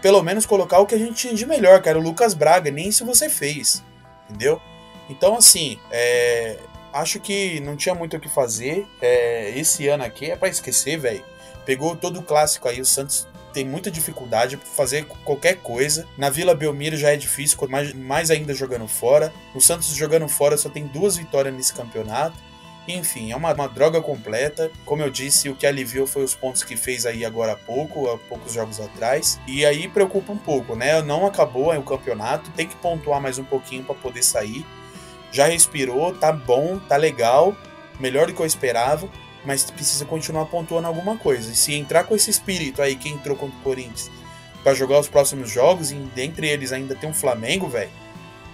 pelo 0.01 0.23
menos, 0.23 0.47
colocar 0.47 0.79
o 0.79 0.87
que 0.87 0.95
a 0.95 0.99
gente 0.99 1.15
tinha 1.15 1.35
de 1.35 1.45
melhor, 1.45 1.83
que 1.83 1.89
era 1.89 1.99
o 1.99 2.03
Lucas 2.03 2.35
Braga. 2.35 2.71
Nem 2.71 2.89
isso 2.89 3.05
você 3.05 3.29
fez. 3.29 3.85
Entendeu? 4.29 4.61
Então, 5.09 5.37
assim, 5.37 5.79
é, 5.91 6.57
acho 6.93 7.21
que 7.21 7.61
não 7.61 7.77
tinha 7.77 7.95
muito 7.95 8.17
o 8.17 8.21
que 8.21 8.29
fazer. 8.29 8.87
É, 9.01 9.53
esse 9.57 9.87
ano 9.89 10.05
aqui 10.05 10.31
é 10.31 10.37
para 10.37 10.49
esquecer, 10.49 10.99
velho. 10.99 11.25
Pegou 11.67 11.97
todo 11.97 12.21
o 12.21 12.23
clássico 12.23 12.69
aí, 12.69 12.81
o 12.81 12.87
Santos 12.87 13.27
tem 13.55 13.65
muita 13.65 13.91
dificuldade 13.91 14.57
para 14.57 14.67
fazer 14.67 15.07
qualquer 15.25 15.57
coisa. 15.59 16.07
Na 16.19 16.29
Vila 16.29 16.55
Belmiro 16.55 16.97
já 16.97 17.11
é 17.11 17.17
difícil, 17.17 17.57
mais, 17.69 17.93
mais 17.95 18.31
ainda 18.31 18.53
jogando 18.53 18.89
fora. 18.89 19.33
O 19.55 19.61
Santos 19.61 19.89
jogando 19.95 20.29
fora 20.29 20.57
só 20.57 20.69
tem 20.69 20.87
duas 20.89 21.17
vitórias 21.17 21.55
nesse 21.55 21.73
campeonato. 21.73 22.37
Enfim, 22.87 23.33
é 23.33 23.37
uma, 23.37 23.53
uma, 23.55 23.69
droga 23.69 24.01
completa. 24.01 24.71
Como 24.85 25.01
eu 25.01 25.09
disse, 25.09 25.49
o 25.49 25.55
que 25.55 25.67
aliviou 25.67 26.07
foi 26.07 26.23
os 26.23 26.35
pontos 26.35 26.63
que 26.63 26.77
fez 26.77 27.07
aí 27.07 27.25
agora 27.25 27.53
há 27.53 27.57
pouco, 27.57 28.11
há 28.11 28.19
poucos 28.19 28.53
jogos 28.53 28.79
atrás. 28.79 29.41
E 29.47 29.65
aí 29.65 29.89
preocupa 29.89 30.33
um 30.33 30.37
pouco, 30.37 30.77
né? 30.77 31.01
Não 31.01 31.27
acabou 31.27 31.75
o 31.75 31.83
campeonato, 31.83 32.51
tem 32.51 32.69
que 32.69 32.77
pontuar 32.77 33.21
mais 33.21 33.39
um 33.39 33.45
pouquinho 33.45 33.85
para 33.85 33.95
poder 33.95 34.23
sair. 34.23 34.67
Já 35.33 35.47
respirou, 35.47 36.15
tá 36.15 36.31
bom, 36.31 36.79
tá 36.79 36.97
legal, 36.97 37.57
melhor 37.99 38.27
do 38.27 38.35
que 38.35 38.41
eu 38.41 38.47
esperava, 38.47 39.09
mas 39.45 39.71
precisa 39.71 40.05
continuar 40.05 40.45
pontuando 40.47 40.87
alguma 40.87 41.17
coisa. 41.17 41.51
E 41.51 41.57
se 41.57 41.75
entrar 41.75 42.05
com 42.05 42.15
esse 42.15 42.31
espírito 42.31 42.83
aí 42.83 42.97
que 42.97 43.09
entrou 43.09 43.37
contra 43.37 43.59
o 43.59 43.63
Corinthians 43.63 44.11
para 44.63 44.75
jogar 44.75 44.99
os 44.99 45.09
próximos 45.09 45.51
jogos, 45.51 45.91
e 45.91 45.95
dentre 45.95 46.49
eles 46.49 46.73
ainda 46.73 46.95
tem 46.95 47.09
um 47.09 47.15
Flamengo, 47.15 47.69
velho, 47.69 47.91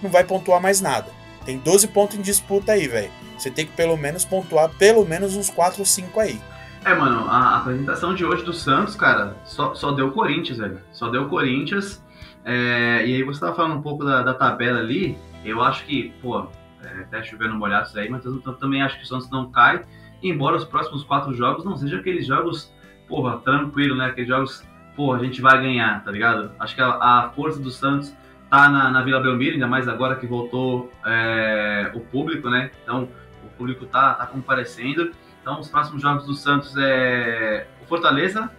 não 0.01 0.09
vai 0.09 0.23
pontuar 0.23 0.61
mais 0.61 0.81
nada. 0.81 1.20
Tem 1.45 1.57
12 1.57 1.87
pontos 1.87 2.17
em 2.17 2.21
disputa 2.21 2.73
aí, 2.73 2.87
velho. 2.87 3.11
Você 3.37 3.49
tem 3.49 3.65
que 3.65 3.73
pelo 3.73 3.97
menos 3.97 4.23
pontuar 4.23 4.69
pelo 4.77 5.05
menos 5.05 5.35
uns 5.35 5.49
4 5.49 5.79
ou 5.79 5.85
5 5.85 6.19
aí. 6.19 6.39
É, 6.83 6.95
mano, 6.95 7.27
a 7.29 7.57
apresentação 7.57 8.13
de 8.15 8.25
hoje 8.25 8.43
do 8.43 8.53
Santos, 8.53 8.95
cara, 8.95 9.35
só, 9.43 9.73
só 9.75 9.91
deu 9.91 10.11
Corinthians, 10.11 10.57
velho. 10.57 10.79
Só 10.91 11.09
deu 11.09 11.27
Corinthians. 11.27 12.03
É, 12.43 13.05
e 13.05 13.15
aí 13.15 13.23
você 13.23 13.39
tava 13.39 13.55
falando 13.55 13.75
um 13.75 13.81
pouco 13.81 14.03
da, 14.03 14.23
da 14.23 14.33
tabela 14.33 14.79
ali. 14.79 15.17
Eu 15.45 15.61
acho 15.61 15.85
que, 15.85 16.13
pô, 16.21 16.47
é, 16.83 17.01
até 17.01 17.23
chovendo 17.23 17.55
molhado 17.55 17.87
isso 17.87 17.99
aí, 17.99 18.09
mas 18.09 18.25
eu, 18.25 18.39
também 18.53 18.81
acho 18.81 18.97
que 18.97 19.03
o 19.03 19.07
Santos 19.07 19.29
não 19.29 19.51
cai. 19.51 19.83
Embora 20.23 20.55
os 20.55 20.65
próximos 20.65 21.03
quatro 21.03 21.33
jogos 21.33 21.63
não 21.63 21.75
sejam 21.75 21.99
aqueles 21.99 22.25
jogos, 22.25 22.71
porra, 23.07 23.37
tranquilo, 23.39 23.95
né? 23.95 24.07
Aqueles 24.07 24.29
jogos, 24.29 24.63
porra, 24.95 25.19
a 25.19 25.23
gente 25.23 25.41
vai 25.41 25.61
ganhar, 25.61 26.03
tá 26.03 26.11
ligado? 26.11 26.51
Acho 26.59 26.75
que 26.75 26.81
a, 26.81 26.89
a 26.89 27.31
força 27.35 27.59
do 27.59 27.69
Santos 27.69 28.13
tá 28.51 28.69
na, 28.69 28.91
na 28.91 29.01
Vila 29.01 29.19
Belmiro, 29.19 29.53
ainda 29.53 29.67
mais 29.67 29.87
agora 29.87 30.15
que 30.17 30.27
voltou 30.27 30.93
é, 31.03 31.89
o 31.95 32.01
público, 32.01 32.51
né? 32.51 32.69
Então, 32.83 33.09
público 33.61 33.85
tá, 33.85 34.15
tá 34.15 34.25
comparecendo. 34.25 35.11
Então, 35.39 35.59
os 35.59 35.69
próximos 35.69 36.01
jogos 36.01 36.25
do 36.25 36.33
Santos 36.33 36.75
é 36.77 37.67
o 37.83 37.85
Fortaleza 37.85 38.49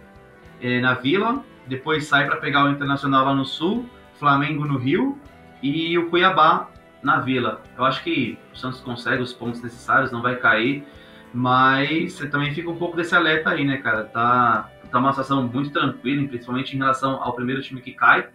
é, 0.61 0.79
na 0.79 0.93
Vila, 0.93 1.43
depois 1.67 2.05
sai 2.05 2.25
para 2.25 2.37
pegar 2.37 2.63
o 2.63 2.69
Internacional 2.69 3.25
lá 3.25 3.35
no 3.35 3.45
Sul, 3.45 3.89
Flamengo 4.15 4.65
no 4.65 4.77
Rio 4.77 5.19
e 5.61 5.97
o 5.97 6.09
Cuiabá 6.09 6.69
na 7.01 7.19
Vila. 7.19 7.61
Eu 7.77 7.83
acho 7.83 8.01
que 8.01 8.37
o 8.53 8.57
Santos 8.57 8.79
consegue 8.79 9.21
os 9.21 9.33
pontos 9.33 9.61
necessários, 9.61 10.11
não 10.11 10.21
vai 10.21 10.37
cair, 10.37 10.85
mas 11.33 12.13
você 12.13 12.27
também 12.27 12.53
fica 12.53 12.69
um 12.69 12.77
pouco 12.77 12.95
desse 12.95 13.13
alerta 13.13 13.49
aí, 13.49 13.65
né, 13.65 13.77
cara? 13.77 14.05
Tá, 14.05 14.69
tá 14.89 14.99
uma 14.99 15.11
situação 15.11 15.43
muito 15.43 15.69
tranquila, 15.71 16.25
principalmente 16.27 16.75
em 16.75 16.79
relação 16.79 17.21
ao 17.21 17.33
primeiro 17.33 17.61
time 17.61 17.81
que 17.81 17.91
cai, 17.91 18.29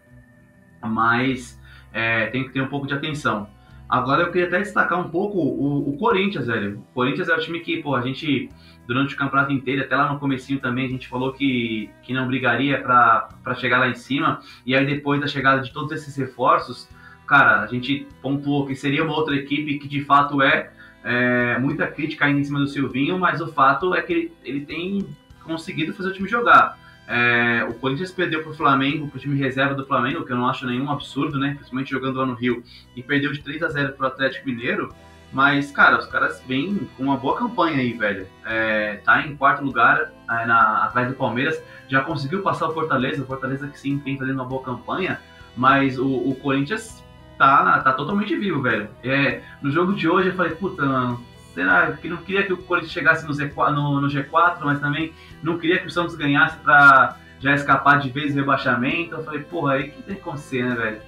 mas 0.82 1.60
é, 1.92 2.26
tem 2.26 2.44
que 2.44 2.50
ter 2.50 2.60
um 2.60 2.68
pouco 2.68 2.86
de 2.86 2.94
atenção. 2.94 3.48
Agora 3.88 4.22
eu 4.22 4.30
queria 4.30 4.46
até 4.46 4.58
destacar 4.58 5.00
um 5.00 5.08
pouco 5.08 5.38
o, 5.38 5.88
o, 5.88 5.96
Corinthians, 5.96 6.46
velho. 6.46 6.78
O 6.78 6.94
Corinthians 6.94 7.28
é 7.28 7.34
o 7.34 7.40
time 7.40 7.60
que, 7.60 7.82
pô, 7.82 7.94
a 7.94 8.02
gente, 8.02 8.50
durante 8.86 9.14
o 9.14 9.16
campeonato 9.16 9.50
inteiro, 9.50 9.82
até 9.82 9.96
lá 9.96 10.12
no 10.12 10.18
comecinho 10.18 10.60
também, 10.60 10.84
a 10.84 10.90
gente 10.90 11.08
falou 11.08 11.32
que, 11.32 11.88
que 12.02 12.12
não 12.12 12.26
brigaria 12.26 12.82
para 12.82 13.54
chegar 13.54 13.78
lá 13.78 13.88
em 13.88 13.94
cima. 13.94 14.40
E 14.66 14.76
aí 14.76 14.84
depois 14.84 15.20
da 15.20 15.26
chegada 15.26 15.62
de 15.62 15.72
todos 15.72 15.90
esses 15.92 16.14
reforços, 16.16 16.86
cara, 17.26 17.62
a 17.62 17.66
gente 17.66 18.06
pontuou 18.20 18.66
que 18.66 18.74
seria 18.74 19.02
uma 19.02 19.14
outra 19.14 19.34
equipe 19.34 19.78
que 19.78 19.88
de 19.88 20.04
fato 20.04 20.42
é, 20.42 20.70
é 21.02 21.58
muita 21.58 21.86
crítica 21.86 22.26
ainda 22.26 22.40
em 22.40 22.44
cima 22.44 22.58
do 22.58 22.66
Silvinho, 22.66 23.18
mas 23.18 23.40
o 23.40 23.46
fato 23.46 23.94
é 23.94 24.02
que 24.02 24.12
ele, 24.12 24.32
ele 24.44 24.60
tem 24.66 25.08
conseguido 25.44 25.94
fazer 25.94 26.10
o 26.10 26.12
time 26.12 26.28
jogar. 26.28 26.78
É, 27.09 27.64
o 27.64 27.73
Corinthians 27.73 28.12
perdeu 28.12 28.42
para 28.42 28.53
o 28.53 28.55
Flamengo, 28.55 29.09
para 29.09 29.16
o 29.16 29.21
time 29.21 29.38
reserva 29.38 29.75
do 29.75 29.87
Flamengo, 29.87 30.27
que 30.27 30.33
eu 30.33 30.37
não 30.37 30.47
acho 30.47 30.66
nenhum 30.66 30.90
absurdo, 30.90 31.38
né? 31.38 31.55
Principalmente 31.55 31.90
jogando 31.90 32.18
lá 32.18 32.27
no 32.27 32.35
Rio, 32.35 32.62
e 32.94 33.03
perdeu 33.03 33.33
de 33.33 33.42
3 33.42 33.62
a 33.62 33.68
0 33.71 33.94
para 33.94 34.05
o 34.05 34.07
Atlético 34.09 34.47
Mineiro. 34.47 34.94
Mas, 35.33 35.71
cara, 35.71 35.99
os 35.99 36.07
caras 36.07 36.42
vêm 36.47 36.88
com 36.97 37.05
uma 37.05 37.16
boa 37.16 37.37
campanha 37.37 37.79
aí, 37.79 37.92
velho. 37.92 38.27
É, 38.44 38.97
tá 39.05 39.27
em 39.27 39.37
quarto 39.37 39.64
lugar 39.64 40.12
é, 40.31 40.47
na, 40.47 40.85
atrás 40.85 41.09
do 41.09 41.14
Palmeiras. 41.14 41.62
Já 41.87 42.03
conseguiu 42.03 42.42
passar 42.42 42.68
o 42.68 42.75
Fortaleza. 42.75 43.23
O 43.23 43.27
Fortaleza 43.27 43.68
que 43.68 43.79
sim 43.79 43.99
tem 43.99 44.18
fazendo 44.18 44.37
uma 44.37 44.47
boa 44.47 44.62
campanha. 44.62 45.21
Mas 45.57 45.99
o, 45.99 46.07
o 46.07 46.35
Corinthians 46.37 47.05
tá, 47.38 47.81
tá 47.81 47.92
totalmente 47.92 48.35
vivo, 48.37 48.62
velho. 48.62 48.88
É, 49.03 49.42
no 49.62 49.71
jogo 49.71 49.94
de 49.94 50.09
hoje 50.09 50.29
eu 50.29 50.35
falei, 50.35 50.55
puta, 50.55 50.85
mano, 50.85 51.25
será 51.59 51.90
que 51.90 52.09
não 52.09 52.18
queria 52.18 52.44
que 52.44 52.53
o 52.53 52.57
Corinthians 52.57 52.92
chegasse 52.92 53.27
no, 53.27 53.33
Z4, 53.33 53.73
no, 53.73 54.01
no 54.01 54.07
G4, 54.07 54.59
mas 54.62 54.79
também 54.79 55.12
não 55.42 55.59
queria 55.59 55.81
que 55.81 55.88
o 55.88 55.90
Santos 55.90 56.14
ganhasse 56.14 56.57
para 56.59 57.16
já 57.40 57.53
escapar 57.53 57.99
de 57.99 58.11
vez 58.11 58.33
do 58.33 58.38
rebaixamento. 58.38 59.16
Eu 59.16 59.25
falei, 59.25 59.40
porra, 59.40 59.73
aí 59.73 59.90
que 59.90 60.03
tem 60.03 60.14
que 60.14 60.21
acontecer, 60.21 60.62
né, 60.62 60.77
velho? 60.77 61.01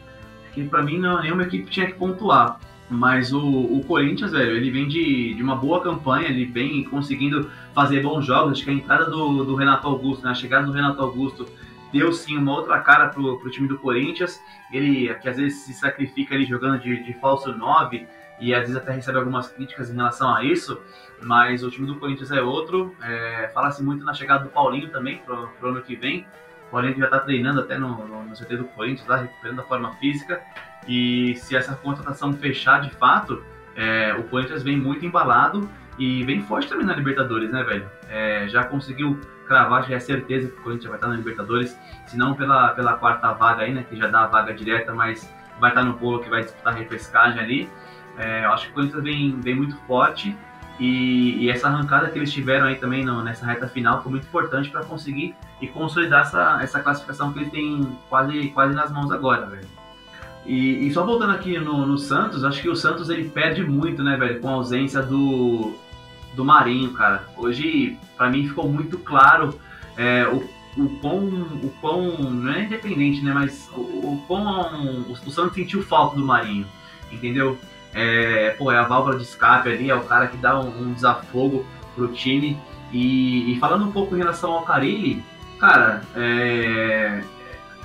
Porque 0.46 0.64
pra 0.64 0.82
mim 0.82 0.98
não, 0.98 1.22
nenhuma 1.22 1.44
equipe 1.44 1.70
tinha 1.70 1.86
que 1.86 1.92
pontuar. 1.92 2.58
Mas 2.88 3.32
o, 3.32 3.40
o 3.40 3.84
Corinthians, 3.84 4.32
velho, 4.32 4.50
ele 4.56 4.72
vem 4.72 4.88
de, 4.88 5.34
de 5.34 5.40
uma 5.40 5.54
boa 5.54 5.80
campanha, 5.80 6.26
ele 6.26 6.44
vem 6.44 6.82
conseguindo 6.82 7.48
fazer 7.72 8.02
bons 8.02 8.26
jogos. 8.26 8.54
Acho 8.54 8.64
que 8.64 8.70
a 8.70 8.74
entrada 8.74 9.04
do, 9.04 9.44
do 9.44 9.54
Renato 9.54 9.86
Augusto, 9.86 10.24
né, 10.24 10.32
a 10.32 10.34
chegada 10.34 10.66
do 10.66 10.72
Renato 10.72 11.00
Augusto 11.00 11.46
deu 11.92 12.12
sim 12.12 12.36
uma 12.36 12.52
outra 12.52 12.80
cara 12.80 13.08
pro, 13.08 13.38
pro 13.38 13.50
time 13.52 13.68
do 13.68 13.78
Corinthians. 13.78 14.42
Ele, 14.72 15.14
que 15.14 15.28
às 15.28 15.36
vezes 15.36 15.60
se 15.60 15.74
sacrifica 15.74 16.34
ali 16.34 16.44
jogando 16.44 16.80
de, 16.80 17.04
de 17.04 17.12
falso 17.20 17.56
9, 17.56 18.08
e 18.40 18.54
às 18.54 18.62
vezes 18.62 18.76
até 18.76 18.92
recebe 18.92 19.18
algumas 19.18 19.48
críticas 19.48 19.90
em 19.90 19.96
relação 19.96 20.34
a 20.34 20.42
isso, 20.42 20.80
mas 21.22 21.62
o 21.62 21.70
time 21.70 21.86
do 21.86 21.96
Corinthians 21.96 22.30
é 22.30 22.40
outro. 22.40 22.94
É, 23.02 23.50
Fala-se 23.52 23.82
muito 23.82 24.04
na 24.04 24.14
chegada 24.14 24.44
do 24.44 24.50
Paulinho 24.50 24.88
também 24.88 25.18
para 25.18 25.34
o 25.36 25.66
ano 25.66 25.82
que 25.82 25.94
vem. 25.94 26.26
O 26.68 26.70
Paulinho 26.70 26.96
já 26.98 27.04
está 27.04 27.18
treinando 27.18 27.60
até 27.60 27.76
no, 27.76 28.06
no, 28.06 28.24
no 28.24 28.32
CT 28.32 28.56
do 28.56 28.64
Corinthians, 28.64 29.06
lá, 29.06 29.16
recuperando 29.16 29.60
a 29.60 29.64
forma 29.64 29.92
física. 29.96 30.40
E 30.88 31.34
se 31.36 31.54
essa 31.54 31.74
contratação 31.74 32.32
fechar 32.32 32.80
de 32.80 32.90
fato, 32.90 33.44
é, 33.76 34.14
o 34.14 34.24
Corinthians 34.24 34.62
vem 34.62 34.76
muito 34.76 35.04
embalado 35.04 35.68
e 35.98 36.24
vem 36.24 36.42
forte 36.42 36.68
também 36.68 36.86
na 36.86 36.94
Libertadores, 36.94 37.50
né, 37.50 37.62
velho? 37.62 37.88
É, 38.08 38.48
já 38.48 38.64
conseguiu 38.64 39.20
cravar, 39.46 39.86
já 39.86 39.96
é 39.96 40.00
certeza 40.00 40.48
que 40.48 40.58
o 40.58 40.62
Corinthians 40.62 40.88
vai 40.88 40.96
estar 40.96 41.08
na 41.08 41.16
Libertadores, 41.16 41.76
se 42.06 42.16
não 42.16 42.34
pela, 42.34 42.68
pela 42.70 42.94
quarta 42.94 43.32
vaga 43.32 43.64
aí, 43.64 43.74
né, 43.74 43.84
que 43.88 43.96
já 43.96 44.06
dá 44.06 44.22
a 44.22 44.26
vaga 44.26 44.54
direta, 44.54 44.94
mas 44.94 45.30
vai 45.60 45.70
estar 45.70 45.82
no 45.82 45.92
bolo 45.92 46.20
que 46.20 46.30
vai 46.30 46.42
disputar 46.42 46.72
a 46.72 46.76
repescagem 46.76 47.38
ali. 47.40 47.70
É, 48.20 48.44
eu 48.44 48.52
acho 48.52 48.66
que 48.66 48.72
o 48.72 48.74
Corinthians 48.74 49.02
vem, 49.02 49.40
vem 49.40 49.54
muito 49.54 49.74
forte 49.86 50.36
e, 50.78 51.44
e, 51.44 51.50
essa 51.50 51.68
arrancada 51.68 52.10
que 52.10 52.18
eles 52.18 52.30
tiveram 52.30 52.66
aí 52.66 52.76
também 52.76 53.02
no, 53.02 53.22
nessa 53.22 53.46
reta 53.46 53.66
final 53.66 54.02
foi 54.02 54.12
muito 54.12 54.26
importante 54.26 54.68
para 54.68 54.84
conseguir 54.84 55.34
e 55.60 55.66
consolidar 55.66 56.22
essa, 56.22 56.58
essa 56.62 56.80
classificação 56.80 57.32
que 57.32 57.38
eles 57.38 57.50
têm 57.50 57.98
quase, 58.10 58.48
quase 58.48 58.74
nas 58.74 58.90
mãos 58.92 59.10
agora, 59.10 59.46
velho. 59.46 59.66
E, 60.44 60.86
e, 60.86 60.92
só 60.92 61.04
voltando 61.04 61.32
aqui 61.32 61.58
no, 61.58 61.86
no, 61.86 61.96
Santos, 61.96 62.44
acho 62.44 62.60
que 62.60 62.68
o 62.68 62.76
Santos 62.76 63.08
ele 63.08 63.28
perde 63.30 63.62
muito, 63.62 64.02
né, 64.02 64.16
velho, 64.16 64.40
com 64.40 64.48
a 64.48 64.52
ausência 64.52 65.02
do, 65.02 65.74
do 66.34 66.44
Marinho, 66.44 66.92
cara. 66.92 67.24
Hoje, 67.36 67.98
para 68.16 68.28
mim, 68.28 68.48
ficou 68.48 68.68
muito 68.68 68.98
claro 68.98 69.58
é, 69.96 70.26
o, 70.28 70.42
o 70.78 70.88
quão, 71.00 71.26
o 71.62 71.72
quão, 71.80 72.02
não 72.32 72.52
é 72.52 72.64
independente, 72.64 73.22
né, 73.22 73.32
mas 73.32 73.70
o, 73.74 73.80
o 73.80 74.24
quão 74.26 75.06
o, 75.08 75.12
o 75.12 75.30
Santos 75.30 75.54
sentiu 75.54 75.82
falta 75.82 76.16
do 76.16 76.24
Marinho, 76.24 76.66
entendeu? 77.12 77.58
É, 77.94 78.50
pô, 78.58 78.70
é 78.70 78.78
a 78.78 78.84
válvula 78.84 79.16
de 79.16 79.24
escape 79.24 79.68
ali, 79.68 79.90
é 79.90 79.94
o 79.94 80.02
cara 80.02 80.28
que 80.28 80.36
dá 80.36 80.58
um, 80.58 80.68
um 80.68 80.92
desafogo 80.92 81.66
pro 81.94 82.08
time. 82.08 82.58
E, 82.92 83.52
e, 83.52 83.58
falando 83.58 83.86
um 83.86 83.92
pouco 83.92 84.14
em 84.14 84.18
relação 84.18 84.52
ao 84.52 84.62
Carilli, 84.62 85.24
cara, 85.58 86.02
é, 86.16 87.22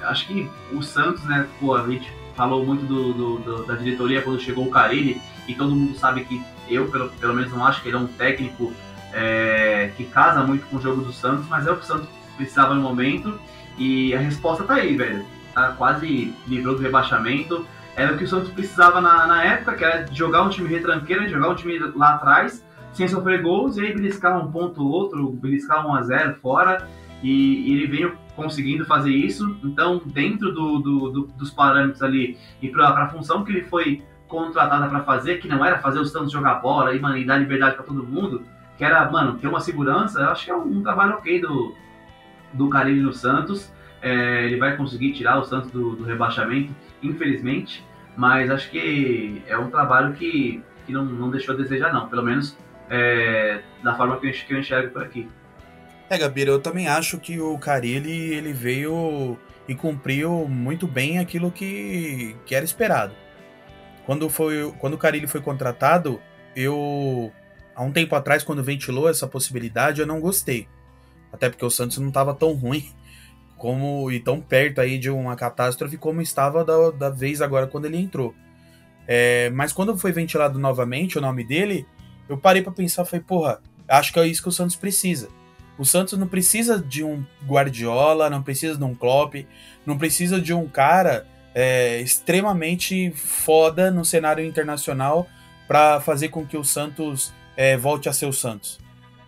acho 0.03 0.27
que 0.27 0.49
o 0.71 0.81
Santos, 0.81 1.23
né, 1.25 1.47
pô, 1.59 1.75
a 1.75 1.87
gente 1.87 2.11
falou 2.35 2.65
muito 2.65 2.85
do, 2.85 3.13
do, 3.13 3.37
do, 3.37 3.65
da 3.65 3.75
diretoria 3.75 4.21
quando 4.21 4.39
chegou 4.39 4.65
o 4.65 4.71
Carilli, 4.71 5.21
e 5.47 5.53
todo 5.53 5.75
mundo 5.75 5.95
sabe 5.95 6.25
que 6.25 6.41
eu, 6.67 6.89
pelo, 6.89 7.09
pelo 7.09 7.33
menos, 7.33 7.51
não 7.51 7.65
acho 7.65 7.81
que 7.81 7.89
ele 7.89 7.95
é 7.95 7.99
um 7.99 8.07
técnico 8.07 8.73
é, 9.13 9.91
que 9.95 10.03
casa 10.05 10.43
muito 10.43 10.65
com 10.67 10.77
o 10.77 10.81
jogo 10.81 11.01
do 11.01 11.13
Santos, 11.13 11.47
mas 11.47 11.67
é 11.67 11.71
o 11.71 11.77
que 11.77 11.83
o 11.83 11.85
Santos 11.85 12.09
precisava 12.35 12.73
no 12.73 12.81
momento. 12.81 13.39
E 13.77 14.13
a 14.13 14.19
resposta 14.19 14.63
tá 14.63 14.75
aí, 14.75 14.95
velho. 14.95 15.25
Tá 15.53 15.71
quase 15.71 16.33
livrou 16.47 16.75
do 16.75 16.81
rebaixamento. 16.81 17.65
Era 17.95 18.13
o 18.13 18.17
que 18.17 18.23
o 18.23 18.27
Santos 18.27 18.51
precisava 18.51 18.99
na, 18.99 19.25
na 19.25 19.43
época, 19.43 19.73
que 19.73 19.83
era 19.83 20.05
jogar 20.11 20.43
um 20.43 20.49
time 20.49 20.67
retranqueiro, 20.67 21.29
jogar 21.29 21.49
um 21.49 21.55
time 21.55 21.79
lá 21.95 22.15
atrás, 22.15 22.65
sem 22.91 23.07
sofrer 23.07 23.41
gols, 23.41 23.77
e 23.77 23.81
aí 23.81 23.93
beliscar 23.93 24.37
um 24.37 24.51
ponto 24.51 24.81
ou 24.81 24.89
outro, 24.89 25.29
beliscar 25.31 25.85
um 25.87 25.93
a 25.93 26.01
0 26.01 26.35
fora. 26.41 26.87
E, 27.23 27.69
e 27.69 27.73
ele 27.73 27.87
veio 27.87 28.17
conseguindo 28.35 28.85
fazer 28.85 29.11
isso. 29.11 29.57
Então, 29.63 30.01
dentro 30.05 30.51
do, 30.51 30.79
do, 30.79 31.09
do, 31.09 31.21
dos 31.27 31.51
parâmetros 31.51 32.03
ali 32.03 32.37
e 32.61 32.69
para 32.69 32.89
a 32.89 33.09
função 33.09 33.43
que 33.43 33.51
ele 33.51 33.63
foi 33.63 34.03
contratada 34.27 34.87
para 34.87 35.01
fazer, 35.01 35.37
que 35.37 35.47
não 35.47 35.63
era 35.63 35.79
fazer 35.79 35.99
o 35.99 36.05
Santos 36.05 36.31
jogar 36.31 36.55
bola 36.55 36.93
e, 36.93 36.99
mano, 36.99 37.17
e 37.17 37.25
dar 37.25 37.37
liberdade 37.37 37.75
para 37.75 37.85
todo 37.85 38.03
mundo, 38.03 38.43
que 38.77 38.83
era, 38.83 39.09
mano, 39.09 39.37
ter 39.37 39.47
uma 39.47 39.59
segurança, 39.59 40.19
eu 40.19 40.29
acho 40.29 40.45
que 40.45 40.51
é 40.51 40.55
um, 40.55 40.79
um 40.79 40.83
trabalho 40.83 41.13
ok 41.13 41.39
do, 41.39 41.73
do 42.53 42.69
Carilli 42.69 43.01
no 43.01 43.13
Santos. 43.13 43.71
É, 44.01 44.45
ele 44.45 44.57
vai 44.57 44.75
conseguir 44.75 45.13
tirar 45.13 45.39
o 45.39 45.45
Santos 45.45 45.71
do, 45.71 45.95
do, 45.95 46.03
rebaixamento, 46.03 46.75
infelizmente, 47.01 47.83
mas 48.15 48.49
acho 48.49 48.69
que 48.69 49.41
é 49.47 49.57
um 49.57 49.69
trabalho 49.69 50.13
que, 50.13 50.63
que 50.85 50.91
não, 50.91 51.05
não 51.05 51.29
deixou 51.29 51.53
a 51.53 51.57
desejar, 51.57 51.93
não, 51.93 52.07
pelo 52.07 52.23
menos 52.23 52.57
é, 52.89 53.61
da 53.83 53.95
forma 53.95 54.19
que 54.19 54.27
eu, 54.49 54.59
enxergo 54.59 54.93
por 54.93 55.03
aqui. 55.03 55.27
É, 56.09 56.17
Gabira, 56.17 56.51
eu 56.51 56.59
também 56.59 56.87
acho 56.87 57.17
que 57.19 57.39
o 57.39 57.57
Carilli 57.57 58.33
ele 58.33 58.53
veio 58.53 59.37
e 59.67 59.73
cumpriu 59.73 60.47
muito 60.47 60.87
bem 60.87 61.19
aquilo 61.19 61.51
que, 61.51 62.35
que 62.45 62.53
era 62.53 62.63
esperado. 62.63 63.13
Quando, 64.05 64.29
foi, 64.29 64.71
quando 64.79 64.93
o 64.93 64.97
Carilli 64.97 65.25
foi 65.25 65.41
contratado, 65.41 66.21
eu, 66.55 67.31
há 67.75 67.81
um 67.81 67.91
tempo 67.91 68.15
atrás, 68.15 68.43
quando 68.43 68.63
ventilou 68.63 69.09
essa 69.09 69.27
possibilidade, 69.27 69.99
eu 69.99 70.07
não 70.07 70.21
gostei. 70.21 70.67
Até 71.33 71.49
porque 71.49 71.65
o 71.65 71.71
Santos 71.71 71.97
não 71.97 72.09
estava 72.09 72.33
tão 72.33 72.53
ruim 72.53 72.93
como 73.57 74.11
e 74.11 74.19
tão 74.19 74.39
perto 74.39 74.81
aí 74.81 74.97
de 74.97 75.09
uma 75.09 75.35
catástrofe 75.35 75.97
como 75.97 76.21
estava 76.21 76.63
da, 76.63 76.91
da 76.91 77.09
vez 77.09 77.41
agora 77.41 77.67
quando 77.67 77.85
ele 77.85 77.97
entrou. 77.97 78.33
É, 79.07 79.49
mas 79.51 79.71
quando 79.71 79.97
foi 79.97 80.11
ventilado 80.11 80.59
novamente 80.59 81.17
o 81.17 81.21
nome 81.21 81.43
dele, 81.43 81.85
eu 82.27 82.37
parei 82.37 82.61
para 82.61 82.71
pensar, 82.71 83.05
falei, 83.05 83.23
porra, 83.25 83.61
acho 83.87 84.11
que 84.11 84.19
é 84.19 84.27
isso 84.27 84.41
que 84.41 84.49
o 84.49 84.51
Santos 84.51 84.75
precisa. 84.75 85.29
O 85.77 85.85
Santos 85.85 86.17
não 86.17 86.27
precisa 86.27 86.79
de 86.79 87.03
um 87.03 87.23
Guardiola, 87.45 88.29
não 88.29 88.41
precisa 88.41 88.77
de 88.77 88.83
um 88.83 88.95
Klopp, 88.95 89.35
não 89.85 89.97
precisa 89.97 90.39
de 90.39 90.53
um 90.53 90.67
cara 90.67 91.27
é, 91.53 91.99
extremamente 92.01 93.11
foda 93.11 93.91
no 93.91 94.03
cenário 94.03 94.43
internacional 94.43 95.27
para 95.67 95.99
fazer 95.99 96.29
com 96.29 96.45
que 96.45 96.57
o 96.57 96.63
Santos 96.63 97.33
é, 97.57 97.77
volte 97.77 98.07
a 98.07 98.13
ser 98.13 98.25
o 98.25 98.33
Santos. 98.33 98.79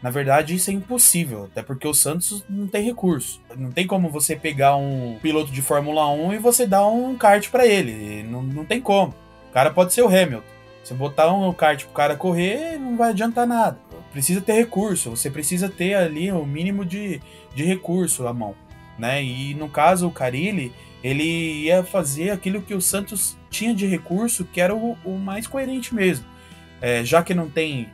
Na 0.01 0.11
verdade, 0.11 0.53
isso 0.53 0.69
é 0.69 0.73
impossível, 0.73 1.45
até 1.45 1.63
porque 1.63 1.87
o 1.87 1.93
Santos 1.93 2.43
não 2.47 2.67
tem 2.67 2.83
recurso. 2.83 3.41
Não 3.55 3.71
tem 3.71 3.87
como 3.87 4.09
você 4.09 4.35
pegar 4.35 4.75
um 4.75 5.17
piloto 5.21 5.51
de 5.51 5.61
Fórmula 5.61 6.07
1 6.11 6.33
e 6.33 6.37
você 6.37 6.67
dar 6.67 6.85
um 6.87 7.15
kart 7.17 7.49
para 7.49 7.65
ele. 7.65 8.23
Não, 8.23 8.43
não 8.43 8.63
tem 8.63 8.79
como. 8.79 9.15
O 9.49 9.53
cara 9.53 9.71
pode 9.71 9.93
ser 9.93 10.03
o 10.03 10.07
Hamilton. 10.07 10.43
Se 10.83 10.93
botar 10.93 11.33
um 11.33 11.51
kart 11.51 11.83
pro 11.83 11.93
cara 11.93 12.15
correr, 12.15 12.77
não 12.77 12.95
vai 12.95 13.09
adiantar 13.09 13.47
nada. 13.47 13.77
Precisa 14.11 14.39
ter 14.39 14.53
recurso, 14.53 15.09
você 15.09 15.29
precisa 15.29 15.67
ter 15.67 15.95
ali 15.95 16.31
o 16.31 16.45
mínimo 16.45 16.85
de, 16.85 17.19
de 17.53 17.65
recurso 17.65 18.25
à 18.27 18.33
mão. 18.33 18.55
Né? 18.97 19.23
E 19.23 19.53
no 19.55 19.67
caso, 19.67 20.07
o 20.07 20.11
Carilli, 20.11 20.71
ele 21.03 21.63
ia 21.65 21.83
fazer 21.83 22.29
aquilo 22.29 22.61
que 22.61 22.73
o 22.73 22.81
Santos 22.81 23.37
tinha 23.49 23.73
de 23.73 23.85
recurso, 23.85 24.45
que 24.45 24.61
era 24.61 24.73
o, 24.73 24.97
o 25.03 25.17
mais 25.17 25.45
coerente 25.45 25.93
mesmo. 25.93 26.25
É, 26.79 27.03
já 27.03 27.23
que 27.23 27.33
não 27.33 27.49
tem 27.49 27.89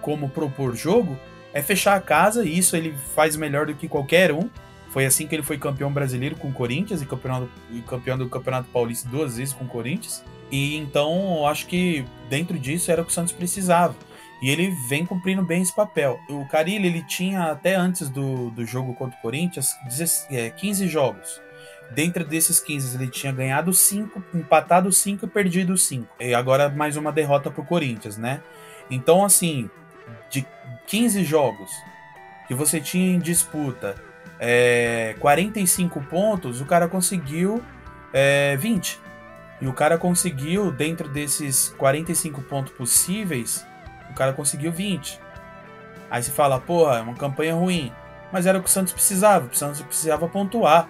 como 0.00 0.28
propor 0.28 0.74
jogo, 0.74 1.18
é 1.52 1.62
fechar 1.62 1.96
a 1.96 2.00
casa, 2.00 2.44
e 2.44 2.56
isso 2.56 2.76
ele 2.76 2.94
faz 3.14 3.36
melhor 3.36 3.66
do 3.66 3.74
que 3.74 3.88
qualquer 3.88 4.32
um. 4.32 4.48
Foi 4.90 5.06
assim 5.06 5.26
que 5.26 5.34
ele 5.34 5.42
foi 5.42 5.56
campeão 5.56 5.90
brasileiro 5.90 6.36
com 6.36 6.48
o 6.48 6.52
Corinthians 6.52 7.00
e 7.00 7.06
campeão, 7.06 7.48
e 7.70 7.80
campeão 7.80 8.18
do 8.18 8.28
Campeonato 8.28 8.68
Paulista 8.68 9.08
duas 9.08 9.36
vezes 9.36 9.54
com 9.54 9.64
o 9.64 9.68
Corinthians. 9.68 10.22
E 10.50 10.76
então 10.76 11.38
eu 11.38 11.46
acho 11.46 11.66
que 11.66 12.04
dentro 12.28 12.58
disso 12.58 12.90
era 12.90 13.00
o 13.00 13.04
que 13.04 13.10
o 13.10 13.14
Santos 13.14 13.32
precisava. 13.32 13.94
E 14.42 14.50
ele 14.50 14.70
vem 14.88 15.06
cumprindo 15.06 15.42
bem 15.42 15.62
esse 15.62 15.74
papel. 15.74 16.20
O 16.28 16.44
Carilli, 16.46 16.88
ele 16.88 17.02
tinha 17.04 17.44
até 17.44 17.76
antes 17.76 18.10
do, 18.10 18.50
do 18.50 18.66
jogo 18.66 18.92
contra 18.94 19.16
o 19.16 19.22
Corinthians 19.22 19.72
15 20.58 20.84
é, 20.84 20.88
jogos. 20.88 21.40
Dentro 21.92 22.24
desses 22.24 22.58
15, 22.58 22.96
ele 22.96 23.08
tinha 23.08 23.32
ganhado 23.32 23.72
5, 23.72 24.22
empatado 24.34 24.90
5 24.90 25.24
e 25.24 25.28
perdido 25.28 25.78
5. 25.78 26.06
E 26.20 26.34
agora 26.34 26.68
mais 26.68 26.96
uma 26.96 27.12
derrota 27.12 27.50
pro 27.50 27.64
Corinthians, 27.64 28.16
né? 28.16 28.42
Então, 28.90 29.24
assim, 29.24 29.70
de 30.32 30.46
15 30.86 31.22
jogos 31.22 31.70
que 32.48 32.54
você 32.54 32.80
tinha 32.80 33.14
em 33.14 33.20
disputa 33.20 33.94
é, 34.40 35.14
45 35.20 36.00
pontos, 36.02 36.60
o 36.60 36.64
cara 36.64 36.88
conseguiu 36.88 37.62
é, 38.12 38.56
20. 38.56 38.98
E 39.60 39.68
o 39.68 39.72
cara 39.72 39.96
conseguiu, 39.96 40.72
dentro 40.72 41.08
desses 41.08 41.68
45 41.78 42.42
pontos 42.42 42.72
possíveis, 42.72 43.64
o 44.10 44.14
cara 44.14 44.32
conseguiu 44.32 44.72
20. 44.72 45.20
Aí 46.10 46.22
se 46.22 46.32
fala, 46.32 46.58
porra, 46.58 46.98
é 46.98 47.02
uma 47.02 47.14
campanha 47.14 47.54
ruim. 47.54 47.92
Mas 48.32 48.46
era 48.46 48.58
o 48.58 48.62
que 48.62 48.68
o 48.68 48.72
Santos 48.72 48.92
precisava. 48.92 49.46
O 49.46 49.54
Santos 49.54 49.80
precisava 49.82 50.26
pontuar. 50.26 50.88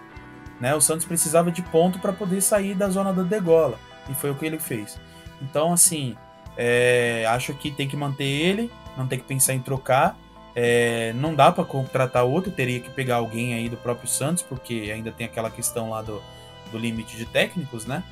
Né? 0.58 0.74
O 0.74 0.80
Santos 0.80 1.04
precisava 1.04 1.50
de 1.50 1.60
ponto 1.60 1.98
para 1.98 2.12
poder 2.12 2.40
sair 2.40 2.74
da 2.74 2.88
zona 2.88 3.12
da 3.12 3.22
degola. 3.22 3.78
E 4.08 4.14
foi 4.14 4.30
o 4.30 4.34
que 4.34 4.46
ele 4.46 4.58
fez. 4.58 4.98
Então, 5.42 5.72
assim, 5.72 6.16
é, 6.56 7.26
acho 7.28 7.52
que 7.54 7.70
tem 7.70 7.86
que 7.86 7.96
manter 7.96 8.24
ele 8.24 8.72
não 8.96 9.06
tem 9.06 9.18
que 9.18 9.24
pensar 9.24 9.54
em 9.54 9.60
trocar. 9.60 10.16
É, 10.54 11.12
não 11.14 11.34
dá 11.34 11.50
para 11.50 11.64
contratar 11.64 12.24
outro, 12.24 12.50
teria 12.50 12.80
que 12.80 12.90
pegar 12.90 13.16
alguém 13.16 13.54
aí 13.54 13.68
do 13.68 13.76
próprio 13.76 14.08
Santos, 14.08 14.42
porque 14.42 14.90
ainda 14.94 15.10
tem 15.10 15.26
aquela 15.26 15.50
questão 15.50 15.90
lá 15.90 16.02
do, 16.02 16.22
do 16.70 16.78
limite 16.78 17.16
de 17.16 17.24
técnicos, 17.24 17.86
né? 17.86 18.02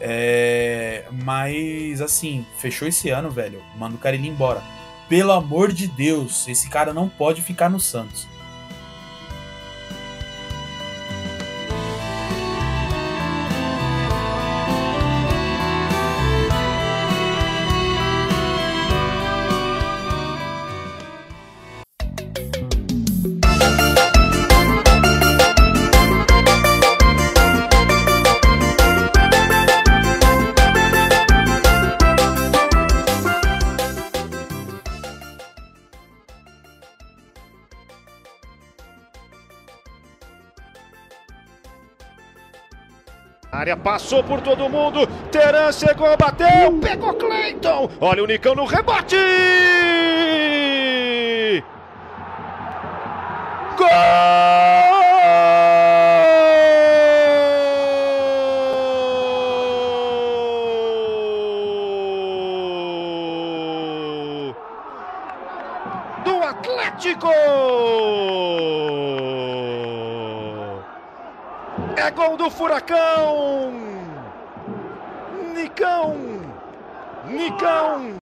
É, 0.00 1.04
mas 1.24 2.00
assim, 2.00 2.46
fechou 2.58 2.86
esse 2.88 3.10
ano, 3.10 3.30
velho. 3.30 3.62
Manda 3.76 3.96
o 3.96 3.98
cara 3.98 4.16
ir 4.16 4.26
embora. 4.26 4.62
Pelo 5.08 5.32
amor 5.32 5.72
de 5.72 5.86
Deus, 5.86 6.48
esse 6.48 6.68
cara 6.68 6.92
não 6.92 7.08
pode 7.08 7.42
ficar 7.42 7.68
no 7.68 7.78
Santos. 7.78 8.26
Passou 43.96 44.22
por 44.22 44.42
todo 44.42 44.68
mundo. 44.68 45.06
Teran 45.32 45.72
chegou, 45.72 46.14
bateu, 46.18 46.70
pegou 46.82 47.14
Cleiton. 47.14 47.88
Olha 47.98 48.22
o 48.22 48.26
Nicão 48.26 48.54
no 48.54 48.66
rebote. 48.66 49.16
Gol! 53.78 53.86
do 66.22 66.42
Atlético! 66.44 67.32
É 71.96 72.10
gol 72.10 72.36
do 72.36 72.50
Furacão! 72.50 73.72
Nicão! 75.54 76.14
Nicão! 77.26 78.16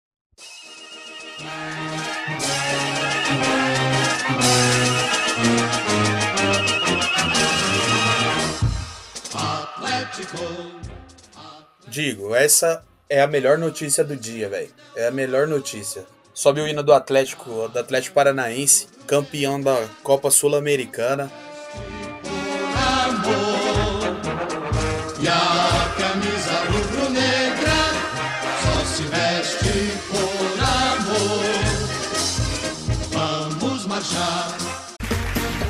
Digo, 11.87 12.35
essa 12.35 12.85
é 13.09 13.21
a 13.21 13.27
melhor 13.29 13.57
notícia 13.57 14.03
do 14.03 14.17
dia, 14.17 14.49
velho. 14.49 14.71
É 14.97 15.07
a 15.07 15.11
melhor 15.13 15.47
notícia. 15.47 16.05
Sobe 16.35 16.61
o 16.61 16.67
hino 16.67 16.83
do 16.83 16.93
Atlético, 16.93 17.69
do 17.69 17.79
Atlético 17.79 18.15
Paranaense, 18.15 18.89
campeão 19.07 19.61
da 19.61 19.89
Copa 20.03 20.31
Sul-Americana. 20.31 21.31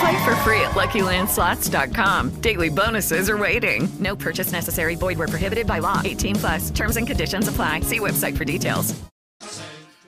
Play 0.00 0.24
for 0.24 0.36
free 0.44 0.60
at 0.60 0.74
LuckyLandSlots.com. 0.74 2.40
Daily 2.40 2.68
bonuses 2.68 3.28
are 3.30 3.38
waiting. 3.38 3.88
No 3.98 4.14
purchase 4.14 4.52
necessary. 4.52 4.94
Void 4.94 5.18
where 5.18 5.28
prohibited 5.28 5.66
by 5.66 5.80
law. 5.80 6.02
18 6.04 6.36
plus. 6.36 6.70
Terms 6.70 6.96
and 6.96 7.06
conditions 7.06 7.48
apply. 7.48 7.80
See 7.80 7.98
website 7.98 8.36
for 8.36 8.44
details. 8.44 8.94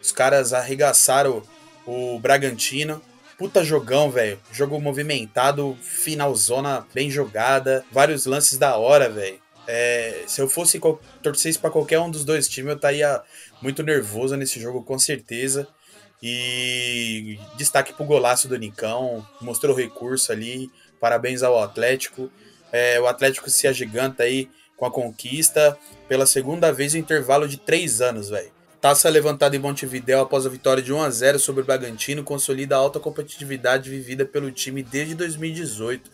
Os 0.02 0.12
caras 0.12 0.52
arregaçaram 0.52 1.42
o 1.87 2.18
Bragantino. 2.18 3.02
Puta 3.38 3.64
jogão, 3.64 4.11
velho. 4.11 4.38
Jogo 4.52 4.80
movimentado, 4.80 5.76
finalzona 5.80 6.87
bem 6.94 7.11
jogada. 7.11 7.85
Vários 7.90 8.26
lances 8.26 8.59
da 8.59 8.76
hora, 8.76 9.09
velho. 9.09 9.38
É, 9.66 10.24
se 10.26 10.40
eu 10.40 10.48
fosse 10.48 10.80
torcesse 11.22 11.59
para 11.59 11.70
qualquer 11.70 11.98
um 12.00 12.11
dos 12.11 12.24
dois 12.24 12.48
times, 12.48 12.70
eu 12.70 12.76
estaria 12.76 13.22
muito 13.62 13.83
nervoso 13.83 14.37
nesse 14.37 14.61
jogo, 14.61 14.83
com 14.83 14.98
certeza. 14.98 15.68
E 16.22 17.38
destaque 17.56 17.92
pro 17.94 18.04
golaço 18.04 18.46
do 18.48 18.56
Nicão, 18.56 19.26
mostrou 19.40 19.74
recurso 19.74 20.33
ali. 20.33 20.70
Parabéns 21.00 21.42
ao 21.42 21.62
Atlético. 21.62 22.30
É, 22.70 23.00
o 23.00 23.06
Atlético 23.06 23.48
se 23.48 23.66
agiganta 23.66 24.24
aí 24.24 24.48
com 24.76 24.87
a 24.87 24.90
conquista 24.90 25.76
pela 26.09 26.26
segunda 26.26 26.72
vez 26.72 26.94
em 26.94 26.98
intervalo 26.98 27.48
de 27.48 27.56
três 27.56 28.00
anos, 28.00 28.28
velho. 28.28 28.52
Taça 28.80 29.11
levantada 29.11 29.54
em 29.54 29.59
Montevideo 29.59 30.20
após 30.20 30.46
a 30.46 30.48
vitória 30.48 30.83
de 30.83 30.90
1 30.90 31.02
a 31.02 31.11
0 31.11 31.38
sobre 31.38 31.61
o 31.61 31.64
Bragantino 31.64 32.24
consolida 32.24 32.76
a 32.76 32.78
alta 32.78 32.98
competitividade 32.98 33.90
vivida 33.90 34.24
pelo 34.24 34.50
time 34.50 34.83
desde 34.83 35.14
2018. 35.14 36.11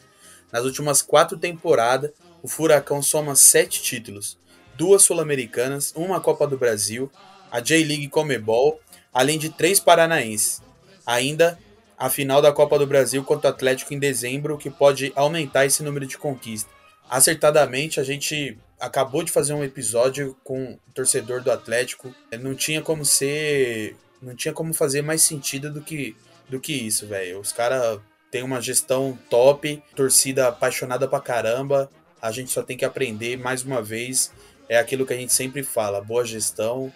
Nas 0.50 0.64
últimas 0.64 1.00
quatro 1.00 1.38
temporadas, 1.38 2.10
o 2.42 2.48
Furacão 2.48 3.00
soma 3.00 3.36
sete 3.36 3.80
títulos, 3.82 4.36
duas 4.76 5.04
Sul-Americanas, 5.04 5.92
uma 5.94 6.20
Copa 6.20 6.44
do 6.46 6.58
Brasil, 6.58 7.10
a 7.52 7.60
J-League 7.60 8.08
Comebol, 8.08 8.80
além 9.16 9.38
de 9.38 9.48
três 9.48 9.80
paranaenses. 9.80 10.60
Ainda 11.06 11.58
a 11.96 12.10
final 12.10 12.42
da 12.42 12.52
Copa 12.52 12.78
do 12.78 12.86
Brasil 12.86 13.24
contra 13.24 13.48
o 13.48 13.52
Atlético 13.54 13.94
em 13.94 13.98
dezembro, 13.98 14.58
que 14.58 14.68
pode 14.68 15.10
aumentar 15.16 15.64
esse 15.64 15.82
número 15.82 16.06
de 16.06 16.18
conquistas. 16.18 16.70
Acertadamente, 17.08 17.98
a 17.98 18.04
gente 18.04 18.58
acabou 18.78 19.22
de 19.22 19.32
fazer 19.32 19.54
um 19.54 19.64
episódio 19.64 20.36
com 20.44 20.78
o 20.86 20.92
torcedor 20.92 21.40
do 21.40 21.50
Atlético. 21.50 22.14
Não 22.38 22.54
tinha 22.54 22.82
como 22.82 23.06
ser. 23.06 23.96
Não 24.20 24.36
tinha 24.36 24.52
como 24.52 24.74
fazer 24.74 25.00
mais 25.00 25.22
sentido 25.22 25.72
do 25.72 25.80
que, 25.80 26.14
do 26.46 26.60
que 26.60 26.74
isso, 26.74 27.06
velho. 27.06 27.40
Os 27.40 27.52
caras 27.52 27.98
têm 28.30 28.42
uma 28.42 28.60
gestão 28.60 29.18
top, 29.30 29.82
torcida 29.94 30.48
apaixonada 30.48 31.08
pra 31.08 31.20
caramba. 31.20 31.90
A 32.20 32.30
gente 32.30 32.50
só 32.50 32.62
tem 32.62 32.76
que 32.76 32.84
aprender 32.84 33.38
mais 33.38 33.62
uma 33.62 33.80
vez. 33.80 34.30
É 34.68 34.76
aquilo 34.76 35.06
que 35.06 35.14
a 35.14 35.16
gente 35.16 35.32
sempre 35.32 35.62
fala: 35.62 36.02
boa 36.02 36.22
gestão 36.22 36.92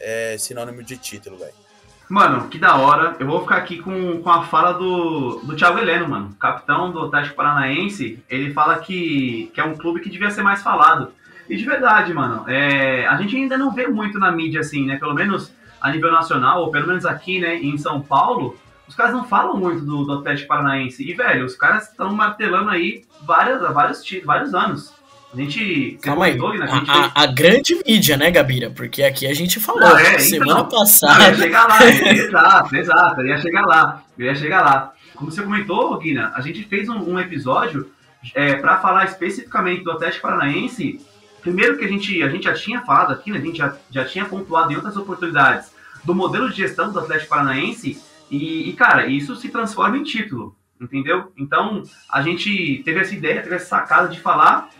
é 0.00 0.36
sinônimo 0.38 0.82
de 0.82 0.96
título, 0.96 1.36
velho. 1.36 1.52
Mano, 2.08 2.48
que 2.48 2.58
da 2.58 2.76
hora. 2.76 3.14
Eu 3.20 3.26
vou 3.26 3.42
ficar 3.42 3.58
aqui 3.58 3.78
com, 3.78 4.20
com 4.20 4.30
a 4.30 4.42
fala 4.42 4.72
do, 4.72 5.40
do 5.44 5.54
Thiago 5.54 5.78
Heleno, 5.78 6.08
mano. 6.08 6.34
Capitão 6.40 6.90
do 6.90 7.02
Atlético 7.02 7.36
Paranaense. 7.36 8.20
Ele 8.28 8.52
fala 8.52 8.80
que, 8.80 9.50
que 9.54 9.60
é 9.60 9.64
um 9.64 9.76
clube 9.76 10.00
que 10.00 10.10
devia 10.10 10.30
ser 10.30 10.42
mais 10.42 10.60
falado. 10.60 11.12
E 11.48 11.56
de 11.56 11.64
verdade, 11.64 12.12
mano, 12.12 12.48
é, 12.48 13.06
a 13.06 13.16
gente 13.16 13.36
ainda 13.36 13.56
não 13.56 13.72
vê 13.72 13.86
muito 13.86 14.18
na 14.18 14.32
mídia 14.32 14.60
assim, 14.60 14.86
né? 14.86 14.96
Pelo 14.96 15.14
menos 15.14 15.52
a 15.80 15.90
nível 15.90 16.10
nacional, 16.12 16.62
ou 16.62 16.70
pelo 16.70 16.88
menos 16.88 17.06
aqui, 17.06 17.40
né, 17.40 17.56
em 17.56 17.78
São 17.78 18.00
Paulo, 18.02 18.58
os 18.86 18.94
caras 18.94 19.12
não 19.12 19.24
falam 19.24 19.56
muito 19.56 19.84
do, 19.84 20.04
do 20.04 20.12
Atlético 20.14 20.48
Paranaense. 20.48 21.08
E, 21.08 21.14
velho, 21.14 21.46
os 21.46 21.54
caras 21.54 21.88
estão 21.88 22.12
martelando 22.12 22.70
aí 22.70 23.04
várias, 23.22 23.60
vários, 23.72 24.02
vários 24.24 24.54
anos. 24.54 24.92
A 25.32 25.36
gente. 25.36 25.98
Calma 26.02 26.26
aí. 26.26 26.36
Né? 26.36 26.64
A, 26.64 26.66
gente 26.66 26.90
a, 26.90 27.12
a, 27.14 27.26
grande 27.26 27.80
mídia, 27.86 28.16
né, 28.16 28.30
Gabira? 28.30 28.70
Porque 28.70 29.02
aqui 29.02 29.26
a 29.26 29.34
gente 29.34 29.60
falou. 29.60 29.96
é, 29.96 30.18
semana 30.18 30.60
então, 30.60 30.68
passada. 30.68 31.28
Ia 31.28 31.34
chegar 31.36 31.68
lá, 31.68 31.84
exato, 31.88 32.76
exato. 32.76 33.22
Ia 33.22 33.38
chegar 33.38 33.62
lá. 33.62 34.02
Ia 34.18 34.34
chegar 34.34 34.62
lá. 34.62 34.92
Como 35.14 35.30
você 35.30 35.42
comentou, 35.42 35.96
Guina, 35.98 36.32
a 36.34 36.40
gente 36.40 36.64
fez 36.64 36.88
um, 36.88 37.12
um 37.12 37.18
episódio 37.18 37.92
é, 38.34 38.56
para 38.56 38.78
falar 38.78 39.04
especificamente 39.04 39.84
do 39.84 39.92
Atlético 39.92 40.22
Paranaense. 40.22 41.00
Primeiro 41.42 41.78
que 41.78 41.84
a 41.84 41.88
gente, 41.88 42.22
a 42.22 42.28
gente 42.28 42.44
já 42.44 42.54
tinha 42.54 42.80
falado 42.82 43.12
aqui, 43.12 43.30
né? 43.30 43.38
A 43.38 43.42
gente 43.42 43.58
já, 43.58 43.76
já 43.90 44.04
tinha 44.04 44.24
pontuado 44.24 44.72
em 44.72 44.76
outras 44.76 44.96
oportunidades 44.96 45.70
do 46.04 46.14
modelo 46.14 46.50
de 46.50 46.56
gestão 46.56 46.92
do 46.92 46.98
Atlético 46.98 47.30
Paranaense. 47.30 48.02
E, 48.30 48.68
e, 48.68 48.72
cara, 48.72 49.06
isso 49.06 49.36
se 49.36 49.48
transforma 49.48 49.96
em 49.96 50.02
título, 50.02 50.56
entendeu? 50.80 51.32
Então, 51.36 51.82
a 52.10 52.22
gente 52.22 52.82
teve 52.84 53.00
essa 53.00 53.14
ideia, 53.14 53.42
teve 53.42 53.54
essa 53.54 53.66
sacada 53.66 54.08
de 54.08 54.20
falar 54.20 54.70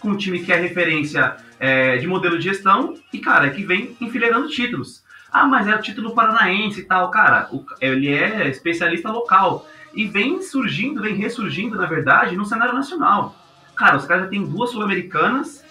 com 0.00 0.10
um 0.10 0.16
time 0.16 0.40
que 0.40 0.52
é 0.52 0.56
referência 0.56 1.36
é, 1.58 1.96
de 1.96 2.06
modelo 2.06 2.38
de 2.38 2.44
gestão 2.44 2.94
e, 3.12 3.18
cara, 3.18 3.50
que 3.50 3.64
vem 3.64 3.96
enfileirando 4.00 4.48
títulos. 4.48 5.02
Ah, 5.30 5.46
mas 5.46 5.66
é 5.66 5.74
o 5.74 5.82
título 5.82 6.14
paranaense 6.14 6.80
e 6.80 6.84
tal. 6.84 7.10
Cara, 7.10 7.48
o, 7.52 7.64
ele 7.80 8.08
é 8.08 8.48
especialista 8.48 9.10
local 9.10 9.66
e 9.94 10.06
vem 10.06 10.42
surgindo, 10.42 11.02
vem 11.02 11.14
ressurgindo, 11.14 11.76
na 11.76 11.86
verdade, 11.86 12.36
no 12.36 12.46
cenário 12.46 12.74
nacional. 12.74 13.34
Cara, 13.74 13.96
os 13.96 14.04
caras 14.04 14.24
já 14.24 14.30
têm 14.30 14.44
duas 14.44 14.70
sul-americanas, 14.70 15.64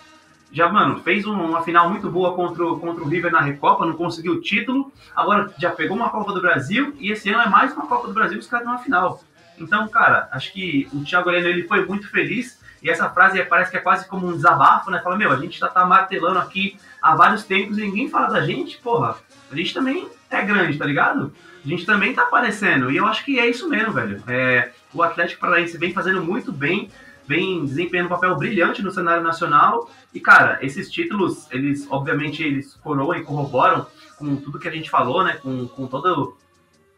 já, 0.52 0.70
mano, 0.70 1.00
fez 1.00 1.26
um, 1.26 1.34
uma 1.34 1.62
final 1.62 1.90
muito 1.90 2.10
boa 2.10 2.34
contra 2.34 2.66
o, 2.66 2.80
contra 2.80 3.04
o 3.04 3.08
River 3.08 3.32
na 3.32 3.42
Recopa, 3.42 3.86
não 3.86 3.94
conseguiu 3.94 4.34
o 4.34 4.42
título, 4.42 4.92
agora 5.16 5.54
já 5.58 5.72
pegou 5.72 5.98
uma 5.98 6.10
Copa 6.10 6.32
do 6.32 6.42
Brasil 6.42 6.96
e 7.00 7.12
esse 7.12 7.30
ano 7.30 7.42
é 7.42 7.50
mais 7.50 7.74
uma 7.74 7.86
Copa 7.86 8.08
do 8.08 8.14
Brasil 8.14 8.38
que 8.38 8.44
os 8.44 8.50
caras 8.50 8.66
estão 8.66 8.78
na 8.78 8.84
final. 8.84 9.22
Então, 9.60 9.88
cara, 9.88 10.30
acho 10.32 10.54
que 10.54 10.88
o 10.94 11.04
Thiago 11.04 11.30
Heleno 11.30 11.48
ele 11.48 11.68
foi 11.68 11.86
muito 11.86 12.10
feliz 12.10 12.60
e 12.82 12.90
essa 12.90 13.10
frase 13.10 13.44
parece 13.46 13.72
que 13.72 13.78
é 13.78 13.82
quase 13.82 14.08
como 14.08 14.28
um 14.28 14.34
desabafo, 14.34 14.92
né? 14.92 15.00
Fala, 15.04 15.18
meu, 15.18 15.32
a 15.32 15.38
gente 15.38 15.60
já 15.60 15.68
tá 15.68 15.86
martelando 15.86 16.40
aqui 16.40 16.78
há 17.02 17.16
vários 17.16 17.44
tempos 17.44 17.78
e 17.78 17.82
ninguém 17.82 18.10
fala 18.10 18.28
da 18.28 18.42
gente, 18.42 18.78
porra. 18.78 19.16
A 19.52 19.56
gente 19.56 19.74
também 19.74 20.08
é 20.30 20.42
grande, 20.42 20.78
tá 20.78 20.86
ligado? 20.86 21.34
A 21.64 21.68
gente 21.68 21.86
também 21.86 22.14
tá 22.14 22.24
aparecendo. 22.24 22.92
E 22.92 22.98
eu 22.98 23.06
acho 23.06 23.26
que 23.26 23.40
é 23.40 23.50
isso 23.50 23.68
mesmo, 23.68 23.94
velho. 23.94 24.22
É, 24.28 24.72
o 24.94 25.02
Atlético 25.02 25.42
Paranaense 25.42 25.78
vem 25.78 25.94
fazendo 25.94 26.24
muito 26.24 26.52
bem, 26.52 26.90
vem 27.26 27.66
desempenhando 27.66 28.08
um 28.08 28.10
papel 28.10 28.36
brilhante 28.36 28.84
no 28.84 28.92
cenário 28.92 29.24
nacional. 29.24 29.90
E, 30.14 30.20
cara, 30.20 30.60
esses 30.62 30.90
títulos, 30.92 31.52
eles, 31.52 31.88
obviamente, 31.90 32.44
eles 32.44 32.76
coroam 32.76 33.16
e 33.16 33.24
corroboram 33.24 33.88
com 34.18 34.36
tudo 34.36 34.60
que 34.60 34.68
a 34.68 34.72
gente 34.72 34.90
falou, 34.90 35.24
né? 35.24 35.34
Com, 35.42 35.68
com 35.68 35.88
toda 35.88 36.32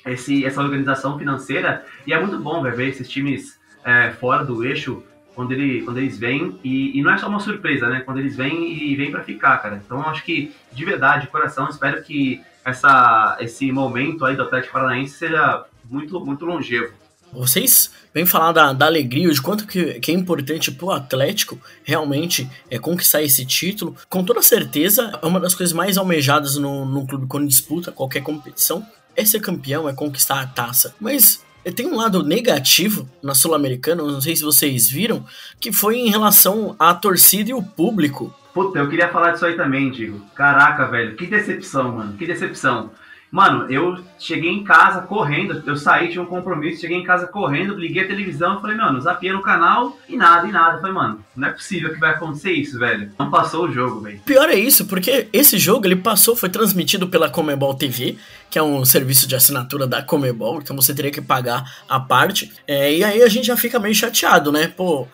essa 0.06 0.62
organização 0.62 1.18
financeira. 1.18 1.86
E 2.06 2.14
é 2.14 2.20
muito 2.20 2.38
bom, 2.38 2.62
velho, 2.62 2.76
ver 2.76 2.90
esses 2.90 3.10
times 3.10 3.60
é, 3.84 4.12
fora 4.12 4.44
do 4.44 4.64
eixo 4.64 5.04
quando, 5.40 5.54
ele, 5.54 5.84
quando 5.84 6.00
eles 6.00 6.18
vêm, 6.18 6.60
e, 6.66 7.00
e, 7.00 7.02
não 7.02 7.14
é 7.14 7.18
só 7.18 7.30
uma 7.30 7.40
surpresa, 7.40 7.88
né? 7.88 8.02
Quando 8.02 8.20
eles 8.20 8.36
vêm 8.36 8.74
e 8.74 8.94
vêm 8.98 9.10
para 9.10 9.24
ficar, 9.24 9.58
cara. 9.60 9.82
Então 9.86 10.02
acho 10.02 10.22
que, 10.26 10.52
de 10.70 10.84
verdade, 10.84 11.22
de 11.22 11.32
coração, 11.32 11.70
espero 11.70 12.04
que 12.04 12.42
essa, 12.66 13.38
esse 13.40 13.72
momento 13.72 14.26
aí 14.26 14.36
do 14.36 14.44
Atlético 14.44 14.74
Paranaense 14.74 15.14
seja 15.14 15.64
muito, 15.90 16.20
muito 16.20 16.44
longevo. 16.44 16.94
Vocês 17.32 17.90
vêm 18.14 18.26
falar 18.26 18.52
da, 18.52 18.74
da 18.74 18.86
alegria, 18.86 19.32
de 19.32 19.42
quanto 19.42 19.66
que, 19.66 20.02
que 20.02 20.12
é 20.12 20.14
importante 20.14 20.74
pro 20.74 20.92
Atlético 20.92 21.58
realmente 21.86 22.50
é, 22.70 22.78
conquistar 22.78 23.22
esse 23.22 23.46
título. 23.46 23.96
Com 24.10 24.26
toda 24.26 24.42
certeza, 24.42 25.18
é 25.22 25.26
uma 25.26 25.40
das 25.40 25.56
coisas 25.56 25.72
mais 25.72 25.98
almejadas 25.98 26.58
no, 26.58 26.84
no 26.84 27.08
clube 27.08 27.28
quando 27.28 27.48
disputa 27.48 27.94
qualquer 27.94 28.24
competição. 28.24 28.86
É 29.16 29.24
ser 29.24 29.40
campeão, 29.40 29.88
é 29.88 29.94
conquistar 29.94 30.42
a 30.42 30.48
taça. 30.48 30.94
Mas 31.00 31.42
tem 31.76 31.88
um 31.88 31.96
lado 31.96 32.24
negativo 32.24 33.08
na 33.22 33.36
Sul-Americana, 33.36 34.04
não 34.04 34.22
sei 34.22 34.36
se 34.36 34.44
vocês 34.44 34.90
viram, 34.90 35.26
que 35.60 35.72
foi 35.72 35.98
em 35.98 36.10
relação 36.10 36.76
à 36.80 36.94
torcida 36.94 37.52
e 37.52 37.54
o 37.54 37.62
público. 37.62 38.34
Puta, 38.54 38.80
eu 38.80 38.90
queria 38.90 39.10
falar 39.10 39.32
disso 39.32 39.46
aí 39.46 39.56
também, 39.56 39.92
Digo. 39.92 40.20
Caraca, 40.36 40.86
velho, 40.86 41.16
que 41.16 41.28
decepção, 41.28 41.96
mano, 41.96 42.18
que 42.18 42.26
decepção. 42.26 42.92
Mano, 43.32 43.72
eu 43.72 44.04
cheguei 44.18 44.50
em 44.50 44.64
casa 44.64 45.02
correndo, 45.02 45.62
eu 45.66 45.76
saí, 45.76 46.10
tinha 46.10 46.22
um 46.22 46.26
compromisso, 46.26 46.82
cheguei 46.82 46.98
em 46.98 47.04
casa 47.04 47.28
correndo, 47.28 47.76
liguei 47.76 48.04
a 48.04 48.08
televisão, 48.08 48.60
falei, 48.60 48.76
mano, 48.76 49.00
zapiei 49.00 49.32
no 49.32 49.42
canal 49.42 49.98
e 50.08 50.18
nada, 50.18 50.48
e 50.48 50.52
nada. 50.52 50.80
Falei, 50.80 50.94
mano, 50.94 51.24
não 51.36 51.48
é 51.48 51.52
possível 51.52 51.94
que 51.94 52.00
vai 52.00 52.12
acontecer 52.12 52.52
isso, 52.52 52.80
velho. 52.80 53.12
Não 53.20 53.30
passou 53.30 53.66
o 53.66 53.72
jogo, 53.72 54.02
velho. 54.02 54.20
Pior 54.26 54.50
é 54.50 54.56
isso, 54.56 54.86
porque 54.86 55.28
esse 55.32 55.60
jogo 55.60 55.86
ele 55.86 55.96
passou, 55.96 56.36
foi 56.36 56.50
transmitido 56.50 57.08
pela 57.08 57.30
Comebol 57.30 57.76
TV, 57.76 58.18
que 58.50 58.58
é 58.58 58.64
um 58.64 58.84
serviço 58.84 59.28
de 59.28 59.36
assinatura 59.36 59.86
da 59.86 60.02
Comebol, 60.02 60.60
então 60.60 60.76
você 60.76 60.94
teria 60.94 61.12
que 61.12 61.22
pagar 61.22 61.64
a 61.88 62.00
parte. 62.00 62.52
É, 62.68 62.94
e 62.96 63.04
aí 63.04 63.22
a 63.22 63.30
gente 63.30 63.46
já 63.46 63.56
fica 63.56 63.80
meio 63.80 63.94
chateado, 63.94 64.52
né? 64.52 64.68
Pô, 64.68 65.08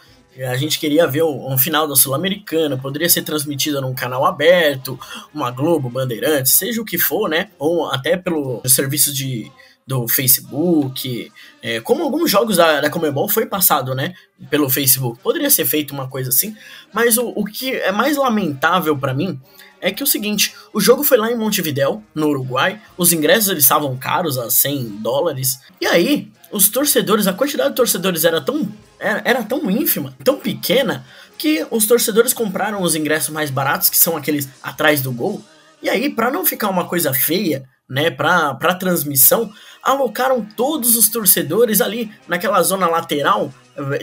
a 0.43 0.57
gente 0.57 0.79
queria 0.79 1.07
ver 1.07 1.23
um 1.23 1.57
final 1.57 1.88
da 1.88 1.95
Sul-Americana, 1.95 2.77
poderia 2.77 3.07
ser 3.07 3.23
transmitida 3.23 3.79
num 3.79 3.93
canal 3.93 4.25
aberto, 4.25 4.99
uma 5.33 5.51
Globo, 5.51 5.89
Bandeirantes, 5.89 6.51
seja 6.53 6.81
o 6.81 6.86
que 6.86 6.97
for, 6.97 7.29
né? 7.29 7.49
Ou 7.57 7.89
até 7.89 8.17
pelo 8.17 8.61
serviço 8.67 9.13
de, 9.13 9.51
do 9.88 10.07
Facebook, 10.07 11.31
é, 11.61 11.79
como 11.79 12.03
alguns 12.03 12.29
jogos 12.29 12.57
da, 12.57 12.81
da 12.81 12.89
Comebol 12.89 13.29
foi 13.29 13.45
passado, 13.45 13.93
né? 13.93 14.13
Pelo 14.49 14.69
Facebook. 14.69 15.19
Poderia 15.21 15.49
ser 15.49 15.65
feito 15.65 15.93
uma 15.93 16.07
coisa 16.07 16.29
assim, 16.29 16.55
mas 16.91 17.17
o, 17.17 17.29
o 17.36 17.45
que 17.45 17.73
é 17.73 17.91
mais 17.91 18.17
lamentável 18.17 18.97
para 18.97 19.13
mim 19.13 19.39
é 19.86 19.91
que 19.91 20.01
o 20.01 20.07
seguinte, 20.07 20.55
o 20.73 20.81
jogo 20.81 21.03
foi 21.03 21.15
lá 21.15 21.31
em 21.31 21.38
Montevidéu, 21.38 22.01
no 22.15 22.29
Uruguai, 22.29 22.81
os 22.97 23.13
ingressos 23.13 23.49
eles 23.49 23.65
estavam 23.65 23.95
caros, 23.95 24.36
a 24.36 24.49
100 24.49 24.83
dólares, 24.99 25.59
e 25.79 25.86
aí 25.86 26.31
os 26.51 26.69
torcedores, 26.69 27.27
a 27.27 27.33
quantidade 27.33 27.69
de 27.69 27.75
torcedores 27.75 28.25
era 28.25 28.41
tão 28.41 28.67
era, 28.99 29.21
era 29.23 29.43
tão 29.43 29.69
ínfima, 29.69 30.15
tão 30.23 30.39
pequena, 30.39 31.05
que 31.38 31.67
os 31.69 31.86
torcedores 31.86 32.33
compraram 32.33 32.81
os 32.81 32.95
ingressos 32.95 33.29
mais 33.29 33.51
baratos, 33.51 33.88
que 33.88 33.97
são 33.97 34.17
aqueles 34.17 34.49
atrás 34.63 35.01
do 35.01 35.11
gol. 35.11 35.43
E 35.83 35.88
aí, 35.88 36.09
para 36.09 36.31
não 36.31 36.43
ficar 36.43 36.69
uma 36.69 36.88
coisa 36.88 37.13
feia, 37.13 37.63
né, 37.88 38.09
para 38.09 38.55
pra 38.55 38.73
transmissão, 38.73 39.53
alocaram 39.83 40.43
todos 40.57 40.95
os 40.95 41.09
torcedores 41.09 41.79
ali 41.79 42.11
naquela 42.27 42.63
zona 42.63 42.88
lateral, 42.88 43.53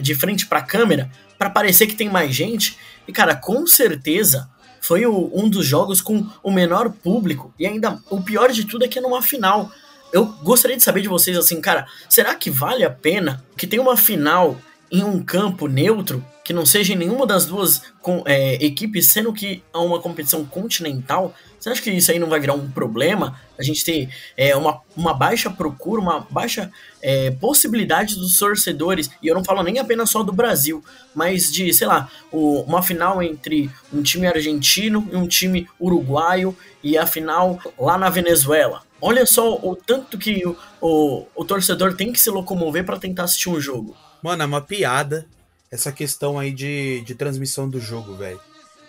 de 0.00 0.14
frente 0.14 0.46
para 0.46 0.60
a 0.60 0.62
câmera, 0.62 1.10
para 1.36 1.50
parecer 1.50 1.88
que 1.88 1.96
tem 1.96 2.08
mais 2.08 2.32
gente. 2.32 2.78
E 3.08 3.12
cara, 3.12 3.34
com 3.34 3.66
certeza 3.66 4.48
foi 4.82 5.06
o, 5.06 5.30
um 5.32 5.48
dos 5.48 5.64
jogos 5.64 6.02
com 6.02 6.26
o 6.42 6.50
menor 6.50 6.90
público. 6.90 7.54
E 7.56 7.64
ainda 7.64 8.02
o 8.10 8.20
pior 8.20 8.50
de 8.50 8.66
tudo 8.66 8.84
é 8.84 8.88
que 8.88 8.98
é 8.98 9.02
numa 9.02 9.22
final. 9.22 9.70
Eu 10.12 10.26
gostaria 10.42 10.76
de 10.76 10.82
saber 10.82 11.00
de 11.00 11.08
vocês 11.08 11.38
assim, 11.38 11.60
cara, 11.60 11.86
será 12.08 12.34
que 12.34 12.50
vale 12.50 12.84
a 12.84 12.90
pena 12.90 13.42
que 13.56 13.66
tem 13.66 13.78
uma 13.78 13.96
final 13.96 14.58
em 14.92 15.02
um 15.02 15.22
campo 15.24 15.66
neutro, 15.66 16.22
que 16.44 16.52
não 16.52 16.66
seja 16.66 16.92
em 16.92 16.96
nenhuma 16.96 17.26
das 17.26 17.46
duas 17.46 17.80
é, 18.26 18.62
equipes, 18.62 19.06
sendo 19.06 19.32
que 19.32 19.62
há 19.72 19.80
uma 19.80 19.98
competição 19.98 20.44
continental, 20.44 21.34
você 21.58 21.70
acha 21.70 21.80
que 21.80 21.90
isso 21.90 22.10
aí 22.10 22.18
não 22.18 22.28
vai 22.28 22.38
virar 22.38 22.52
um 22.52 22.70
problema? 22.70 23.40
A 23.58 23.62
gente 23.62 23.82
ter 23.82 24.10
é, 24.36 24.54
uma, 24.54 24.80
uma 24.94 25.14
baixa 25.14 25.48
procura, 25.48 26.02
uma 26.02 26.26
baixa 26.28 26.70
é, 27.00 27.30
possibilidade 27.30 28.16
dos 28.16 28.38
torcedores, 28.38 29.08
e 29.22 29.28
eu 29.28 29.34
não 29.34 29.42
falo 29.42 29.62
nem 29.62 29.78
apenas 29.78 30.10
só 30.10 30.22
do 30.22 30.32
Brasil, 30.32 30.84
mas 31.14 31.50
de, 31.50 31.72
sei 31.72 31.86
lá, 31.86 32.10
o, 32.30 32.60
uma 32.62 32.82
final 32.82 33.22
entre 33.22 33.70
um 33.90 34.02
time 34.02 34.26
argentino 34.26 35.08
e 35.10 35.16
um 35.16 35.26
time 35.26 35.66
uruguaio, 35.80 36.54
e 36.82 36.98
a 36.98 37.06
final 37.06 37.58
lá 37.78 37.96
na 37.96 38.10
Venezuela. 38.10 38.82
Olha 39.00 39.24
só 39.24 39.54
o 39.54 39.74
tanto 39.74 40.18
que 40.18 40.46
o, 40.46 40.56
o, 40.80 41.26
o 41.34 41.44
torcedor 41.46 41.94
tem 41.94 42.12
que 42.12 42.20
se 42.20 42.28
locomover 42.28 42.84
para 42.84 42.98
tentar 42.98 43.24
assistir 43.24 43.48
um 43.48 43.60
jogo. 43.60 43.96
Mano, 44.22 44.42
é 44.42 44.46
uma 44.46 44.60
piada 44.60 45.26
essa 45.72 45.90
questão 45.90 46.38
aí 46.38 46.52
de, 46.52 47.00
de 47.00 47.14
transmissão 47.14 47.66
do 47.66 47.80
jogo, 47.80 48.14
velho. 48.14 48.38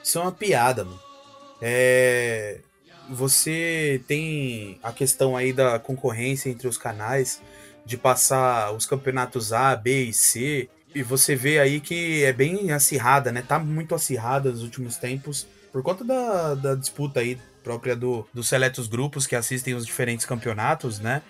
Isso 0.04 0.20
é 0.20 0.22
uma 0.22 0.34
piada, 0.34 0.84
mano. 0.84 1.00
É. 1.62 2.60
Você 3.10 4.02
tem 4.06 4.80
a 4.84 4.92
questão 4.92 5.36
aí 5.36 5.54
da 5.54 5.80
concorrência 5.80 6.50
entre 6.50 6.68
os 6.68 6.78
canais, 6.78 7.42
de 7.86 7.98
passar 7.98 8.72
os 8.72 8.86
campeonatos 8.86 9.54
A, 9.54 9.76
B 9.76 10.06
e 10.06 10.14
C. 10.14 10.70
E 10.94 11.02
você 11.02 11.36
vê 11.36 11.60
aí 11.60 11.80
que 11.80 12.24
é 12.24 12.34
bem 12.34 12.72
acirrada, 12.72 13.32
né? 13.32 13.42
Tá 13.42 13.58
muito 13.60 13.96
acirrada 13.96 14.52
nos 14.52 14.62
últimos 14.62 14.98
tempos, 14.98 15.48
por 15.72 15.82
conta 15.82 16.04
da, 16.04 16.54
da 16.54 16.76
disputa 16.76 17.22
aí 17.22 17.38
própria 17.64 17.96
do, 17.96 18.28
dos 18.34 18.48
seletos 18.48 18.88
grupos 18.88 19.26
que 19.26 19.36
assistem 19.36 19.74
os 19.74 19.86
diferentes 19.86 20.26
campeonatos, 20.26 21.00
né? 21.00 21.22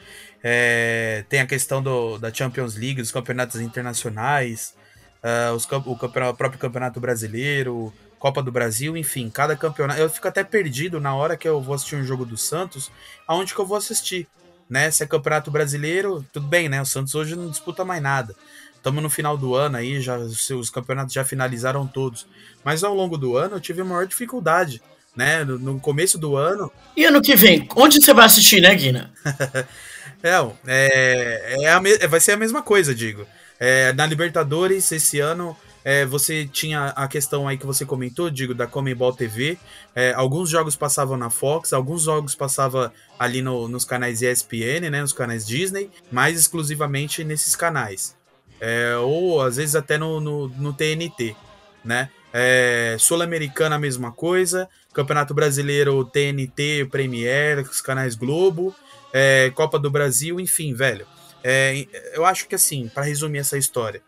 É, 0.43 1.23
tem 1.29 1.39
a 1.39 1.47
questão 1.47 1.81
do, 1.81 2.17
da 2.17 2.33
Champions 2.33 2.75
League, 2.75 3.01
dos 3.01 3.11
campeonatos 3.11 3.61
internacionais, 3.61 4.75
uh, 5.23 5.55
os, 5.55 5.65
o, 5.65 5.91
o, 5.91 6.33
próprio 6.33 6.59
Campeonato 6.59 6.99
Brasileiro, 6.99 7.93
Copa 8.19 8.43
do 8.43 8.51
Brasil, 8.51 8.97
enfim, 8.97 9.29
cada 9.29 9.55
campeonato. 9.55 9.99
Eu 9.99 10.09
fico 10.09 10.27
até 10.27 10.43
perdido 10.43 10.99
na 10.99 11.15
hora 11.15 11.37
que 11.37 11.47
eu 11.47 11.61
vou 11.61 11.73
assistir 11.73 11.95
um 11.95 12.03
jogo 12.03 12.25
do 12.25 12.35
Santos, 12.35 12.91
aonde 13.25 13.53
que 13.53 13.59
eu 13.59 13.65
vou 13.65 13.77
assistir. 13.77 14.27
Né? 14.69 14.89
Se 14.91 15.03
é 15.03 15.07
Campeonato 15.07 15.51
Brasileiro, 15.51 16.25
tudo 16.31 16.47
bem, 16.47 16.67
né? 16.67 16.81
O 16.81 16.85
Santos 16.85 17.13
hoje 17.15 17.35
não 17.35 17.49
disputa 17.49 17.85
mais 17.85 18.01
nada. 18.01 18.35
Estamos 18.75 19.03
no 19.03 19.09
final 19.09 19.37
do 19.37 19.55
ano 19.55 19.77
aí, 19.77 20.01
já 20.01 20.17
os 20.17 20.69
campeonatos 20.69 21.13
já 21.13 21.23
finalizaram 21.23 21.85
todos. 21.85 22.25
Mas 22.63 22.83
ao 22.83 22.93
longo 22.93 23.17
do 23.17 23.37
ano 23.37 23.57
eu 23.57 23.61
tive 23.61 23.81
a 23.81 23.85
maior 23.85 24.07
dificuldade 24.07 24.81
né? 25.15 25.43
No, 25.43 25.57
no, 25.57 25.79
começo 25.79 26.17
do 26.17 26.35
ano. 26.35 26.71
E 26.95 27.05
ano 27.05 27.21
que 27.21 27.35
vem? 27.35 27.67
Onde 27.75 28.01
você 28.01 28.13
vai 28.13 28.25
assistir, 28.25 28.61
né, 28.61 28.73
Guina? 28.75 29.11
é, 30.23 30.39
é, 30.65 31.63
é 31.63 31.69
a, 31.69 32.07
vai 32.07 32.19
ser 32.19 32.31
a 32.31 32.37
mesma 32.37 32.61
coisa, 32.61 32.95
digo. 32.95 33.27
É, 33.59 33.93
na 33.93 34.05
Libertadores, 34.05 34.91
esse 34.91 35.19
ano, 35.19 35.55
é, 35.83 36.05
você 36.05 36.45
tinha 36.45 36.87
a 36.87 37.07
questão 37.07 37.47
aí 37.47 37.57
que 37.57 37.65
você 37.65 37.85
comentou, 37.85 38.29
digo, 38.29 38.53
da 38.53 38.65
Comembol 38.65 39.13
TV. 39.13 39.57
É, 39.93 40.13
alguns 40.13 40.49
jogos 40.49 40.75
passavam 40.75 41.17
na 41.17 41.29
Fox, 41.29 41.73
alguns 41.73 42.03
jogos 42.03 42.33
passavam 42.35 42.89
ali 43.19 43.41
no, 43.41 43.67
nos 43.67 43.83
canais 43.83 44.21
ESPN, 44.21 44.89
né, 44.89 45.01
nos 45.01 45.13
canais 45.13 45.45
Disney, 45.45 45.89
mais 46.11 46.39
exclusivamente 46.39 47.23
nesses 47.23 47.55
canais. 47.55 48.15
É, 48.61 48.95
ou 48.97 49.41
às 49.41 49.57
vezes 49.57 49.75
até 49.75 49.97
no, 49.97 50.21
no, 50.21 50.47
no 50.47 50.73
TNT, 50.73 51.35
né? 51.83 52.09
É, 52.31 52.95
Sul-Americana 52.97 53.75
a 53.75 53.79
mesma 53.79 54.11
coisa, 54.11 54.67
Campeonato 54.93 55.33
Brasileiro 55.33 56.03
TNT, 56.05 56.87
Premier, 56.89 57.59
os 57.59 57.81
canais 57.81 58.15
Globo, 58.15 58.73
é, 59.13 59.51
Copa 59.51 59.77
do 59.77 59.91
Brasil, 59.91 60.39
enfim, 60.39 60.73
velho. 60.73 61.05
É, 61.43 61.85
eu 62.13 62.25
acho 62.25 62.47
que 62.47 62.55
assim, 62.55 62.89
para 62.91 63.03
resumir 63.03 63.37
essa 63.37 63.57
história, 63.57 64.01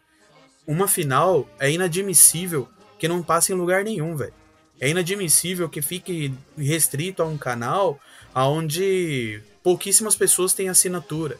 uma 0.66 0.88
final 0.88 1.48
é 1.60 1.72
inadmissível 1.72 2.68
que 2.98 3.08
não 3.08 3.22
passe 3.22 3.54
em 3.54 3.56
lugar 3.56 3.84
nenhum, 3.84 4.16
velho. 4.16 4.34
É 4.80 4.90
inadmissível 4.90 5.70
que 5.70 5.82
fique 5.82 6.34
restrito 6.58 7.22
a 7.22 7.26
um 7.26 7.38
canal 7.38 8.00
onde 8.34 9.42
pouquíssimas 9.64 10.16
pessoas 10.16 10.54
têm 10.54 10.68
assinatura, 10.68 11.38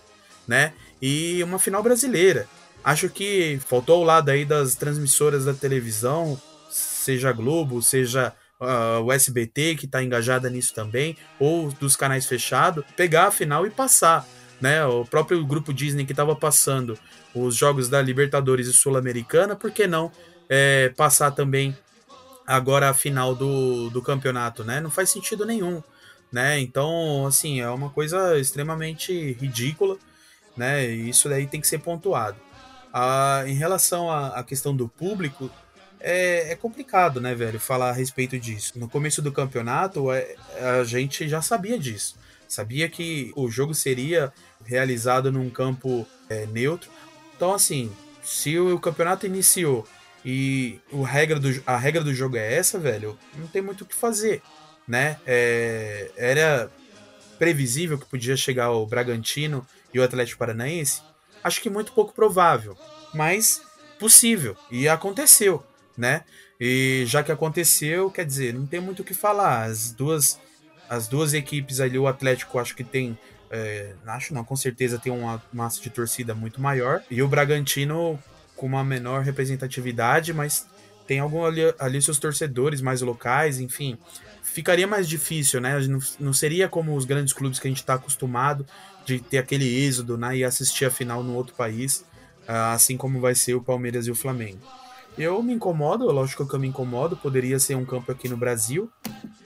né? 0.48 0.74
E 1.02 1.44
uma 1.44 1.60
final 1.60 1.84
brasileira. 1.84 2.48
Acho 2.84 3.10
que 3.10 3.60
faltou 3.68 3.98
ao 3.98 4.04
lado 4.04 4.30
aí 4.30 4.46
das 4.46 4.76
transmissoras 4.76 5.46
da 5.46 5.54
televisão, 5.54 6.40
seja 6.70 7.32
Globo, 7.32 7.82
seja 7.82 8.32
uh, 8.66 9.04
o 9.04 9.12
SBT, 9.12 9.76
que 9.76 9.86
está 9.86 10.04
engajada 10.04 10.50
nisso 10.50 10.74
também, 10.74 11.16
ou 11.40 11.72
dos 11.72 11.96
canais 11.96 12.26
fechados, 12.26 12.84
pegar 12.96 13.28
a 13.28 13.32
final 13.32 13.66
e 13.66 13.70
passar. 13.70 14.28
Né? 14.60 14.86
O 14.86 15.06
próprio 15.06 15.46
grupo 15.46 15.74
Disney 15.74 16.06
que 16.06 16.14
estava 16.14 16.36
passando 16.36 16.98
os 17.34 17.56
jogos 17.56 17.90
da 17.90 18.02
Libertadores 18.02 18.68
e 18.68 18.74
Sul-Americana, 18.74 19.56
por 19.56 19.72
que 19.72 19.86
não 19.86 20.12
é, 20.50 20.90
passar 20.96 21.32
também 21.32 21.76
agora 22.46 22.90
a 22.90 22.94
final 22.94 23.36
do, 23.36 23.90
do 23.90 24.02
campeonato, 24.02 24.64
né? 24.64 24.80
Não 24.80 24.92
faz 24.92 25.10
sentido 25.10 25.46
nenhum, 25.46 25.82
né? 26.32 26.60
Então, 26.60 27.26
assim, 27.26 27.60
é 27.60 27.70
uma 27.70 27.90
coisa 27.90 28.38
extremamente 28.38 29.34
ridícula, 29.34 29.98
né? 30.56 30.88
E 30.88 31.10
isso 31.10 31.28
daí 31.28 31.48
tem 31.48 31.60
que 31.60 31.68
ser 31.68 31.80
pontuado. 31.80 32.38
Ah, 32.94 33.44
em 33.48 33.56
relação 33.56 34.10
à, 34.10 34.40
à 34.40 34.44
questão 34.44 34.76
do 34.76 34.88
público, 34.88 35.50
é, 36.00 36.52
é, 36.52 36.56
complicado, 36.56 37.20
né, 37.20 37.34
velho, 37.34 37.60
falar 37.60 37.90
a 37.90 37.94
respeito 37.94 38.38
disso. 38.40 38.74
No 38.78 38.88
começo 38.88 39.22
do 39.22 39.32
campeonato, 39.32 40.12
é, 40.12 40.36
a 40.80 40.84
gente 40.84 41.28
já 41.28 41.42
sabia 41.42 41.78
disso. 41.78 42.18
Sabia 42.48 42.88
que 42.88 43.32
o 43.36 43.50
jogo 43.50 43.74
seria 43.74 44.32
realizado 44.64 45.32
num 45.32 45.50
campo 45.50 46.08
é, 46.30 46.46
neutro. 46.46 46.90
Então, 47.36 47.54
assim, 47.54 47.92
se 48.24 48.58
o 48.58 48.80
campeonato 48.80 49.26
iniciou 49.26 49.88
e 50.24 50.80
o 50.92 51.02
regra 51.02 51.40
do, 51.40 51.64
a 51.66 51.78
regra 51.78 52.04
do 52.04 52.14
jogo 52.14 52.38
é 52.38 52.54
essa, 52.54 52.80
velho, 52.80 53.18
não 53.36 53.48
tem 53.48 53.62
muito 53.62 53.82
o 53.82 53.86
que 53.86 53.96
fazer, 53.96 54.42
né? 54.88 55.20
É, 55.26 56.12
era 56.16 56.72
previsível 57.38 57.98
que 57.98 58.06
podia 58.06 58.38
chegar 58.38 58.72
o 58.72 58.86
Bragantino 58.86 59.66
e 59.94 60.00
o 60.00 60.04
Atlético 60.04 60.40
Paranaense? 60.40 61.02
Acho 61.44 61.62
que 61.62 61.70
muito 61.70 61.92
pouco 61.92 62.14
provável, 62.14 62.78
mas 63.14 63.62
possível. 64.00 64.58
E 64.72 64.88
aconteceu 64.88 65.64
né? 65.98 66.24
E 66.60 67.04
já 67.06 67.24
que 67.24 67.32
aconteceu, 67.32 68.10
quer 68.10 68.26
dizer, 68.26 68.54
não 68.54 68.66
tem 68.66 68.80
muito 68.80 69.02
o 69.02 69.06
que 69.06 69.14
falar. 69.14 69.64
As 69.64 69.92
duas, 69.92 70.40
as 70.90 71.08
duas 71.08 71.34
equipes 71.34 71.80
ali, 71.80 71.98
o 71.98 72.08
Atlético 72.08 72.60
acho 72.60 72.76
que 72.76 72.84
tem. 72.84 73.18
É, 73.52 73.94
acho 74.08 74.34
não, 74.34 74.44
com 74.44 74.56
certeza 74.56 74.98
tem 74.98 75.12
uma 75.12 75.42
massa 75.54 75.82
de 75.82 75.90
torcida 75.90 76.34
muito 76.34 76.62
maior. 76.62 77.04
E 77.10 77.22
o 77.22 77.28
Bragantino 77.28 78.20
com 78.56 78.66
uma 78.66 78.84
menor 78.84 79.22
representatividade, 79.22 80.34
mas 80.34 80.66
tem 81.06 81.20
algum 81.20 81.46
ali, 81.46 81.62
ali 81.78 82.02
seus 82.02 82.18
torcedores 82.18 82.82
mais 82.82 83.02
locais, 83.02 83.60
enfim. 83.60 83.98
ficaria 84.42 84.88
mais 84.88 85.08
difícil, 85.08 85.60
né? 85.62 85.78
Não, 85.88 86.00
não 86.20 86.34
seria 86.34 86.68
como 86.68 86.96
os 86.96 87.06
grandes 87.06 87.34
clubes 87.34 87.60
que 87.60 87.68
a 87.68 87.72
gente 87.72 87.82
está 87.82 87.96
acostumado 87.96 88.66
de 89.06 89.20
ter 89.20 89.38
aquele 89.38 89.86
êxodo, 89.86 90.18
né? 90.18 90.38
E 90.38 90.44
assistir 90.44 90.86
a 90.86 90.92
final 90.92 91.22
no 91.22 91.36
outro 91.36 91.54
país, 91.56 92.06
uh, 92.48 92.74
assim 92.74 92.98
como 92.98 93.20
vai 93.20 93.36
ser 93.36 93.54
o 93.56 93.62
Palmeiras 93.62 94.08
e 94.08 94.12
o 94.12 94.16
Flamengo. 94.16 94.60
Eu 95.18 95.42
me 95.42 95.54
incomodo, 95.54 96.06
lógico 96.12 96.46
que 96.46 96.54
eu 96.54 96.60
me 96.60 96.68
incomodo, 96.68 97.16
poderia 97.16 97.58
ser 97.58 97.76
um 97.76 97.86
campo 97.86 98.12
aqui 98.12 98.28
no 98.28 98.36
Brasil, 98.36 98.92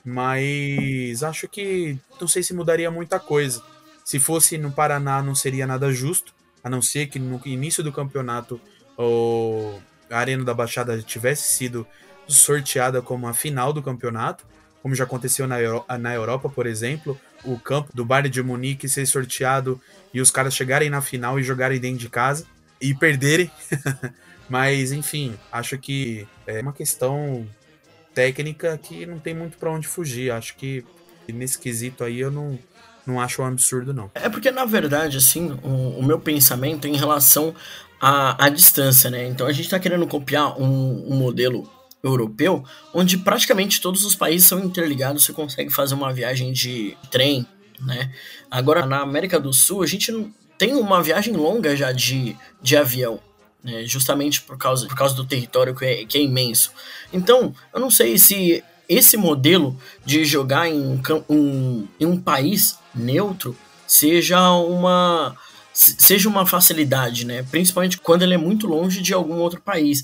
mas 0.03 1.21
acho 1.21 1.47
que 1.47 1.97
não 2.19 2.27
sei 2.27 2.41
se 2.41 2.53
mudaria 2.55 2.89
muita 2.89 3.19
coisa. 3.19 3.61
Se 4.03 4.19
fosse 4.19 4.57
no 4.57 4.71
Paraná, 4.71 5.21
não 5.21 5.35
seria 5.35 5.67
nada 5.67 5.91
justo, 5.91 6.33
a 6.63 6.69
não 6.69 6.81
ser 6.81 7.07
que 7.07 7.19
no 7.19 7.39
início 7.45 7.83
do 7.83 7.91
campeonato 7.91 8.59
o, 8.97 9.79
a 10.09 10.17
Arena 10.17 10.43
da 10.43 10.55
Baixada 10.55 10.99
tivesse 11.03 11.53
sido 11.53 11.85
sorteada 12.27 13.01
como 13.01 13.27
a 13.27 13.33
final 13.33 13.71
do 13.71 13.83
campeonato, 13.83 14.45
como 14.81 14.95
já 14.95 15.03
aconteceu 15.03 15.47
na, 15.47 15.61
Euro 15.61 15.85
na 15.99 16.13
Europa, 16.13 16.49
por 16.49 16.65
exemplo, 16.65 17.19
o 17.43 17.59
campo 17.59 17.91
do 17.93 18.03
Bayern 18.03 18.29
de 18.29 18.41
Munique 18.41 18.89
ser 18.89 19.05
sorteado 19.05 19.79
e 20.11 20.19
os 20.19 20.31
caras 20.31 20.55
chegarem 20.55 20.89
na 20.89 21.01
final 21.01 21.39
e 21.39 21.43
jogarem 21.43 21.79
dentro 21.79 21.99
de 21.99 22.09
casa 22.09 22.45
e 22.81 22.93
perderem. 22.93 23.51
Mas, 24.49 24.91
enfim, 24.91 25.35
acho 25.51 25.77
que 25.77 26.27
é 26.47 26.59
uma 26.61 26.73
questão 26.73 27.47
técnica 28.13 28.77
que 28.77 29.05
não 29.05 29.19
tem 29.19 29.33
muito 29.33 29.57
para 29.57 29.71
onde 29.71 29.87
fugir. 29.87 30.31
Acho 30.31 30.55
que 30.55 30.83
nesse 31.31 31.59
quesito 31.59 32.03
aí 32.03 32.19
eu 32.19 32.31
não, 32.31 32.57
não 33.05 33.21
acho 33.21 33.41
um 33.41 33.45
absurdo, 33.45 33.93
não. 33.93 34.09
É 34.15 34.27
porque, 34.27 34.49
na 34.49 34.65
verdade, 34.65 35.17
assim, 35.17 35.51
o, 35.63 35.99
o 35.99 36.03
meu 36.03 36.19
pensamento 36.19 36.87
em 36.87 36.95
relação 36.95 37.53
à, 38.01 38.45
à 38.45 38.49
distância, 38.49 39.09
né? 39.11 39.27
Então 39.27 39.45
a 39.45 39.51
gente 39.51 39.65
está 39.65 39.79
querendo 39.79 40.07
copiar 40.07 40.59
um, 40.59 41.11
um 41.11 41.15
modelo 41.15 41.69
europeu, 42.03 42.63
onde 42.93 43.17
praticamente 43.17 43.81
todos 43.81 44.03
os 44.05 44.15
países 44.15 44.47
são 44.47 44.59
interligados, 44.59 45.25
você 45.25 45.33
consegue 45.33 45.69
fazer 45.69 45.95
uma 45.95 46.13
viagem 46.13 46.51
de 46.53 46.97
trem, 47.11 47.45
né? 47.81 48.11
Agora, 48.49 48.85
na 48.85 49.01
América 49.01 49.39
do 49.39 49.53
Sul, 49.53 49.83
a 49.83 49.87
gente 49.87 50.11
não 50.11 50.33
tem 50.59 50.75
uma 50.75 51.01
viagem 51.01 51.33
longa 51.33 51.75
já 51.75 51.91
de, 51.91 52.35
de 52.61 52.77
avião 52.77 53.19
né, 53.63 53.83
justamente 53.85 54.41
por 54.41 54.57
causa, 54.57 54.87
por 54.87 54.95
causa 54.95 55.15
do 55.15 55.25
território 55.25 55.75
que 55.75 55.85
é, 55.85 56.05
que 56.05 56.17
é 56.17 56.21
imenso. 56.21 56.71
Então, 57.11 57.53
eu 57.73 57.79
não 57.79 57.89
sei 57.89 58.17
se 58.17 58.63
esse 58.87 59.17
modelo 59.17 59.77
de 60.05 60.23
jogar 60.25 60.67
em 60.67 61.01
um, 61.29 61.87
em 61.99 62.05
um 62.05 62.17
país 62.17 62.77
neutro 62.93 63.55
seja 63.87 64.51
uma 64.51 65.35
seja 65.71 66.27
uma 66.27 66.45
facilidade, 66.45 67.25
né? 67.25 67.45
Principalmente 67.49 67.97
quando 67.97 68.23
ele 68.23 68.33
é 68.33 68.37
muito 68.37 68.67
longe 68.67 69.01
de 69.01 69.13
algum 69.13 69.35
outro 69.35 69.61
país. 69.61 70.01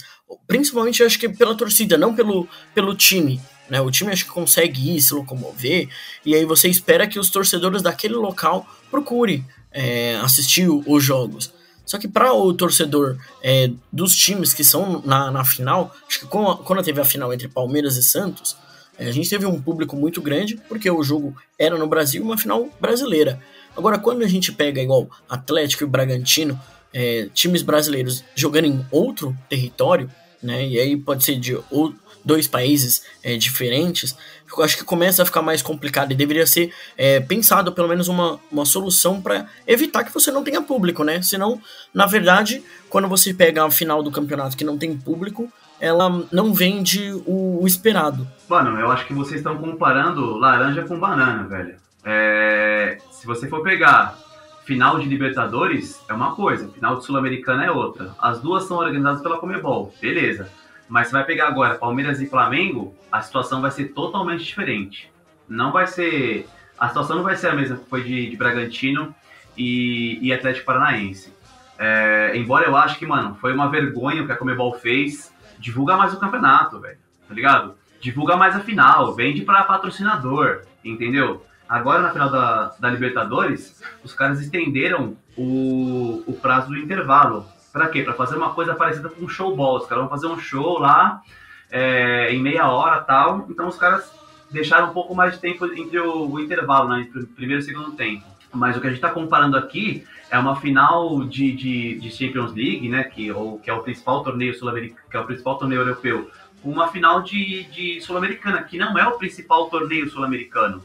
Principalmente 0.48 1.04
acho 1.04 1.20
que 1.20 1.28
pela 1.28 1.56
torcida, 1.56 1.98
não 1.98 2.16
pelo, 2.16 2.48
pelo 2.74 2.96
time. 2.96 3.42
Né? 3.70 3.82
O 3.82 3.92
time 3.92 4.12
acho 4.12 4.24
que 4.24 4.32
consegue 4.32 4.96
ir, 4.96 5.02
se 5.02 5.14
locomover, 5.14 5.90
e 6.24 6.34
aí 6.34 6.46
você 6.46 6.70
espera 6.70 7.08
que 7.08 7.20
os 7.20 7.30
torcedores 7.30 7.82
daquele 7.82 8.14
local 8.14 8.66
procurem 8.90 9.46
é, 9.76 10.16
assistir 10.16 10.68
os 10.70 11.04
jogos. 11.04 11.54
Só 11.86 12.00
que 12.00 12.08
para 12.08 12.34
o 12.34 12.52
torcedor 12.54 13.18
é, 13.44 13.70
dos 13.92 14.16
times 14.16 14.54
que 14.54 14.64
são 14.64 15.04
na, 15.06 15.30
na 15.30 15.46
final, 15.46 15.94
acho 16.08 16.22
que 16.22 16.26
quando, 16.26 16.58
quando 16.64 16.82
teve 16.82 17.00
a 17.00 17.06
final 17.06 17.32
entre 17.32 17.48
Palmeiras 17.48 17.96
e 17.98 18.02
Santos, 18.02 18.56
é, 18.98 19.08
a 19.08 19.12
gente 19.12 19.30
teve 19.30 19.46
um 19.46 19.62
público 19.62 19.96
muito 19.96 20.22
grande, 20.22 20.60
porque 20.68 20.90
o 20.90 21.04
jogo 21.04 21.36
era 21.60 21.78
no 21.78 21.86
Brasil 21.86 22.24
uma 22.24 22.38
final 22.38 22.70
brasileira. 22.80 23.40
Agora, 23.78 24.00
quando 24.00 24.24
a 24.24 24.28
gente 24.28 24.52
pega 24.52 24.82
igual 24.82 25.10
Atlético 25.30 25.84
e 25.84 25.88
Bragantino, 25.88 26.60
é, 26.94 27.28
times 27.34 27.62
brasileiros 27.62 28.24
jogando 28.34 28.66
em 28.66 28.86
outro 28.90 29.38
território, 29.50 30.10
né, 30.42 30.66
e 30.66 30.80
aí 30.80 30.96
pode 30.96 31.24
ser 31.24 31.38
de 31.38 31.56
outro 31.70 32.00
dois 32.26 32.48
países 32.48 33.04
é, 33.24 33.38
diferentes, 33.38 34.16
eu 34.58 34.64
acho 34.64 34.78
que 34.78 34.84
começa 34.84 35.24
a 35.24 35.26
ficar 35.26 35.42
mais 35.42 35.62
complicado 35.62 36.12
e 36.12 36.16
deveria 36.16 36.46
ser 36.46 36.74
é, 36.98 37.20
pensado 37.20 37.72
pelo 37.72 37.88
menos 37.88 38.08
uma, 38.08 38.40
uma 38.52 38.66
solução 38.66 39.22
para 39.22 39.48
evitar 39.68 40.04
que 40.04 40.14
você 40.14 40.32
não 40.32 40.44
tenha 40.44 40.62
público, 40.62 41.04
né? 41.04 41.22
Senão, 41.22 41.62
na 41.94 42.06
verdade, 42.06 42.64
quando 42.90 43.08
você 43.08 43.34
pega 43.34 43.66
a 43.66 43.72
final 43.72 44.04
do 44.04 44.12
campeonato 44.12 44.56
que 44.56 44.64
não 44.64 44.78
tem 44.78 44.96
público, 44.96 45.52
ela 45.80 46.24
não 46.32 46.54
vende 46.54 47.12
o, 47.26 47.62
o 47.62 47.68
esperado. 47.68 48.28
Mano, 48.48 48.80
eu 48.80 48.92
acho 48.92 49.06
que 49.06 49.14
vocês 49.14 49.38
estão 49.38 49.58
comparando 49.58 50.38
laranja 50.38 50.84
com 50.84 51.00
banana, 51.00 51.44
velho. 51.44 51.76
É, 52.04 52.98
se 53.12 53.26
você 53.26 53.48
for 53.48 53.64
pegar 53.64 54.18
final 54.66 55.00
de 55.00 55.08
Libertadores, 55.08 56.02
é 56.10 56.14
uma 56.14 56.36
coisa, 56.36 56.68
final 56.70 56.98
de 56.98 57.06
Sul-Americana 57.06 57.66
é 57.66 57.72
outra. 57.72 58.16
As 58.20 58.40
duas 58.42 58.64
são 58.66 58.78
organizadas 58.78 59.22
pela 59.22 59.38
Comebol, 59.38 59.94
beleza. 60.02 60.50
Mas 60.88 61.08
você 61.08 61.14
vai 61.14 61.24
pegar 61.24 61.48
agora 61.48 61.76
Palmeiras 61.76 62.22
e 62.22 62.28
Flamengo, 62.28 62.96
a 63.12 63.22
situação 63.22 63.62
vai 63.62 63.72
ser 63.72 63.86
totalmente 63.90 64.44
diferente. 64.44 65.12
Não 65.48 65.72
vai 65.72 65.88
ser. 65.88 66.48
A 66.78 66.88
situação 66.88 67.18
não 67.18 67.24
vai 67.24 67.36
ser 67.36 67.48
a 67.48 67.56
mesma 67.56 67.78
que 67.78 67.90
foi 67.90 68.04
de, 68.04 68.30
de 68.30 68.36
Bragantino 68.36 69.16
e, 69.58 70.20
e 70.22 70.34
Atlético 70.34 70.66
Paranaense. 70.66 71.34
É, 71.78 72.34
embora 72.36 72.66
eu 72.66 72.76
acho 72.76 72.98
que, 72.98 73.06
mano, 73.06 73.36
foi 73.36 73.54
uma 73.54 73.70
vergonha 73.70 74.24
o 74.24 74.26
que 74.26 74.32
a 74.32 74.38
Comebol 74.38 74.74
fez. 74.74 75.34
Divulga 75.58 75.96
mais 75.96 76.14
o 76.14 76.20
campeonato, 76.20 76.80
velho. 76.80 76.98
Tá 77.28 77.34
ligado? 77.34 77.76
Divulga 78.00 78.36
mais 78.36 78.56
a 78.56 78.60
final. 78.60 79.14
Vende 79.16 79.42
para 79.42 79.64
patrocinador. 79.64 80.62
Entendeu? 80.84 81.46
Agora, 81.68 82.02
na 82.02 82.12
final 82.12 82.30
da, 82.30 82.76
da 82.80 82.90
Libertadores, 82.90 83.82
os 84.04 84.14
caras 84.14 84.40
estenderam 84.40 85.18
o, 85.36 86.24
o 86.28 86.34
prazo 86.34 86.68
do 86.68 86.78
intervalo. 86.78 87.46
Para 87.76 87.90
quê? 87.90 88.04
Para 88.04 88.14
fazer 88.14 88.38
uma 88.38 88.54
coisa 88.54 88.74
parecida 88.74 89.10
com 89.10 89.26
um 89.26 89.28
showball. 89.28 89.76
Os 89.76 89.86
caras 89.86 90.06
vão 90.06 90.10
fazer 90.10 90.28
um 90.28 90.40
show 90.40 90.80
lá 90.80 91.22
é, 91.70 92.34
em 92.34 92.42
meia 92.42 92.70
hora 92.70 93.02
tal. 93.02 93.48
Então 93.50 93.68
os 93.68 93.76
caras 93.76 94.10
deixaram 94.50 94.92
um 94.92 94.94
pouco 94.94 95.14
mais 95.14 95.34
de 95.34 95.42
tempo 95.42 95.66
entre 95.66 96.00
o, 96.00 96.32
o 96.32 96.40
intervalo, 96.40 96.88
né? 96.88 97.02
Entre 97.02 97.20
o 97.20 97.28
primeiro 97.28 97.62
e 97.62 97.64
o 97.64 97.66
segundo 97.66 97.92
tempo. 97.92 98.24
Mas 98.54 98.78
o 98.78 98.80
que 98.80 98.88
a 98.88 98.90
gente 98.90 99.00
está 99.00 99.10
comparando 99.10 99.58
aqui 99.58 100.06
é 100.32 100.40
uma 100.40 100.56
final 100.56 101.26
de, 101.26 101.52
de, 101.52 102.00
de, 102.00 102.12
Champions 102.12 102.54
League, 102.54 102.88
né? 102.88 103.04
Que, 103.04 103.30
ou, 103.30 103.60
que 103.60 103.70
é 103.70 103.74
o 103.74 103.84
principal 103.84 104.24
torneio 104.24 104.58
sul-americano, 104.58 105.10
que 105.12 105.18
é 105.18 105.20
o 105.20 105.26
principal 105.26 105.58
torneio 105.58 105.82
europeu, 105.82 106.32
uma 106.64 106.88
final 106.88 107.24
de, 107.24 107.66
de 107.66 108.00
sul-americana, 108.00 108.64
que 108.64 108.78
não 108.78 108.98
é 108.98 109.06
o 109.06 109.18
principal 109.18 109.70
torneio 109.70 110.10
sul-americano. 110.10 110.82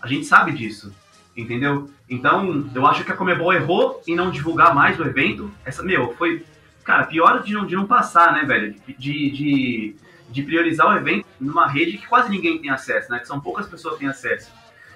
A 0.00 0.06
gente 0.06 0.26
sabe 0.26 0.52
disso 0.52 0.94
entendeu? 1.36 1.88
Então, 2.08 2.68
eu 2.74 2.86
acho 2.86 3.04
que 3.04 3.12
a 3.12 3.16
Comebol 3.16 3.52
errou 3.52 4.02
em 4.06 4.14
não 4.14 4.30
divulgar 4.30 4.74
mais 4.74 4.98
o 4.98 5.04
evento. 5.04 5.50
Essa, 5.64 5.82
meu, 5.82 6.14
foi, 6.14 6.44
cara, 6.84 7.04
pior 7.04 7.42
de 7.42 7.52
não, 7.52 7.66
de 7.66 7.76
não 7.76 7.86
passar, 7.86 8.32
né, 8.32 8.44
velho? 8.44 8.74
De, 8.86 9.30
de, 9.30 9.96
de 10.28 10.42
priorizar 10.42 10.88
o 10.88 10.96
evento 10.96 11.26
numa 11.40 11.66
rede 11.66 11.98
que 11.98 12.06
quase 12.06 12.30
ninguém 12.30 12.58
tem 12.58 12.70
acesso, 12.70 13.10
né? 13.10 13.18
Que 13.18 13.26
são 13.26 13.40
poucas 13.40 13.66
pessoas 13.66 13.94
que 13.94 14.00
têm 14.00 14.08
acesso. 14.08 14.50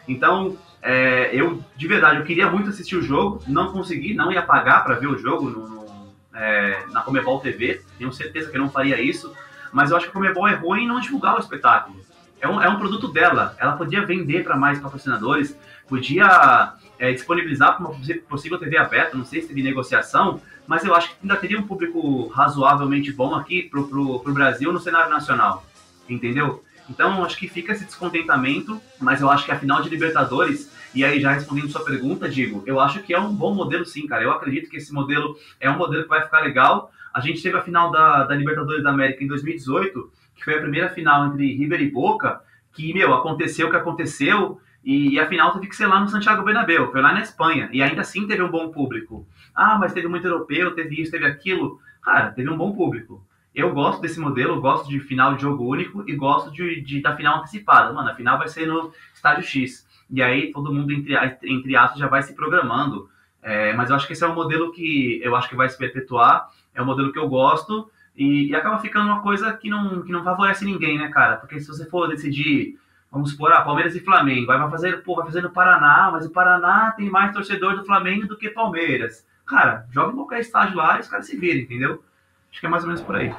Então, 0.07 0.57
é, 0.83 1.31
eu, 1.33 1.63
de 1.77 1.89
verdade, 1.89 2.19
eu 2.19 2.25
queria 2.25 2.51
muito 2.51 2.69
assistir 2.69 2.97
o 2.97 3.03
jogo, 3.03 3.43
não 3.47 3.73
consegui, 3.73 4.13
não 4.13 4.31
ia 4.31 4.43
pagar 4.43 4.85
para 4.85 4.97
ver 4.97 5.07
o 5.07 5.17
jogo 5.17 5.49
no, 5.49 5.69
no, 5.69 6.15
é, 6.35 6.85
na 6.91 7.01
Comebol 7.01 7.41
TV, 7.41 7.81
tenho 7.97 8.13
certeza 8.13 8.51
que 8.51 8.57
eu 8.57 8.61
não 8.61 8.71
faria 8.71 9.01
isso, 9.01 9.35
mas 9.73 9.91
eu 9.91 9.97
acho 9.97 10.07
que 10.07 10.11
a 10.11 10.13
Comebol 10.13 10.47
errou 10.47 10.77
em 10.77 10.87
não 10.87 11.01
divulgar 11.01 11.37
o 11.37 11.41
espetáculo. 11.41 12.05
É 12.39 12.47
um, 12.47 12.61
é 12.61 12.69
um 12.69 12.79
produto 12.79 13.09
dela, 13.09 13.57
ela 13.59 13.73
podia 13.73 14.05
vender 14.05 14.45
para 14.45 14.57
mais 14.57 14.79
patrocinadores, 14.79 15.59
podia 15.89 16.75
é, 16.99 17.13
disponibilizar 17.13 17.77
para 17.77 17.87
uma 17.87 17.99
possível 18.29 18.59
TV 18.59 18.77
aberta, 18.77 19.17
não 19.17 19.25
sei 19.25 19.43
se 19.43 19.49
teve 19.49 19.63
negociação, 19.63 20.41
mas 20.67 20.85
eu 20.85 20.95
acho 20.95 21.11
que 21.11 21.17
ainda 21.23 21.37
teria 21.37 21.59
um 21.59 21.67
público 21.67 22.29
razoavelmente 22.29 23.13
bom 23.13 23.35
aqui 23.35 23.63
para 23.63 23.81
o 23.81 24.33
Brasil 24.33 24.73
no 24.73 24.81
cenário 24.81 25.11
nacional, 25.11 25.65
entendeu? 26.09 26.63
Então, 26.89 27.25
acho 27.25 27.39
que 27.39 27.49
fica 27.49 27.73
esse 27.73 27.85
descontentamento, 27.85 28.81
mas 29.01 29.21
eu 29.21 29.31
acho 29.31 29.45
que 29.45 29.53
a 29.53 29.59
final 29.59 29.83
de 29.83 29.89
Libertadores, 29.89 30.71
e 30.95 31.05
aí 31.05 31.21
já 31.21 31.33
respondendo 31.33 31.69
sua 31.69 31.85
pergunta, 31.85 32.29
digo, 32.29 32.63
eu 32.67 32.79
acho 32.79 33.03
que 33.03 33.15
é 33.15 33.19
um 33.19 33.35
bom 33.35 33.55
modelo 33.55 33.85
sim, 33.85 34.07
cara. 34.07 34.23
Eu 34.23 34.31
acredito 34.31 34.69
que 34.69 34.77
esse 34.77 34.93
modelo 34.93 35.37
é 35.59 35.71
um 35.71 35.79
modelo 35.79 36.03
que 36.03 36.09
vai 36.09 36.23
ficar 36.23 36.41
legal. 36.41 36.91
A 37.13 37.21
gente 37.21 37.43
teve 37.43 37.57
a 37.57 37.63
final 37.63 37.91
da, 37.91 38.25
da 38.25 38.35
Libertadores 38.35 38.83
da 38.83 38.91
América 38.91 39.25
em 39.25 39.27
2018, 39.27 40.11
que 40.37 40.45
foi 40.45 40.57
a 40.57 40.61
primeira 40.61 40.91
final 40.91 41.27
entre 41.29 41.55
River 41.55 41.81
e 41.81 41.91
Boca, 41.91 42.43
que, 42.73 42.93
meu, 42.93 43.15
aconteceu 43.15 43.69
o 43.69 43.71
que 43.71 43.77
aconteceu, 43.77 44.61
e, 44.85 45.15
e 45.15 45.21
a 45.21 45.27
final 45.27 45.53
teve 45.53 45.67
que 45.67 45.77
ser 45.77 45.87
lá 45.87 45.99
no 45.99 46.09
Santiago 46.09 46.45
Bernabéu, 46.45 46.93
foi 46.93 47.01
lá 47.01 47.13
na 47.13 47.21
Espanha, 47.21 47.69
e 47.73 47.83
ainda 47.83 48.03
assim 48.03 48.27
teve 48.27 48.43
um 48.43 48.51
bom 48.51 48.71
público. 48.71 49.27
Ah, 49.55 49.79
mas 49.79 49.93
teve 49.93 50.07
muito 50.09 50.27
europeu, 50.27 50.75
teve 50.75 51.01
isso, 51.01 51.11
teve 51.11 51.25
aquilo. 51.25 51.81
Cara, 52.03 52.33
teve 52.33 52.51
um 52.51 52.57
bom 52.57 52.73
público. 52.73 53.25
Eu 53.55 53.73
gosto 53.73 54.03
desse 54.03 54.19
modelo, 54.19 54.61
gosto 54.61 54.89
de 54.89 54.99
final 55.01 55.35
de 55.35 55.43
jogo 55.43 55.65
único 55.65 56.05
e 56.09 56.15
gosto 56.15 56.51
de, 56.51 56.81
de 56.81 57.01
da 57.01 57.17
final 57.17 57.39
antecipada. 57.39 57.93
Mano, 57.93 58.11
a 58.11 58.15
final 58.15 58.37
vai 58.37 58.49
ser 58.49 58.67
no 58.67 58.93
estádio 59.15 59.45
X. 59.45 59.87
E 60.11 60.21
aí 60.21 60.53
todo 60.53 60.73
mundo, 60.73 60.93
entre, 60.93 61.15
entre 61.45 61.77
aspas, 61.77 61.99
já 61.99 62.09
vai 62.09 62.23
se 62.23 62.35
programando. 62.35 63.09
É, 63.41 63.73
mas 63.75 63.91
eu 63.91 63.97
acho 63.97 64.07
que 64.07 64.13
esse 64.13 64.25
é 64.25 64.27
um 64.27 64.35
modelo 64.35 64.73
que 64.73 65.21
eu 65.23 65.37
acho 65.37 65.49
que 65.49 65.55
vai 65.55 65.69
se 65.69 65.79
perpetuar. 65.79 66.51
É 66.75 66.83
um 66.83 66.87
modelo 66.87 67.13
que 67.13 67.19
eu 67.19 67.29
gosto. 67.29 67.89
E, 68.17 68.49
e, 68.49 68.57
acaba 68.57 68.79
ficando 68.79 69.07
uma 69.07 69.23
coisa 69.23 69.53
que 69.53 69.71
não, 69.71 70.03
que 70.03 70.13
não 70.13 70.25
favorece 70.25 70.65
ninguém, 70.65 70.99
né, 70.99 71.09
cara? 71.09 71.37
Porque 71.37 71.61
se 71.61 71.69
você 71.69 71.85
for 71.89 72.09
decidir, 72.09 72.79
vamos 73.15 73.31
supor, 73.31 73.53
ah, 73.53 73.63
Palmeiras 73.63 73.95
e 73.95 74.01
Flamengo, 74.01 74.47
vai 74.47 74.59
fazer, 74.69 75.05
pô, 75.05 75.15
vai 75.15 75.25
fazer 75.25 75.41
no 75.41 75.51
Paraná, 75.51 76.11
mas 76.13 76.27
o 76.27 76.31
Paraná 76.31 76.93
tem 76.97 77.09
mais 77.09 77.33
torcedor 77.33 77.77
do 77.77 77.85
Flamengo 77.85 78.27
do 78.27 78.37
que 78.37 78.51
Palmeiras. 78.51 79.25
Cara, 79.47 79.87
joga 79.93 80.13
em 80.13 80.17
qualquer 80.17 80.41
estádio 80.41 80.77
lá 80.77 80.97
e 80.97 81.01
os 81.01 81.09
caras 81.09 81.27
se 81.27 81.37
viram, 81.37 81.61
entendeu? 81.61 82.03
Acho 82.51 82.61
que 82.61 82.67
é 82.67 82.69
mais 82.69 82.83
ou 82.83 82.89
menos 82.89 83.03
por 83.03 83.15
aí. 83.15 83.33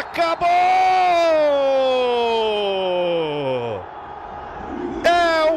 Acabou! 0.00 0.48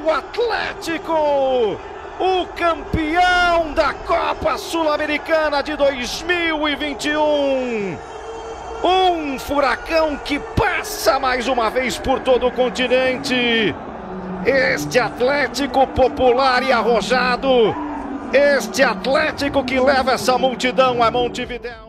o 0.04 0.10
Atlético, 0.10 1.78
o 2.18 2.48
campeão 2.56 3.74
da 3.74 3.94
Copa 3.94 4.58
Sul-Americana 4.58 5.62
de 5.62 5.76
2021. 5.76 8.17
Um 8.84 9.40
furacão 9.40 10.18
que 10.18 10.40
passa 10.40 11.20
mais 11.20 11.48
uma 11.48 11.70
vez 11.70 11.98
por 11.98 12.20
todo 12.20 12.48
o 12.48 12.52
continente. 12.52 13.76
Este 14.46 15.00
Atlético 15.00 15.88
popular 15.88 16.62
e 16.64 16.72
arrojado. 16.72 17.76
Este 18.32 18.84
Atlético 18.84 19.64
que 19.64 19.80
leva 19.80 20.12
essa 20.14 20.38
multidão 20.38 21.02
a 21.02 21.10
Montevidéu. 21.10 21.87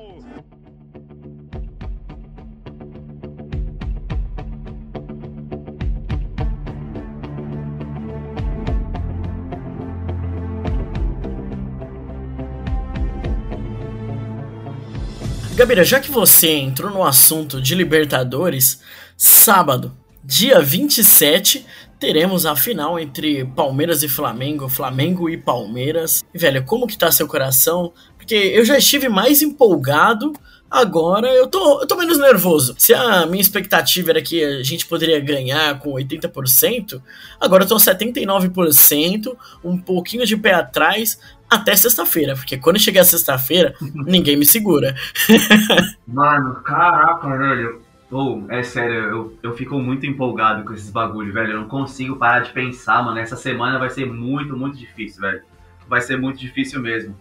Gabriela, 15.58 15.84
já 15.84 15.98
que 15.98 16.12
você 16.12 16.52
entrou 16.52 16.88
no 16.88 17.02
assunto 17.02 17.60
de 17.60 17.74
Libertadores, 17.74 18.80
sábado, 19.16 19.92
dia 20.22 20.60
27, 20.60 21.66
teremos 21.98 22.46
a 22.46 22.54
final 22.54 22.96
entre 22.96 23.44
Palmeiras 23.44 24.04
e 24.04 24.08
Flamengo, 24.08 24.68
Flamengo 24.68 25.28
e 25.28 25.36
Palmeiras. 25.36 26.24
E, 26.32 26.38
velho, 26.38 26.64
como 26.64 26.86
que 26.86 26.96
tá 26.96 27.10
seu 27.10 27.26
coração? 27.26 27.92
Porque 28.16 28.36
eu 28.36 28.64
já 28.64 28.78
estive 28.78 29.08
mais 29.08 29.42
empolgado, 29.42 30.32
agora 30.70 31.26
eu 31.26 31.48
tô, 31.48 31.80
eu 31.80 31.88
tô 31.88 31.96
menos 31.96 32.18
nervoso. 32.18 32.76
Se 32.78 32.94
a 32.94 33.26
minha 33.26 33.42
expectativa 33.42 34.10
era 34.10 34.22
que 34.22 34.44
a 34.44 34.62
gente 34.62 34.86
poderia 34.86 35.18
ganhar 35.18 35.80
com 35.80 35.92
80%, 35.94 37.02
agora 37.40 37.64
eu 37.64 37.68
tô 37.68 37.74
79%, 37.74 39.36
um 39.64 39.76
pouquinho 39.76 40.24
de 40.24 40.36
pé 40.36 40.52
atrás, 40.52 41.18
até 41.48 41.74
sexta-feira, 41.74 42.34
porque 42.34 42.58
quando 42.58 42.78
chegar 42.78 43.04
sexta-feira, 43.04 43.74
ninguém 44.06 44.36
me 44.36 44.46
segura. 44.46 44.94
Mano, 46.06 46.56
caraca, 46.62 47.36
velho. 47.36 47.82
Oh, 48.10 48.42
é 48.48 48.62
sério, 48.62 48.94
eu, 48.94 49.38
eu 49.42 49.54
fico 49.54 49.78
muito 49.78 50.06
empolgado 50.06 50.64
com 50.64 50.72
esses 50.72 50.90
bagulho, 50.90 51.32
velho. 51.32 51.52
Eu 51.52 51.60
não 51.60 51.68
consigo 51.68 52.16
parar 52.16 52.40
de 52.40 52.52
pensar, 52.52 53.04
mano. 53.04 53.18
Essa 53.18 53.36
semana 53.36 53.78
vai 53.78 53.90
ser 53.90 54.06
muito, 54.06 54.56
muito 54.56 54.78
difícil, 54.78 55.20
velho. 55.20 55.42
Vai 55.86 56.00
ser 56.00 56.16
muito 56.16 56.38
difícil 56.38 56.80
mesmo. 56.80 57.14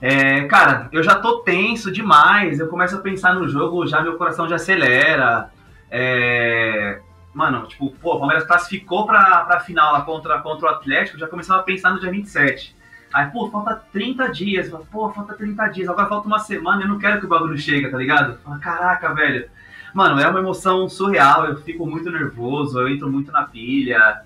É, 0.00 0.44
cara, 0.44 0.88
eu 0.92 1.02
já 1.02 1.16
tô 1.16 1.38
tenso 1.40 1.90
demais. 1.90 2.60
Eu 2.60 2.68
começo 2.68 2.96
a 2.96 3.00
pensar 3.00 3.34
no 3.34 3.48
jogo, 3.48 3.84
já 3.84 4.00
meu 4.00 4.16
coração 4.16 4.48
já 4.48 4.56
acelera. 4.56 5.50
É, 5.90 7.00
mano, 7.34 7.66
tipo, 7.66 7.90
pô, 8.00 8.14
o 8.14 8.18
Palmeiras 8.18 8.46
classificou 8.46 9.06
pra, 9.06 9.44
pra 9.44 9.60
final 9.60 9.92
lá 9.92 10.02
contra, 10.02 10.40
contra 10.40 10.66
o 10.66 10.70
Atlético, 10.70 11.18
já 11.18 11.26
começava 11.26 11.60
a 11.60 11.64
pensar 11.64 11.90
no 11.90 12.00
dia 12.00 12.10
27. 12.10 12.76
Aí, 13.12 13.30
pô, 13.30 13.50
falta 13.50 13.74
30 13.92 14.28
dias. 14.28 14.70
Pô, 14.90 15.10
falta 15.10 15.34
30 15.34 15.68
dias. 15.68 15.88
Agora 15.88 16.08
falta 16.08 16.26
uma 16.26 16.38
semana. 16.38 16.82
Eu 16.82 16.88
não 16.88 16.98
quero 16.98 17.20
que 17.20 17.26
o 17.26 17.28
bagulho 17.28 17.58
chegue, 17.58 17.88
tá 17.88 17.98
ligado? 17.98 18.38
Caraca, 18.60 19.14
velho. 19.14 19.48
Mano, 19.92 20.18
é 20.20 20.26
uma 20.26 20.40
emoção 20.40 20.88
surreal. 20.88 21.46
Eu 21.46 21.56
fico 21.56 21.86
muito 21.86 22.10
nervoso. 22.10 22.80
Eu 22.80 22.88
entro 22.88 23.10
muito 23.10 23.30
na 23.30 23.44
pilha. 23.44 24.22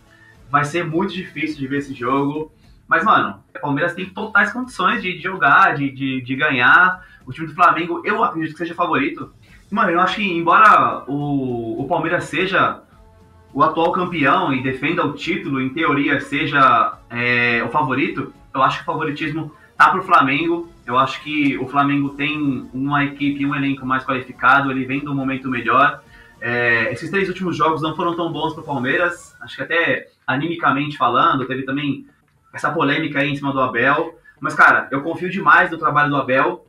Vai 0.51 0.65
ser 0.65 0.85
muito 0.85 1.13
difícil 1.13 1.59
de 1.59 1.67
ver 1.67 1.79
esse 1.79 1.93
jogo. 1.93 2.53
Mas, 2.87 3.03
mano, 3.03 3.43
o 3.57 3.61
Palmeiras 3.61 3.95
tem 3.95 4.07
totais 4.07 4.53
condições 4.53 5.03
de, 5.03 5.19
jogar, 5.19 5.75
de, 5.75 5.91
de, 5.91 6.21
de, 6.21 6.37
ganhar. 6.37 7.05
O 7.27 7.33
time 7.33 7.49
do 7.49 7.55
Flamengo, 7.55 8.01
eu 8.05 8.23
acredito 8.23 8.53
que 8.53 8.59
seja 8.59 8.75
favorito. 8.75 9.33
Mano, 9.69 9.91
eu 9.91 10.01
acho 10.01 10.17
que, 10.17 10.23
embora 10.23 11.03
o, 11.09 11.83
o 11.83 11.89
Palmeiras 11.89 12.25
seja 12.25 12.81
o 13.53 13.63
atual 13.63 13.91
campeão 13.91 14.53
e 14.53 14.63
defenda 14.63 15.05
o 15.05 15.15
título, 15.15 15.61
em 15.61 15.71
teoria 15.71 16.21
seja 16.21 16.99
é, 17.11 17.65
o 17.65 17.71
favorito, 17.71 18.33
eu 18.57 18.63
acho 18.63 18.79
que 18.79 18.83
o 18.83 18.87
favoritismo 18.87 19.53
tá 19.77 19.91
pro 19.91 20.03
Flamengo. 20.03 20.69
Eu 20.87 20.99
acho 20.99 21.23
que 21.23 21.57
o 21.59 21.67
Flamengo 21.67 22.11
tem 22.11 22.69
uma 22.73 23.05
equipe, 23.05 23.45
um 23.45 23.55
elenco 23.55 23.85
mais 23.85 24.05
qualificado, 24.05 24.71
ele 24.71 24.85
vem 24.85 25.01
de 25.01 25.09
um 25.09 25.15
momento 25.15 25.49
melhor. 25.49 26.03
É, 26.41 26.93
esses 26.93 27.11
três 27.11 27.29
últimos 27.29 27.57
jogos 27.57 27.83
não 27.83 27.97
foram 27.97 28.15
tão 28.15 28.33
bons 28.33 28.55
pro 28.55 28.63
Palmeiras, 28.63 29.35
acho 29.41 29.57
que 29.57 29.63
até 29.63 30.09
animicamente 30.27 30.97
falando, 30.97 31.47
teve 31.47 31.63
também 31.63 32.07
essa 32.53 32.71
polêmica 32.71 33.21
aí 33.21 33.31
em 33.31 33.37
cima 33.37 33.53
do 33.53 33.61
Abel. 33.61 34.19
Mas, 34.41 34.55
cara, 34.55 34.89
eu 34.91 35.03
confio 35.03 35.31
demais 35.31 35.71
no 35.71 35.79
trabalho 35.79 36.11
do 36.11 36.17
Abel. 36.17 36.67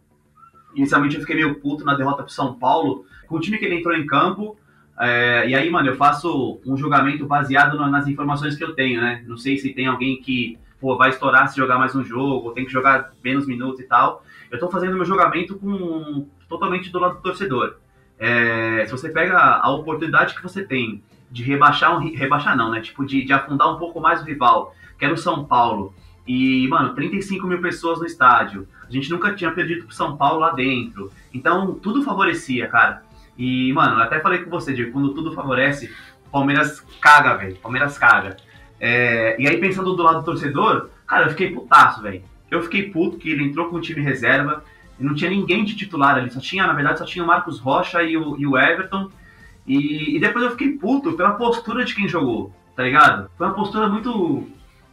Inicialmente 0.76 1.16
eu 1.16 1.22
fiquei 1.22 1.36
meio 1.36 1.56
puto 1.56 1.84
na 1.84 1.96
derrota 1.96 2.24
pro 2.24 2.32
São 2.32 2.54
Paulo, 2.54 3.06
com 3.28 3.36
o 3.36 3.40
time 3.40 3.58
que 3.58 3.66
ele 3.66 3.76
entrou 3.76 3.96
em 3.96 4.06
campo. 4.06 4.58
É, 5.00 5.48
e 5.48 5.56
aí, 5.56 5.70
mano, 5.70 5.90
eu 5.90 5.96
faço 5.96 6.60
um 6.66 6.76
julgamento 6.76 7.26
baseado 7.26 7.78
nas 7.90 8.08
informações 8.08 8.56
que 8.56 8.64
eu 8.64 8.74
tenho, 8.74 9.02
né? 9.02 9.24
Não 9.28 9.38
sei 9.38 9.58
se 9.58 9.74
tem 9.74 9.88
alguém 9.88 10.22
que 10.22 10.58
pô, 10.80 10.96
vai 10.98 11.10
estourar 11.10 11.48
se 11.48 11.58
jogar 11.58 11.78
mais 11.78 11.96
um 11.96 12.04
jogo, 12.04 12.52
tem 12.52 12.66
que 12.66 12.72
jogar 12.72 13.12
menos 13.24 13.48
minutos 13.48 13.80
e 13.80 13.84
tal. 13.84 14.24
Eu 14.50 14.60
tô 14.60 14.70
fazendo 14.70 14.96
meu 14.96 15.06
julgamento 15.06 15.58
com 15.58 16.28
totalmente 16.48 16.92
do 16.92 17.00
lado 17.00 17.16
do 17.16 17.22
torcedor. 17.22 17.76
É, 18.20 18.86
se 18.86 18.92
você 18.92 19.10
pega 19.10 19.38
a 19.38 19.70
oportunidade 19.70 20.36
que 20.36 20.42
você 20.42 20.64
tem 20.64 21.04
de 21.30 21.44
rebaixar 21.44 21.96
um 21.96 22.16
rebaixar 22.16 22.56
não, 22.56 22.72
né? 22.72 22.82
Tipo, 22.82 23.06
de, 23.06 23.24
de 23.24 23.34
afundar 23.34 23.74
um 23.74 23.78
pouco 23.78 24.00
mais 24.00 24.22
o 24.22 24.26
rival, 24.26 24.74
que 24.98 25.06
era 25.06 25.14
o 25.14 25.18
São 25.18 25.46
Paulo. 25.46 25.94
E, 26.26 26.68
mano, 26.68 26.94
35 26.94 27.48
mil 27.48 27.62
pessoas 27.62 28.00
no 28.00 28.06
estádio. 28.06 28.68
A 28.88 28.92
gente 28.92 29.10
nunca 29.10 29.34
tinha 29.34 29.52
perdido 29.52 29.86
pro 29.86 29.96
São 29.96 30.18
Paulo 30.18 30.40
lá 30.40 30.52
dentro. 30.52 31.12
Então, 31.34 31.74
tudo 31.76 32.04
favorecia, 32.04 32.68
cara. 32.68 33.04
E, 33.38 33.72
mano, 33.74 34.02
até 34.02 34.20
falei 34.20 34.40
com 34.40 34.50
você, 34.50 34.74
Diego, 34.74 34.92
quando 34.92 35.14
tudo 35.14 35.34
favorece, 35.34 35.94
Palmeiras 36.32 36.82
caga, 37.00 37.36
velho. 37.36 37.56
Palmeiras 37.58 37.98
caga. 37.98 38.36
É, 38.80 39.36
e 39.40 39.48
aí, 39.48 39.58
pensando 39.58 39.96
do 39.96 40.04
lado 40.04 40.20
do 40.20 40.26
torcedor, 40.26 40.90
cara, 41.06 41.26
eu 41.26 41.30
fiquei 41.32 41.52
putaço, 41.52 42.02
velho. 42.02 42.22
Eu 42.50 42.62
fiquei 42.62 42.90
puto 42.90 43.18
que 43.18 43.30
ele 43.30 43.44
entrou 43.44 43.68
com 43.68 43.78
o 43.78 43.82
time 43.82 44.02
reserva 44.02 44.64
e 45.00 45.04
não 45.04 45.14
tinha 45.14 45.30
ninguém 45.30 45.66
de 45.66 45.76
titular 45.76 46.16
ali. 46.16 46.32
Só 46.32 46.40
tinha, 46.40 46.66
na 46.66 46.74
verdade, 46.74 47.00
só 47.00 47.06
tinha 47.06 47.24
o 47.24 47.28
Marcos 47.28 47.60
Rocha 47.60 48.02
e 48.04 48.16
o, 48.16 48.38
e 48.40 48.48
o 48.48 48.58
Everton. 48.58 49.10
E, 49.66 50.16
e, 50.16 50.20
depois 50.20 50.46
eu 50.46 50.52
fiquei 50.52 50.72
puto 50.74 51.14
pela 51.14 51.32
postura 51.32 51.84
de 51.84 51.94
quem 51.94 52.08
jogou, 52.08 52.54
tá 52.76 52.84
ligado? 52.84 53.30
Foi 53.38 53.48
uma 53.48 53.56
postura 53.56 53.90
muito. 53.90 54.48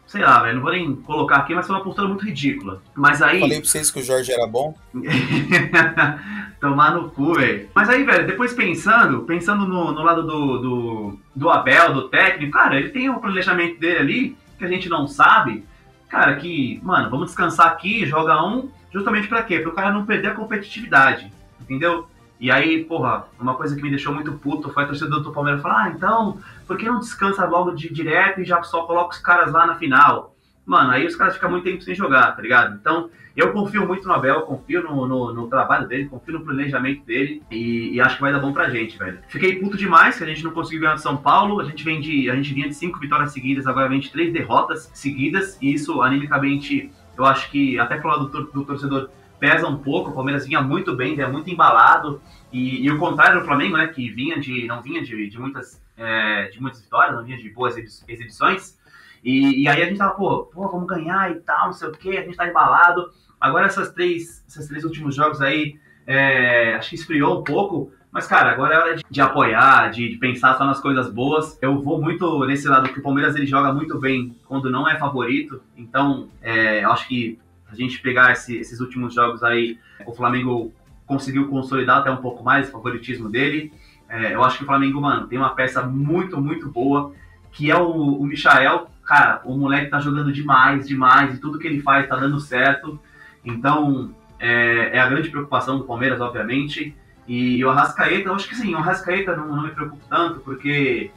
Sei 0.07 0.20
lá, 0.20 0.43
velho, 0.43 0.57
não 0.57 0.62
vou 0.62 0.72
nem 0.72 0.95
colocar 0.97 1.37
aqui, 1.37 1.55
mas 1.55 1.66
foi 1.66 1.76
uma 1.76 1.85
postura 1.85 2.09
muito 2.09 2.24
ridícula. 2.24 2.82
Mas 2.95 3.22
aí. 3.22 3.41
Falei 3.41 3.61
pra 3.61 3.68
vocês 3.68 3.91
que 3.91 4.01
o 4.01 4.03
Jorge 4.03 4.32
era 4.32 4.47
bom. 4.47 4.76
Tomar 6.65 6.95
no 6.95 7.11
cu, 7.11 7.35
velho. 7.35 7.69
Mas 7.75 7.91
aí, 7.91 8.05
velho, 8.05 8.27
depois 8.27 8.55
pensando, 8.55 9.21
pensando 9.25 9.69
no, 9.69 9.93
no 9.93 10.03
lado 10.03 10.23
do, 10.23 10.59
do, 10.59 11.19
do, 11.37 11.51
Abel, 11.51 11.93
do 11.93 12.09
técnico, 12.09 12.53
cara, 12.53 12.79
ele 12.79 12.89
tem 12.89 13.11
um 13.11 13.19
planejamento 13.19 13.79
dele 13.79 13.99
ali 13.99 14.37
que 14.59 14.65
a 14.65 14.69
gente 14.69 14.89
não 14.89 15.07
sabe. 15.07 15.62
Cara, 16.09 16.37
que, 16.37 16.81
mano, 16.83 17.11
vamos 17.11 17.27
descansar 17.27 17.67
aqui, 17.67 18.07
joga 18.07 18.43
um, 18.43 18.71
justamente 18.91 19.29
para 19.29 19.43
quê? 19.43 19.59
Para 19.59 19.71
o 19.71 19.75
cara 19.75 19.93
não 19.93 20.07
perder 20.07 20.29
a 20.29 20.35
competitividade, 20.35 21.31
entendeu? 21.61 22.09
E 22.41 22.51
aí, 22.51 22.83
porra, 22.83 23.27
uma 23.39 23.57
coisa 23.57 23.77
que 23.77 23.83
me 23.83 23.91
deixou 23.91 24.15
muito 24.15 24.33
puto 24.33 24.71
foi 24.71 24.85
a 24.85 24.87
torcida 24.87 25.21
do 25.21 25.33
Palmeiras 25.33 25.61
falar: 25.61 25.85
ah, 25.85 25.93
então, 25.95 26.41
por 26.67 26.79
que 26.79 26.87
não 26.87 26.99
descansa 26.99 27.45
logo 27.45 27.73
de 27.73 27.93
direto 27.93 28.41
e 28.41 28.45
já 28.47 28.62
só 28.62 28.85
coloca 28.87 29.15
os 29.15 29.21
caras 29.21 29.53
lá 29.53 29.67
na 29.67 29.75
final? 29.75 30.35
Mano, 30.65 30.93
aí 30.93 31.07
os 31.07 31.15
caras 31.15 31.35
ficam 31.35 31.51
muito 31.51 31.65
tempo 31.65 31.83
sem 31.83 31.95
jogar, 31.95 32.35
tá 32.35 32.41
ligado? 32.41 32.75
Então, 32.81 33.11
eu 33.37 33.53
confio 33.53 33.87
muito 33.87 34.07
no 34.07 34.14
Abel, 34.14 34.43
confio 34.43 34.82
no, 34.82 35.09
no, 35.09 35.35
no 35.35 35.49
trabalho 35.49 35.89
dele, 35.89 36.07
confio 36.07 36.39
no 36.39 36.45
planejamento 36.45 37.05
dele 37.05 37.43
e, 37.51 37.95
e, 37.95 38.01
acho 38.01 38.16
que 38.16 38.22
vai 38.22 38.32
dar 38.32 38.39
bom 38.39 38.53
pra 38.53 38.70
gente, 38.70 38.97
velho. 38.97 39.18
Fiquei 39.26 39.57
puto 39.57 39.76
demais 39.76 40.16
que 40.16 40.22
a 40.22 40.26
gente 40.26 40.45
não 40.45 40.53
conseguiu 40.53 40.82
ganhar 40.82 40.95
de 40.95 41.03
São 41.03 41.16
Paulo. 41.16 41.61
A 41.61 41.64
gente 41.64 41.85
vem 41.85 42.01
de. 42.01 42.30
A 42.30 42.37
gente 42.37 42.55
vinha 42.55 42.68
de 42.68 42.74
cinco 42.74 43.01
vitórias 43.01 43.32
seguidas, 43.32 43.66
agora 43.66 43.89
vem 43.89 43.99
de 43.99 44.11
três 44.11 44.32
derrotas 44.32 44.89
seguidas. 44.95 45.59
E 45.61 45.74
isso, 45.74 46.01
animicamente, 46.01 46.93
eu 47.18 47.24
acho 47.24 47.51
que 47.51 47.76
até 47.78 47.97
pro 47.97 48.09
lado 48.09 48.28
do, 48.28 48.45
do 48.45 48.64
torcedor 48.64 49.11
pesa 49.41 49.66
um 49.66 49.78
pouco. 49.78 50.11
O 50.11 50.14
Palmeiras 50.14 50.47
vinha 50.47 50.62
muito 50.62 50.95
bem, 50.95 51.16
vinha 51.16 51.28
muito 51.28 51.51
embalado. 51.51 52.22
E, 52.53 52.85
e 52.85 52.91
o 52.91 52.99
contrário 52.99 53.41
do 53.41 53.47
Flamengo, 53.47 53.76
né? 53.76 53.89
Que 53.89 54.09
vinha 54.11 54.39
de. 54.39 54.66
não 54.66 54.80
vinha 54.80 55.03
de, 55.03 55.28
de 55.28 55.41
muitas, 55.41 55.82
é, 55.97 56.51
de 56.51 56.62
muitas 56.62 56.80
vitórias, 56.80 57.16
não 57.16 57.24
vinha 57.24 57.37
de 57.37 57.51
boas 57.51 57.76
exibições. 57.76 58.78
E, 59.24 59.62
e, 59.62 59.68
aí 59.68 59.82
a 59.82 59.87
gente 59.87 59.97
tava, 59.97 60.14
pô, 60.14 60.45
pô, 60.45 60.68
vamos 60.68 60.87
ganhar 60.87 61.30
e 61.32 61.37
tal, 61.37 61.66
não 61.66 61.72
sei 61.72 61.89
o 61.89 61.93
que, 61.93 62.16
a 62.16 62.22
gente 62.22 62.37
tá 62.37 62.47
embalado. 62.47 63.11
Agora 63.45 63.66
essas 63.66 63.92
três, 63.92 64.42
esses 64.49 64.66
três 64.66 64.84
últimos 64.84 65.14
jogos 65.14 65.42
aí, 65.42 65.78
é, 66.07 66.76
acho 66.76 66.88
que 66.88 66.95
esfriou 66.95 67.40
um 67.40 67.45
pouco. 67.45 67.92
Mas, 68.11 68.26
cara, 68.26 68.51
agora 68.51 68.74
é 68.74 68.78
hora 68.78 68.97
de, 68.97 69.03
de 69.11 69.20
apoiar, 69.20 69.90
de, 69.90 70.09
de, 70.09 70.16
pensar 70.16 70.57
só 70.57 70.64
nas 70.64 70.80
coisas 70.80 71.11
boas. 71.12 71.59
Eu 71.61 71.82
vou 71.82 72.01
muito 72.01 72.42
nesse 72.47 72.66
lado 72.66 72.88
que 72.88 72.99
o 72.99 73.03
Palmeiras 73.03 73.36
ele 73.36 73.45
joga 73.45 73.70
muito 73.70 74.01
bem 74.01 74.34
quando 74.47 74.70
não 74.70 74.88
é 74.88 74.97
favorito. 74.97 75.61
Então, 75.76 76.28
é, 76.40 76.84
eu 76.84 76.90
acho 76.90 77.07
que 77.07 77.38
a 77.70 77.74
gente 77.74 78.01
pegar 78.01 78.32
esse, 78.32 78.57
esses 78.57 78.80
últimos 78.80 79.12
jogos 79.12 79.42
aí, 79.42 79.78
o 80.07 80.14
Flamengo 80.14 80.72
conseguiu 81.05 81.47
consolidar 81.49 81.99
até 81.99 82.11
um 82.11 82.22
pouco 82.22 82.42
mais 82.42 82.70
o 82.70 82.72
favoritismo 82.72 83.28
dele. 83.28 83.70
É, 84.09 84.34
eu 84.34 84.42
acho 84.42 84.57
que 84.57 84.62
o 84.62 84.66
Flamengo, 84.66 85.03
mano, 85.03 85.26
tem 85.26 85.38
uma 85.38 85.55
peça 85.55 85.82
muito, 85.82 86.40
muito 86.40 86.70
boa, 86.70 87.12
que 87.53 87.70
é 87.70 87.76
o, 87.76 87.90
o 87.90 88.24
Michael. 88.24 88.88
Cara, 89.05 89.42
o 89.45 89.55
moleque 89.55 89.90
tá 89.90 90.01
jogando 90.01 90.32
demais, 90.32 90.88
demais, 90.88 91.34
e 91.34 91.38
tudo 91.38 91.59
que 91.59 91.66
ele 91.66 91.82
faz 91.82 92.09
tá 92.09 92.16
dando 92.16 92.40
certo. 92.40 92.99
Então, 93.45 94.14
é, 94.38 94.97
é, 94.97 94.99
a 94.99 95.09
grande 95.09 95.30
preocupação 95.30 95.78
do 95.78 95.84
Palmeiras, 95.84 96.20
obviamente. 96.20 96.97
E, 97.26 97.64
o 97.64 97.70
Arrascaeta, 97.70 98.28
eu 98.28 98.34
acho 98.34 98.49
que 98.49 98.55
sim, 98.55 98.74
o 98.74 98.78
Arrascaeta 98.78 99.36
não, 99.36 99.49
não 99.49 99.62
me 99.62 99.70
preocupa 99.70 100.05
tanto, 100.09 100.40
porque 100.40 101.11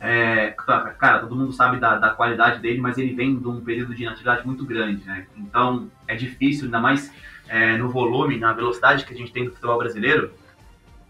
É, 0.00 0.54
cara, 0.98 1.20
todo 1.20 1.34
mundo 1.34 1.52
sabe 1.52 1.78
da, 1.78 1.96
da, 1.96 2.10
qualidade 2.10 2.60
dele, 2.60 2.78
mas 2.78 2.98
ele 2.98 3.14
vem 3.14 3.38
de 3.38 3.48
um 3.48 3.60
período 3.64 3.94
de 3.94 4.02
inatividade 4.02 4.44
muito 4.46 4.64
grande, 4.66 5.02
né? 5.06 5.26
Então 5.36 5.88
é 6.06 6.14
difícil, 6.14 6.64
ainda 6.66 6.78
mais 6.78 7.10
é, 7.48 7.78
no 7.78 7.88
volume, 7.88 8.36
na 8.38 8.52
velocidade 8.52 9.04
que 9.06 9.14
a 9.14 9.16
gente 9.16 9.32
tem 9.32 9.44
do 9.44 9.52
futebol 9.52 9.78
brasileiro, 9.78 10.30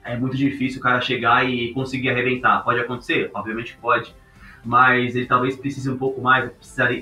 é 0.04 0.16
muito 0.16 0.36
difícil 0.36 0.78
o 0.78 0.82
cara 0.82 1.00
chegar 1.00 1.48
e 1.48 1.72
conseguir 1.72 2.10
arrebentar. 2.10 2.62
Pode 2.62 2.78
acontecer? 2.78 3.30
Obviamente 3.34 3.76
pode. 3.80 4.14
Mas 4.64 5.16
ele 5.16 5.26
talvez 5.26 5.56
precise 5.56 5.90
um 5.90 5.98
pouco 5.98 6.20
mais, 6.20 6.50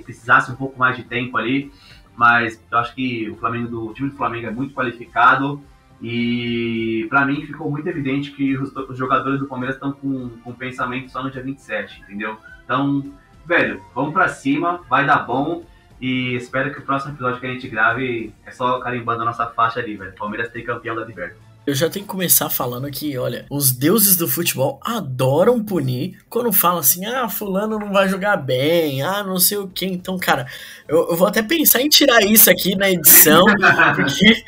precisasse 0.05 0.51
um 0.51 0.57
pouco 0.57 0.79
mais 0.79 0.97
de 0.97 1.05
tempo 1.05 1.37
ali. 1.37 1.71
Mas 2.17 2.63
eu 2.71 2.79
acho 2.79 2.95
que 2.95 3.31
o 3.31 3.37
Flamengo 3.37 3.69
do 3.69 3.95
time 3.95 4.11
do 4.11 4.17
Flamengo 4.17 4.47
é 4.47 4.51
muito 4.51 4.75
qualificado. 4.75 5.63
E 6.01 7.07
para 7.09 7.25
mim 7.25 7.47
ficou 7.47 7.71
muito 7.71 7.87
evidente 7.89 8.33
que 8.33 8.57
os, 8.57 8.75
os 8.75 8.99
jogadores 8.99 9.39
do 9.39 9.47
Palmeiras 9.47 9.77
estão 9.77 9.93
com, 9.93 10.31
com 10.43 10.53
pensamento 10.53 11.11
só 11.11 11.23
no 11.23 11.31
dia 11.31 11.43
27, 11.43 12.03
entendeu? 12.03 12.37
Então, 12.65 13.13
velho, 13.47 13.81
vamos 13.95 14.13
para 14.13 14.29
cima, 14.29 14.81
vai 14.89 15.07
dar 15.07 15.21
bom. 15.21 15.65
E 16.01 16.35
espero 16.35 16.73
que 16.73 16.81
o 16.81 16.83
próximo 16.83 17.15
episódio 17.15 17.39
que 17.39 17.47
a 17.47 17.53
gente 17.53 17.69
grave 17.69 18.35
é 18.45 18.51
só 18.51 18.81
carimbando 18.81 19.23
a 19.23 19.27
nossa 19.27 19.47
faixa 19.47 19.79
ali, 19.79 19.97
velho. 19.97 20.13
Palmeiras 20.15 20.51
tem 20.51 20.65
campeão 20.65 20.97
da 20.97 21.05
Libertadores. 21.05 21.52
Eu 21.65 21.75
já 21.75 21.89
tenho 21.89 22.05
que 22.05 22.11
começar 22.11 22.51
falando 22.51 22.91
que, 22.91 23.17
olha, 23.17 23.47
os 23.49 23.71
deuses 23.71 24.17
do 24.17 24.27
futebol 24.27 24.81
adoram 24.83 25.63
punir 25.63 26.19
quando 26.29 26.53
falam 26.53 26.81
assim, 26.81 27.05
ah, 27.07 27.29
fulano 27.29 27.79
não 27.79 27.93
vai 27.93 28.09
jogar 28.09 28.37
bem, 28.37 29.03
ah, 29.03 29.23
não 29.23 29.39
sei 29.39 29.59
o 29.59 29.69
que. 29.69 29.87
Então, 29.87 30.19
cara, 30.19 30.47
eu, 30.89 31.11
eu 31.11 31.17
vou 31.17 31.29
até 31.29 31.41
pensar 31.41 31.81
em 31.81 31.89
tirar 31.89 32.21
isso 32.25 32.51
aqui 32.51 32.75
na 32.75 32.91
edição, 32.91 33.45
porque, 33.95 34.45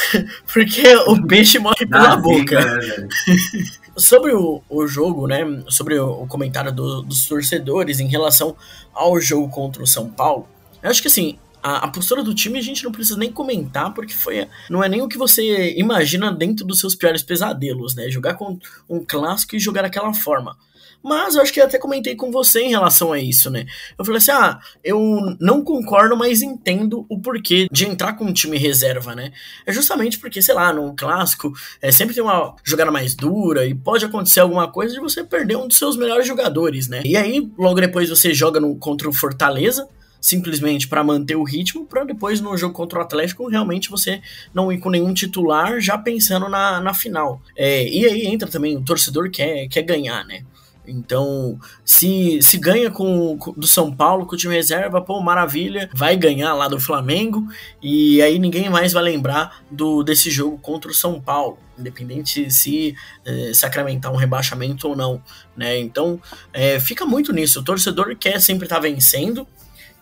porque 0.52 0.96
o 1.06 1.26
peixe 1.26 1.58
morre 1.58 1.86
pela 1.86 2.16
boca. 2.16 2.58
Né, 2.58 3.08
sobre 3.96 4.32
o, 4.32 4.62
o 4.68 4.86
jogo, 4.86 5.26
né? 5.26 5.40
Sobre 5.68 5.98
o, 5.98 6.22
o 6.22 6.26
comentário 6.26 6.72
do, 6.72 7.02
dos 7.02 7.26
torcedores 7.26 8.00
em 8.00 8.08
relação 8.08 8.56
ao 8.92 9.20
jogo 9.20 9.48
contra 9.50 9.82
o 9.82 9.86
São 9.86 10.08
Paulo, 10.08 10.48
eu 10.82 10.90
acho 10.90 11.00
que 11.00 11.08
assim, 11.08 11.38
a, 11.64 11.86
a, 11.86 11.88
postura 11.88 12.22
do 12.22 12.34
time 12.34 12.58
a 12.58 12.62
gente 12.62 12.84
não 12.84 12.92
precisa 12.92 13.18
nem 13.18 13.32
comentar, 13.32 13.94
porque 13.94 14.12
foi. 14.12 14.46
Não 14.68 14.84
é 14.84 14.88
nem 14.88 15.00
o 15.00 15.08
que 15.08 15.16
você 15.16 15.74
imagina 15.78 16.30
dentro 16.30 16.62
dos 16.62 16.78
seus 16.78 16.94
piores 16.94 17.22
pesadelos, 17.22 17.94
né? 17.94 18.10
Jogar 18.10 18.34
com 18.34 18.58
um 18.86 19.02
clássico 19.02 19.56
e 19.56 19.58
jogar 19.58 19.80
daquela 19.80 20.12
forma. 20.12 20.58
Mas 21.02 21.34
eu 21.34 21.42
acho 21.42 21.52
que 21.52 21.60
eu 21.60 21.64
até 21.64 21.78
comentei 21.78 22.16
com 22.16 22.30
você 22.30 22.60
em 22.60 22.68
relação 22.68 23.14
a 23.14 23.18
isso, 23.18 23.50
né? 23.50 23.64
Eu 23.98 24.04
falei 24.04 24.18
assim: 24.18 24.30
ah, 24.30 24.58
eu 24.82 25.00
não 25.40 25.64
concordo, 25.64 26.14
mas 26.14 26.42
entendo 26.42 27.06
o 27.08 27.18
porquê 27.18 27.66
de 27.72 27.86
entrar 27.86 28.12
com 28.12 28.26
um 28.26 28.32
time 28.32 28.58
reserva, 28.58 29.14
né? 29.14 29.32
É 29.64 29.72
justamente 29.72 30.18
porque, 30.18 30.42
sei 30.42 30.54
lá, 30.54 30.70
no 30.70 30.94
clássico 30.94 31.50
é, 31.80 31.90
sempre 31.90 32.14
tem 32.14 32.22
uma 32.22 32.54
jogada 32.62 32.90
mais 32.90 33.14
dura 33.14 33.64
e 33.64 33.74
pode 33.74 34.04
acontecer 34.04 34.40
alguma 34.40 34.70
coisa 34.70 34.92
de 34.92 35.00
você 35.00 35.24
perder 35.24 35.56
um 35.56 35.66
dos 35.66 35.78
seus 35.78 35.96
melhores 35.96 36.26
jogadores, 36.26 36.88
né? 36.88 37.00
E 37.06 37.16
aí, 37.16 37.50
logo 37.56 37.80
depois 37.80 38.10
você 38.10 38.34
joga 38.34 38.60
no, 38.60 38.76
contra 38.76 39.08
o 39.08 39.12
Fortaleza 39.14 39.88
simplesmente 40.24 40.88
para 40.88 41.04
manter 41.04 41.36
o 41.36 41.44
ritmo, 41.44 41.84
para 41.84 42.02
depois 42.02 42.40
no 42.40 42.56
jogo 42.56 42.72
contra 42.72 42.98
o 42.98 43.02
Atlético 43.02 43.46
realmente 43.46 43.90
você 43.90 44.22
não 44.54 44.72
ir 44.72 44.78
com 44.78 44.88
nenhum 44.88 45.12
titular 45.12 45.78
já 45.82 45.98
pensando 45.98 46.48
na, 46.48 46.80
na 46.80 46.94
final. 46.94 47.42
É, 47.54 47.86
e 47.86 48.06
aí 48.06 48.24
entra 48.24 48.48
também 48.48 48.74
o 48.74 48.80
torcedor 48.80 49.30
quer, 49.30 49.68
quer 49.68 49.82
ganhar, 49.82 50.24
né? 50.24 50.42
Então, 50.88 51.58
se, 51.84 52.38
se 52.40 52.56
ganha 52.56 52.90
com, 52.90 53.36
com, 53.36 53.52
do 53.52 53.66
São 53.66 53.94
Paulo 53.94 54.24
com 54.24 54.34
o 54.34 54.38
time 54.38 54.54
reserva, 54.54 54.98
pô, 54.98 55.20
maravilha, 55.20 55.90
vai 55.92 56.16
ganhar 56.16 56.54
lá 56.54 56.68
do 56.68 56.80
Flamengo 56.80 57.46
e 57.82 58.22
aí 58.22 58.38
ninguém 58.38 58.70
mais 58.70 58.94
vai 58.94 59.02
lembrar 59.02 59.62
do 59.70 60.02
desse 60.02 60.30
jogo 60.30 60.56
contra 60.56 60.90
o 60.90 60.94
São 60.94 61.20
Paulo, 61.20 61.58
independente 61.78 62.50
se 62.50 62.94
é, 63.26 63.52
sacramentar 63.52 64.10
um 64.10 64.16
rebaixamento 64.16 64.88
ou 64.88 64.96
não, 64.96 65.22
né? 65.54 65.78
Então, 65.78 66.18
é, 66.50 66.80
fica 66.80 67.04
muito 67.04 67.30
nisso. 67.30 67.60
O 67.60 67.64
torcedor 67.64 68.16
quer 68.16 68.40
sempre 68.40 68.64
estar 68.64 68.76
tá 68.76 68.82
vencendo, 68.82 69.46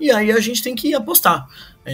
e 0.02 0.10
aí 0.10 0.32
a 0.32 0.40
gente 0.40 0.60
tem 0.60 0.74
que 0.74 0.92
apostar. 0.94 1.46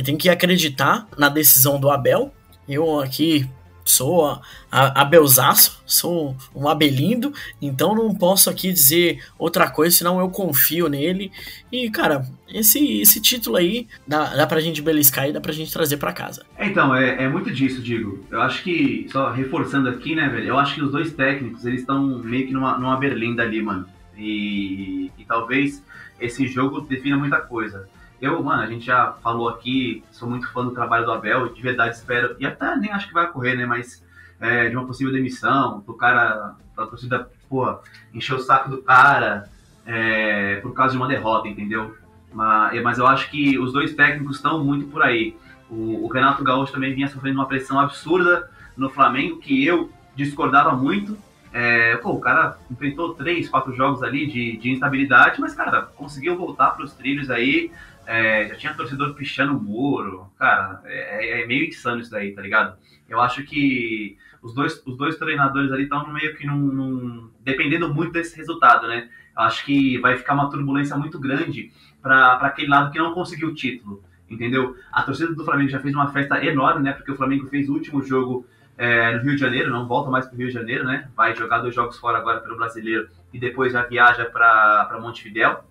Tem 0.02 0.16
que 0.16 0.30
acreditar 0.30 1.06
na 1.18 1.28
decisão 1.28 1.78
do 1.78 1.90
Abel. 1.90 2.32
Eu 2.66 3.00
aqui 3.00 3.46
sou 3.84 4.26
a, 4.26 4.40
a, 4.70 5.02
Abelzaço, 5.02 5.82
sou 5.84 6.34
um 6.54 6.68
abelindo, 6.68 7.32
então 7.60 7.94
não 7.94 8.14
posso 8.14 8.48
aqui 8.48 8.72
dizer 8.72 9.22
outra 9.38 9.70
coisa, 9.70 9.96
senão 9.96 10.18
eu 10.20 10.30
confio 10.30 10.88
nele. 10.88 11.30
E, 11.70 11.90
cara, 11.90 12.26
esse, 12.48 13.00
esse 13.02 13.20
título 13.20 13.56
aí 13.56 13.86
dá, 14.06 14.34
dá 14.34 14.46
pra 14.46 14.60
gente 14.60 14.80
beliscar 14.80 15.28
e 15.28 15.32
dá 15.32 15.40
pra 15.40 15.52
gente 15.52 15.72
trazer 15.72 15.98
pra 15.98 16.12
casa. 16.12 16.46
É, 16.56 16.66
então, 16.66 16.94
é, 16.94 17.24
é 17.24 17.28
muito 17.28 17.50
disso, 17.50 17.82
digo. 17.82 18.24
Eu 18.30 18.40
acho 18.40 18.62
que, 18.62 19.06
só 19.10 19.30
reforçando 19.30 19.88
aqui, 19.88 20.14
né, 20.14 20.28
velho, 20.28 20.48
eu 20.48 20.58
acho 20.58 20.74
que 20.74 20.82
os 20.82 20.92
dois 20.92 21.12
técnicos, 21.12 21.66
eles 21.66 21.80
estão 21.80 22.06
meio 22.18 22.46
que 22.46 22.52
numa, 22.54 22.78
numa 22.78 22.96
berlinda 22.96 23.42
ali, 23.42 23.60
mano. 23.60 23.86
E, 24.16 25.10
e 25.18 25.24
talvez 25.26 25.82
esse 26.20 26.46
jogo 26.46 26.80
defina 26.80 27.16
muita 27.16 27.40
coisa. 27.40 27.88
Eu, 28.20 28.42
mano, 28.42 28.62
a 28.62 28.66
gente 28.66 28.84
já 28.84 29.12
falou 29.22 29.48
aqui, 29.48 30.02
sou 30.10 30.28
muito 30.28 30.50
fã 30.52 30.64
do 30.64 30.72
trabalho 30.72 31.04
do 31.04 31.12
Abel, 31.12 31.52
de 31.52 31.62
verdade 31.62 31.94
espero, 31.94 32.36
e 32.40 32.46
até 32.46 32.76
nem 32.76 32.90
acho 32.90 33.06
que 33.06 33.14
vai 33.14 33.26
ocorrer, 33.26 33.56
né, 33.56 33.64
mas 33.64 34.04
é, 34.40 34.68
de 34.68 34.76
uma 34.76 34.86
possível 34.86 35.12
demissão, 35.12 35.80
do 35.86 35.94
cara, 35.94 36.54
da 36.76 36.86
torcida, 36.86 37.30
pô, 37.48 37.78
encher 38.12 38.34
o 38.34 38.40
saco 38.40 38.70
do 38.70 38.78
cara 38.78 39.48
é, 39.86 40.56
por 40.56 40.72
causa 40.72 40.92
de 40.92 40.98
uma 40.98 41.08
derrota, 41.08 41.48
entendeu? 41.48 41.96
Mas, 42.32 42.82
mas 42.82 42.98
eu 42.98 43.06
acho 43.06 43.30
que 43.30 43.58
os 43.58 43.72
dois 43.72 43.94
técnicos 43.94 44.36
estão 44.36 44.62
muito 44.62 44.86
por 44.88 45.02
aí. 45.02 45.36
O, 45.70 46.04
o 46.04 46.08
Renato 46.08 46.44
Gaúcho 46.44 46.72
também 46.72 46.94
vinha 46.94 47.08
sofrendo 47.08 47.38
uma 47.38 47.46
pressão 47.46 47.78
absurda 47.78 48.50
no 48.76 48.90
Flamengo, 48.90 49.38
que 49.38 49.64
eu 49.64 49.90
discordava 50.14 50.72
muito, 50.72 51.16
é, 51.52 51.96
pô, 51.96 52.10
o 52.10 52.20
cara 52.20 52.58
enfrentou 52.70 53.14
três, 53.14 53.48
quatro 53.48 53.74
jogos 53.74 54.02
ali 54.02 54.26
de, 54.26 54.56
de 54.58 54.70
instabilidade, 54.70 55.40
mas, 55.40 55.54
cara, 55.54 55.82
conseguiu 55.96 56.36
voltar 56.36 56.70
para 56.70 56.84
os 56.84 56.92
trilhos 56.92 57.30
aí, 57.30 57.72
é, 58.08 58.48
já 58.48 58.54
tinha 58.54 58.72
torcedor 58.72 59.12
pichando 59.12 59.54
o 59.54 59.62
muro. 59.62 60.32
Cara, 60.38 60.80
é, 60.86 61.42
é, 61.42 61.46
meio 61.46 61.68
insano 61.68 62.00
isso 62.00 62.10
daí, 62.10 62.32
tá 62.32 62.40
ligado? 62.40 62.78
Eu 63.06 63.20
acho 63.20 63.44
que 63.44 64.16
os 64.42 64.54
dois, 64.54 64.82
os 64.86 64.96
dois 64.96 65.16
treinadores 65.18 65.70
ali 65.70 65.82
estão 65.82 66.10
meio 66.10 66.34
que 66.34 66.46
num, 66.46 66.56
num, 66.56 67.30
dependendo 67.40 67.92
muito 67.92 68.12
desse 68.12 68.34
resultado, 68.34 68.88
né? 68.88 69.10
Eu 69.36 69.42
acho 69.42 69.62
que 69.62 69.98
vai 69.98 70.16
ficar 70.16 70.32
uma 70.32 70.48
turbulência 70.48 70.96
muito 70.96 71.20
grande 71.20 71.70
para 72.00 72.36
aquele 72.36 72.68
lado 72.68 72.90
que 72.90 72.98
não 72.98 73.12
conseguiu 73.12 73.48
o 73.48 73.54
título, 73.54 74.02
entendeu? 74.28 74.74
A 74.90 75.02
torcida 75.02 75.34
do 75.34 75.44
Flamengo 75.44 75.68
já 75.68 75.78
fez 75.78 75.94
uma 75.94 76.10
festa 76.10 76.42
enorme, 76.42 76.84
né? 76.84 76.92
Porque 76.92 77.12
o 77.12 77.16
Flamengo 77.16 77.46
fez 77.48 77.68
o 77.68 77.74
último 77.74 78.02
jogo 78.02 78.46
é, 78.78 79.16
no 79.16 79.22
Rio 79.22 79.34
de 79.34 79.40
Janeiro, 79.40 79.70
não 79.70 79.86
volta 79.86 80.10
mais 80.10 80.24
para 80.24 80.34
o 80.34 80.38
Rio 80.38 80.48
de 80.48 80.54
Janeiro, 80.54 80.84
né? 80.84 81.10
Vai 81.14 81.36
jogar 81.36 81.58
dois 81.58 81.74
jogos 81.74 81.98
fora 81.98 82.16
agora 82.16 82.40
pelo 82.40 82.56
Brasileiro 82.56 83.06
e 83.34 83.38
depois 83.38 83.74
já 83.74 83.82
viaja 83.82 84.24
para 84.24 84.98
Montevidéu. 84.98 85.62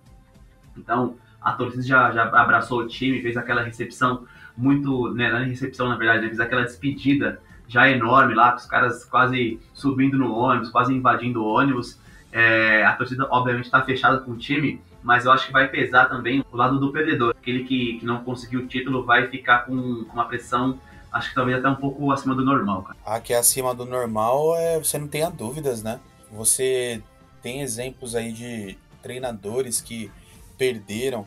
Então, 0.76 1.16
a 1.40 1.52
torcida 1.52 1.82
já, 1.82 2.10
já 2.10 2.24
abraçou 2.24 2.80
o 2.80 2.86
time, 2.86 3.22
fez 3.22 3.36
aquela 3.36 3.62
recepção 3.62 4.24
muito, 4.56 5.12
né, 5.14 5.30
não 5.30 5.38
é 5.38 5.44
recepção 5.44 5.88
na 5.88 5.96
verdade, 5.96 6.22
né, 6.22 6.28
fez 6.28 6.40
aquela 6.40 6.62
despedida 6.62 7.40
já 7.68 7.88
enorme 7.88 8.34
lá, 8.34 8.52
com 8.52 8.58
os 8.58 8.66
caras 8.66 9.04
quase 9.04 9.60
subindo 9.74 10.16
no 10.16 10.34
ônibus, 10.34 10.70
quase 10.70 10.92
invadindo 10.92 11.42
o 11.42 11.46
ônibus. 11.46 12.00
É, 12.32 12.84
a 12.84 12.94
torcida 12.94 13.26
obviamente 13.30 13.66
está 13.66 13.82
fechada 13.82 14.18
com 14.20 14.32
o 14.32 14.36
time, 14.36 14.80
mas 15.02 15.26
eu 15.26 15.32
acho 15.32 15.46
que 15.46 15.52
vai 15.52 15.68
pesar 15.68 16.06
também 16.06 16.44
o 16.50 16.56
lado 16.56 16.80
do 16.80 16.90
perdedor. 16.90 17.34
Aquele 17.38 17.64
que, 17.64 17.98
que 17.98 18.06
não 18.06 18.24
conseguiu 18.24 18.60
o 18.60 18.66
título 18.66 19.04
vai 19.04 19.28
ficar 19.28 19.66
com, 19.66 20.04
com 20.04 20.12
uma 20.12 20.24
pressão, 20.24 20.80
acho 21.12 21.28
que 21.28 21.34
talvez 21.34 21.58
até 21.58 21.68
um 21.68 21.74
pouco 21.74 22.10
acima 22.10 22.34
do 22.34 22.44
normal. 22.44 22.82
Cara. 22.82 23.20
Que 23.20 23.34
é 23.34 23.38
acima 23.38 23.74
do 23.74 23.84
normal 23.84 24.56
é 24.56 24.78
você 24.78 24.98
não 24.98 25.06
tenha 25.06 25.30
dúvidas, 25.30 25.82
né? 25.82 26.00
Você 26.32 27.02
tem 27.42 27.60
exemplos 27.60 28.14
aí 28.14 28.32
de 28.32 28.78
treinadores 29.02 29.80
que 29.80 30.10
perderam, 30.58 31.26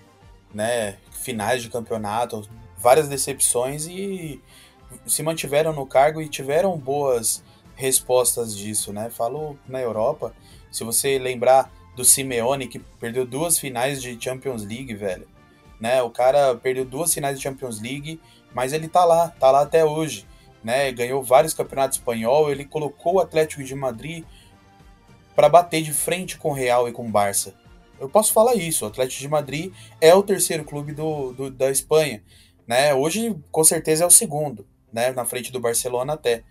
né, 0.53 0.97
finais 1.11 1.63
de 1.63 1.69
campeonato, 1.69 2.47
várias 2.77 3.07
decepções 3.07 3.87
e 3.87 4.41
se 5.05 5.23
mantiveram 5.23 5.71
no 5.71 5.85
cargo 5.85 6.21
e 6.21 6.27
tiveram 6.27 6.77
boas 6.77 7.43
respostas 7.75 8.55
disso, 8.55 8.91
né? 8.91 9.09
Falo 9.09 9.57
na 9.67 9.79
Europa, 9.79 10.33
se 10.71 10.83
você 10.83 11.17
lembrar 11.17 11.71
do 11.95 12.03
Simeone 12.03 12.67
que 12.67 12.79
perdeu 12.99 13.25
duas 13.25 13.57
finais 13.57 14.01
de 14.01 14.19
Champions 14.21 14.63
League, 14.63 14.93
velho, 14.93 15.27
né? 15.79 16.01
O 16.01 16.09
cara 16.09 16.55
perdeu 16.55 16.85
duas 16.85 17.13
finais 17.13 17.37
de 17.37 17.43
Champions 17.43 17.79
League, 17.81 18.19
mas 18.53 18.73
ele 18.73 18.87
tá 18.87 19.05
lá, 19.05 19.29
tá 19.29 19.49
lá 19.49 19.61
até 19.61 19.85
hoje, 19.85 20.27
né? 20.63 20.91
Ganhou 20.91 21.23
vários 21.23 21.53
campeonatos 21.53 21.97
espanhol, 21.97 22.51
ele 22.51 22.65
colocou 22.65 23.15
o 23.15 23.19
Atlético 23.19 23.63
de 23.63 23.75
Madrid 23.75 24.23
para 25.35 25.49
bater 25.49 25.81
de 25.81 25.93
frente 25.93 26.37
com 26.37 26.49
o 26.49 26.53
Real 26.53 26.87
e 26.87 26.91
com 26.91 27.07
o 27.07 27.09
Barça. 27.09 27.55
Eu 28.01 28.09
posso 28.09 28.33
falar 28.33 28.55
isso, 28.55 28.83
o 28.83 28.87
Atlético 28.87 29.21
de 29.21 29.27
Madrid 29.27 29.71
é 30.01 30.11
o 30.15 30.23
terceiro 30.23 30.65
clube 30.65 30.91
do, 30.91 31.33
do, 31.33 31.51
da 31.51 31.69
Espanha, 31.69 32.23
né? 32.67 32.95
Hoje, 32.95 33.35
com 33.51 33.63
certeza, 33.63 34.03
é 34.03 34.07
o 34.07 34.09
segundo, 34.09 34.65
né? 34.91 35.11
Na 35.11 35.23
frente 35.23 35.51
do 35.51 35.59
Barcelona 35.59 36.13
até. 36.13 36.43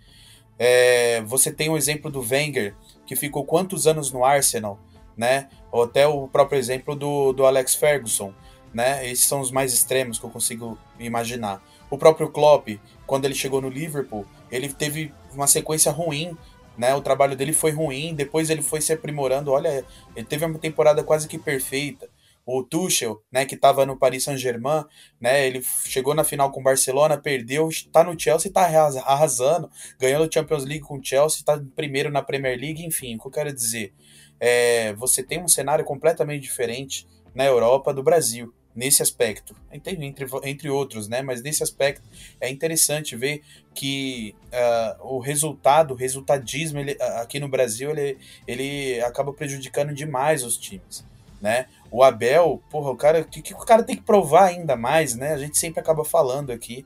É, 0.57 1.21
você 1.23 1.51
tem 1.51 1.69
o 1.69 1.75
exemplo 1.75 2.09
do 2.09 2.21
Wenger, 2.21 2.73
que 3.05 3.17
ficou 3.17 3.43
quantos 3.43 3.85
anos 3.85 4.13
no 4.13 4.23
Arsenal, 4.23 4.79
né? 5.17 5.49
Ou 5.73 5.83
até 5.83 6.07
o 6.07 6.25
próprio 6.25 6.57
exemplo 6.57 6.95
do, 6.95 7.33
do 7.33 7.45
Alex 7.45 7.75
Ferguson, 7.75 8.33
né? 8.73 9.05
Esses 9.09 9.25
são 9.25 9.41
os 9.41 9.51
mais 9.51 9.73
extremos 9.73 10.17
que 10.17 10.25
eu 10.25 10.29
consigo 10.29 10.77
imaginar. 10.97 11.61
O 11.89 11.97
próprio 11.97 12.29
Klopp, 12.29 12.69
quando 13.05 13.25
ele 13.25 13.35
chegou 13.35 13.59
no 13.59 13.67
Liverpool, 13.67 14.25
ele 14.49 14.71
teve 14.71 15.13
uma 15.33 15.47
sequência 15.47 15.91
ruim 15.91 16.37
né? 16.77 16.95
O 16.95 17.01
trabalho 17.01 17.35
dele 17.35 17.53
foi 17.53 17.71
ruim, 17.71 18.15
depois 18.15 18.49
ele 18.49 18.61
foi 18.61 18.81
se 18.81 18.93
aprimorando. 18.93 19.51
Olha, 19.51 19.85
ele 20.15 20.25
teve 20.25 20.45
uma 20.45 20.59
temporada 20.59 21.03
quase 21.03 21.27
que 21.27 21.37
perfeita. 21.37 22.09
O 22.43 22.63
Tuchel, 22.63 23.21
né, 23.31 23.45
que 23.45 23.53
estava 23.53 23.85
no 23.85 23.95
Paris 23.95 24.23
Saint-Germain, 24.23 24.83
né, 25.19 25.45
ele 25.45 25.61
chegou 25.85 26.15
na 26.15 26.23
final 26.23 26.51
com 26.51 26.59
o 26.59 26.63
Barcelona, 26.63 27.15
perdeu, 27.15 27.69
está 27.69 28.03
no 28.03 28.19
Chelsea, 28.19 28.49
está 28.49 28.61
arrasando, 29.05 29.69
ganhou 29.99 30.23
a 30.23 30.29
Champions 30.31 30.65
League 30.65 30.83
com 30.83 30.97
o 30.97 31.03
Chelsea, 31.03 31.39
está 31.39 31.61
primeiro 31.75 32.09
na 32.09 32.23
Premier 32.23 32.59
League, 32.59 32.83
enfim, 32.83 33.15
o 33.15 33.19
que 33.19 33.27
eu 33.27 33.31
quero 33.31 33.53
dizer, 33.53 33.93
é, 34.39 34.91
você 34.93 35.21
tem 35.21 35.41
um 35.41 35.47
cenário 35.47 35.85
completamente 35.85 36.41
diferente 36.41 37.07
na 37.33 37.45
Europa 37.45 37.93
do 37.93 38.01
Brasil, 38.01 38.51
nesse 38.75 39.01
aspecto, 39.01 39.55
entre, 39.71 39.97
entre 40.43 40.69
outros, 40.69 41.07
né? 41.07 41.21
Mas 41.21 41.41
nesse 41.41 41.61
aspecto 41.61 42.01
é 42.39 42.49
interessante 42.49 43.15
ver 43.15 43.41
que 43.73 44.35
uh, 44.47 45.15
o 45.15 45.19
resultado, 45.19 45.93
o 45.93 45.97
resultadismo 45.97 46.79
ele, 46.79 46.97
aqui 47.19 47.39
no 47.39 47.49
Brasil, 47.49 47.91
ele, 47.91 48.17
ele 48.47 49.01
acaba 49.01 49.33
prejudicando 49.33 49.93
demais 49.93 50.43
os 50.43 50.57
times, 50.57 51.05
né? 51.41 51.65
O 51.89 52.03
Abel, 52.03 52.61
porra, 52.69 52.91
o 52.91 52.95
cara, 52.95 53.23
que, 53.23 53.41
que 53.41 53.53
o 53.53 53.57
cara 53.57 53.83
tem 53.83 53.97
que 53.97 54.03
provar 54.03 54.45
ainda 54.45 54.75
mais, 54.75 55.15
né? 55.15 55.33
A 55.33 55.37
gente 55.37 55.57
sempre 55.57 55.79
acaba 55.79 56.05
falando 56.05 56.51
aqui, 56.51 56.85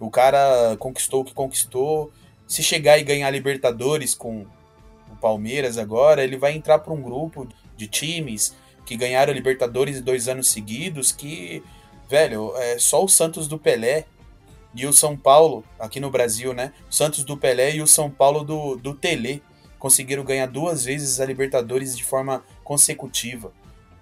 o 0.00 0.10
cara 0.10 0.76
conquistou 0.78 1.20
o 1.20 1.24
que 1.24 1.34
conquistou, 1.34 2.10
se 2.46 2.62
chegar 2.62 2.98
e 2.98 3.02
ganhar 3.02 3.30
Libertadores 3.30 4.14
com 4.14 4.46
o 5.10 5.16
Palmeiras 5.20 5.76
agora, 5.78 6.22
ele 6.22 6.36
vai 6.36 6.52
entrar 6.52 6.78
para 6.78 6.92
um 6.92 7.02
grupo 7.02 7.46
de 7.76 7.86
times 7.86 8.54
que 8.86 8.96
ganharam 8.96 9.32
a 9.32 9.34
Libertadores 9.34 10.00
dois 10.00 10.28
anos 10.28 10.48
seguidos, 10.48 11.10
que, 11.10 11.62
velho, 12.08 12.56
é 12.56 12.78
só 12.78 13.04
o 13.04 13.08
Santos 13.08 13.48
do 13.48 13.58
Pelé 13.58 14.06
e 14.72 14.86
o 14.86 14.92
São 14.92 15.16
Paulo, 15.16 15.64
aqui 15.78 15.98
no 15.98 16.08
Brasil, 16.08 16.54
né? 16.54 16.72
O 16.88 16.94
Santos 16.94 17.24
do 17.24 17.36
Pelé 17.36 17.74
e 17.74 17.82
o 17.82 17.86
São 17.86 18.08
Paulo 18.08 18.44
do, 18.44 18.76
do 18.76 18.94
Tele 18.94 19.42
conseguiram 19.78 20.24
ganhar 20.24 20.46
duas 20.46 20.84
vezes 20.84 21.20
a 21.20 21.26
Libertadores 21.26 21.96
de 21.96 22.04
forma 22.04 22.44
consecutiva. 22.62 23.52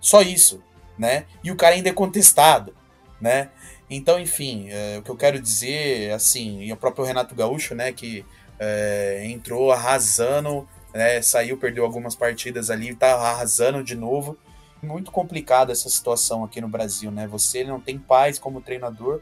Só 0.00 0.20
isso, 0.20 0.62
né? 0.98 1.24
E 1.42 1.50
o 1.50 1.56
cara 1.56 1.74
ainda 1.74 1.88
é 1.88 1.92
contestado, 1.92 2.76
né? 3.18 3.48
Então, 3.88 4.20
enfim, 4.20 4.68
é, 4.68 4.98
o 4.98 5.02
que 5.02 5.10
eu 5.10 5.16
quero 5.16 5.40
dizer, 5.40 6.12
assim, 6.12 6.62
e 6.62 6.72
o 6.72 6.76
próprio 6.76 7.04
Renato 7.04 7.34
Gaúcho, 7.34 7.74
né, 7.74 7.92
que 7.92 8.24
é, 8.58 9.22
entrou 9.26 9.72
arrasando, 9.72 10.68
né, 10.92 11.20
saiu, 11.22 11.56
perdeu 11.56 11.84
algumas 11.84 12.14
partidas 12.14 12.70
ali, 12.70 12.94
tá 12.94 13.14
arrasando 13.14 13.82
de 13.82 13.94
novo 13.94 14.36
muito 14.84 15.10
complicada 15.10 15.72
essa 15.72 15.88
situação 15.88 16.44
aqui 16.44 16.60
no 16.60 16.68
Brasil, 16.68 17.10
né? 17.10 17.26
Você 17.26 17.64
não 17.64 17.80
tem 17.80 17.98
paz 17.98 18.38
como 18.38 18.60
treinador 18.60 19.20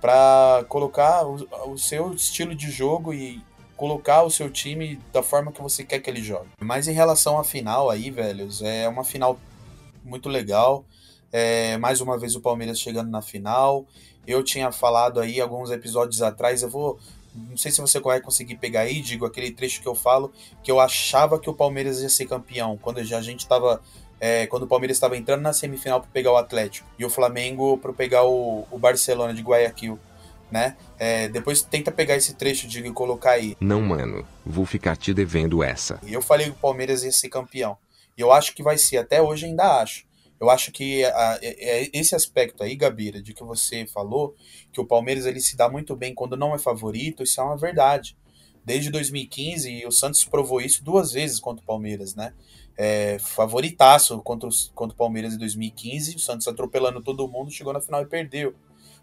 para 0.00 0.64
colocar 0.68 1.26
o, 1.26 1.34
o, 1.72 1.78
seu 1.78 2.12
estilo 2.12 2.54
de 2.54 2.70
jogo 2.70 3.12
e 3.12 3.42
colocar 3.76 4.22
o 4.22 4.30
seu 4.30 4.50
time 4.50 5.00
da 5.12 5.22
forma 5.22 5.50
que 5.50 5.60
você 5.60 5.84
quer 5.84 5.98
que 5.98 6.08
ele 6.08 6.22
jogue. 6.22 6.48
Mas 6.60 6.86
em 6.86 6.92
relação 6.92 7.38
à 7.38 7.44
final 7.44 7.90
aí, 7.90 8.10
velhos, 8.10 8.62
é 8.62 8.88
uma 8.88 9.04
final 9.04 9.38
muito 10.04 10.28
legal. 10.28 10.84
É, 11.32 11.76
mais 11.78 12.00
uma 12.00 12.16
vez 12.16 12.34
o 12.34 12.40
Palmeiras 12.40 12.80
chegando 12.80 13.10
na 13.10 13.20
final. 13.20 13.84
Eu 14.26 14.42
tinha 14.44 14.70
falado 14.70 15.20
aí 15.20 15.40
alguns 15.40 15.70
episódios 15.70 16.22
atrás, 16.22 16.62
eu 16.62 16.70
vou 16.70 16.98
não 17.34 17.56
sei 17.56 17.70
se 17.70 17.80
você 17.80 18.00
vai 18.00 18.20
conseguir 18.20 18.56
pegar 18.56 18.80
aí, 18.80 19.00
digo 19.00 19.24
aquele 19.24 19.50
trecho 19.50 19.80
que 19.80 19.86
eu 19.86 19.94
falo, 19.94 20.32
que 20.62 20.70
eu 20.70 20.80
achava 20.80 21.38
que 21.38 21.48
o 21.48 21.54
Palmeiras 21.54 22.00
ia 22.00 22.08
ser 22.08 22.26
campeão, 22.26 22.76
quando 22.76 22.98
a 22.98 23.02
gente 23.02 23.40
estava 23.40 23.80
é, 24.20 24.46
quando 24.46 24.64
o 24.64 24.66
Palmeiras 24.66 24.96
estava 24.96 25.16
entrando 25.16 25.42
na 25.42 25.52
semifinal 25.52 26.00
para 26.00 26.10
pegar 26.10 26.32
o 26.32 26.36
Atlético 26.36 26.88
e 26.98 27.04
o 27.04 27.10
Flamengo 27.10 27.78
para 27.78 27.92
pegar 27.92 28.24
o, 28.24 28.66
o, 28.70 28.78
Barcelona 28.78 29.32
de 29.32 29.42
Guayaquil, 29.42 29.98
né? 30.50 30.76
É, 30.98 31.28
depois 31.28 31.62
tenta 31.62 31.92
pegar 31.92 32.16
esse 32.16 32.34
trecho 32.34 32.66
de 32.66 32.82
colocar 32.90 33.32
aí. 33.32 33.56
Não, 33.60 33.80
mano, 33.80 34.26
vou 34.44 34.66
ficar 34.66 34.96
te 34.96 35.14
devendo 35.14 35.62
essa. 35.62 36.00
E 36.04 36.12
eu 36.12 36.22
falei 36.22 36.46
que 36.46 36.52
o 36.52 36.60
Palmeiras 36.60 37.04
ia 37.04 37.12
ser 37.12 37.28
campeão. 37.28 37.76
E 38.16 38.20
eu 38.20 38.32
acho 38.32 38.54
que 38.54 38.62
vai 38.62 38.76
ser, 38.76 38.96
até 38.96 39.22
hoje 39.22 39.46
ainda 39.46 39.80
acho. 39.80 40.06
Eu 40.40 40.50
acho 40.50 40.70
que 40.70 41.04
a, 41.04 41.38
é, 41.42 41.90
esse 41.92 42.14
aspecto 42.14 42.62
aí, 42.62 42.76
Gabira, 42.76 43.20
de 43.20 43.32
que 43.32 43.42
você 43.44 43.86
falou, 43.86 44.34
que 44.72 44.80
o 44.80 44.86
Palmeiras 44.86 45.26
ele 45.26 45.40
se 45.40 45.56
dá 45.56 45.68
muito 45.68 45.94
bem 45.96 46.14
quando 46.14 46.36
não 46.36 46.54
é 46.54 46.58
favorito, 46.58 47.22
isso 47.22 47.40
é 47.40 47.44
uma 47.44 47.56
verdade. 47.56 48.16
Desde 48.64 48.90
2015, 48.90 49.86
o 49.86 49.90
Santos 49.90 50.24
provou 50.24 50.60
isso 50.60 50.84
duas 50.84 51.12
vezes 51.12 51.40
contra 51.40 51.62
o 51.62 51.66
Palmeiras, 51.66 52.14
né? 52.14 52.34
É, 52.78 53.18
favoritaço 53.18 54.20
contra, 54.20 54.48
os, 54.48 54.70
contra 54.72 54.94
o 54.94 54.96
Palmeiras 54.96 55.34
em 55.34 55.38
2015. 55.38 56.14
O 56.14 56.18
Santos 56.20 56.46
atropelando 56.46 57.02
todo 57.02 57.26
mundo, 57.26 57.50
chegou 57.50 57.72
na 57.72 57.80
final 57.80 58.00
e 58.00 58.06
perdeu. 58.06 58.54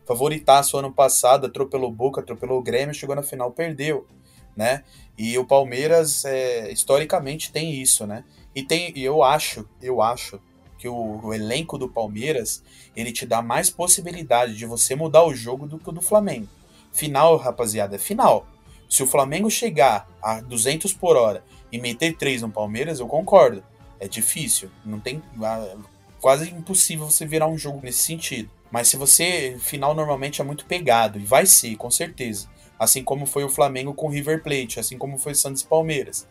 Favoritaço 0.06 0.78
ano 0.78 0.94
passado, 0.94 1.48
atropelou 1.48 1.92
Boca, 1.92 2.22
atropelou 2.22 2.60
o 2.60 2.64
Grêmio, 2.64 2.96
chegou 2.96 3.16
na 3.16 3.24
final 3.24 3.52
perdeu. 3.52 4.08
Né? 4.56 4.86
E 5.18 5.38
o 5.38 5.46
Palmeiras, 5.46 6.24
é, 6.24 6.72
historicamente, 6.72 7.52
tem 7.52 7.74
isso, 7.74 8.08
né? 8.08 8.24
E 8.56 8.64
tem, 8.64 8.94
e 8.96 9.04
eu 9.04 9.22
acho, 9.22 9.68
eu 9.82 10.02
acho 10.02 10.40
que 10.78 10.88
o, 10.88 11.20
o, 11.22 11.34
elenco 11.34 11.78
do 11.78 11.90
Palmeiras 11.90 12.64
ele 12.96 13.12
te 13.12 13.26
dá 13.26 13.42
mais 13.42 13.70
possibilidade 13.70 14.56
de 14.56 14.66
você 14.66 14.96
mudar 14.96 15.26
o 15.26 15.34
jogo 15.34 15.68
do 15.68 15.78
que 15.78 15.90
o 15.90 15.92
do 15.92 16.02
Flamengo. 16.02 16.48
Final, 16.94 17.36
rapaziada, 17.36 17.98
é 17.98 18.00
final. 18.00 18.48
Se 18.90 19.04
o 19.04 19.08
Flamengo 19.08 19.50
chegar 19.50 20.08
a 20.22 20.40
200 20.40 20.94
por 20.94 21.18
hora 21.18 21.44
e 21.76 21.82
meter 21.82 22.16
três 22.16 22.42
no 22.42 22.50
Palmeiras, 22.50 23.00
eu 23.00 23.08
concordo. 23.08 23.64
É 24.00 24.08
difícil, 24.08 24.70
não 24.86 25.00
tem 25.00 25.22
ah, 25.44 25.76
quase 26.22 26.50
impossível 26.50 27.10
você 27.10 27.26
virar 27.26 27.48
um 27.48 27.58
jogo 27.58 27.82
nesse 27.84 28.00
sentido. 28.00 28.50
Mas 28.72 28.88
se 28.88 28.98
você 28.98 29.58
final 29.60 29.94
normalmente 29.94 30.42
é 30.42 30.44
muito 30.44 30.66
pegado 30.66 31.20
e 31.20 31.26
vai 31.26 31.46
ser, 31.46 31.76
com 31.76 31.92
certeza. 31.92 32.48
Assim 32.80 33.04
como 33.04 33.26
foi 33.26 33.44
o 33.44 33.50
Flamengo 33.50 33.94
com 33.94 34.08
o 34.08 34.10
River 34.10 34.42
Plate, 34.42 34.80
assim 34.80 34.98
como 34.98 35.18
foi 35.18 35.34
o 35.34 35.36
Santos 35.36 35.62
e 35.62 35.68
Palmeiras. 35.68 36.28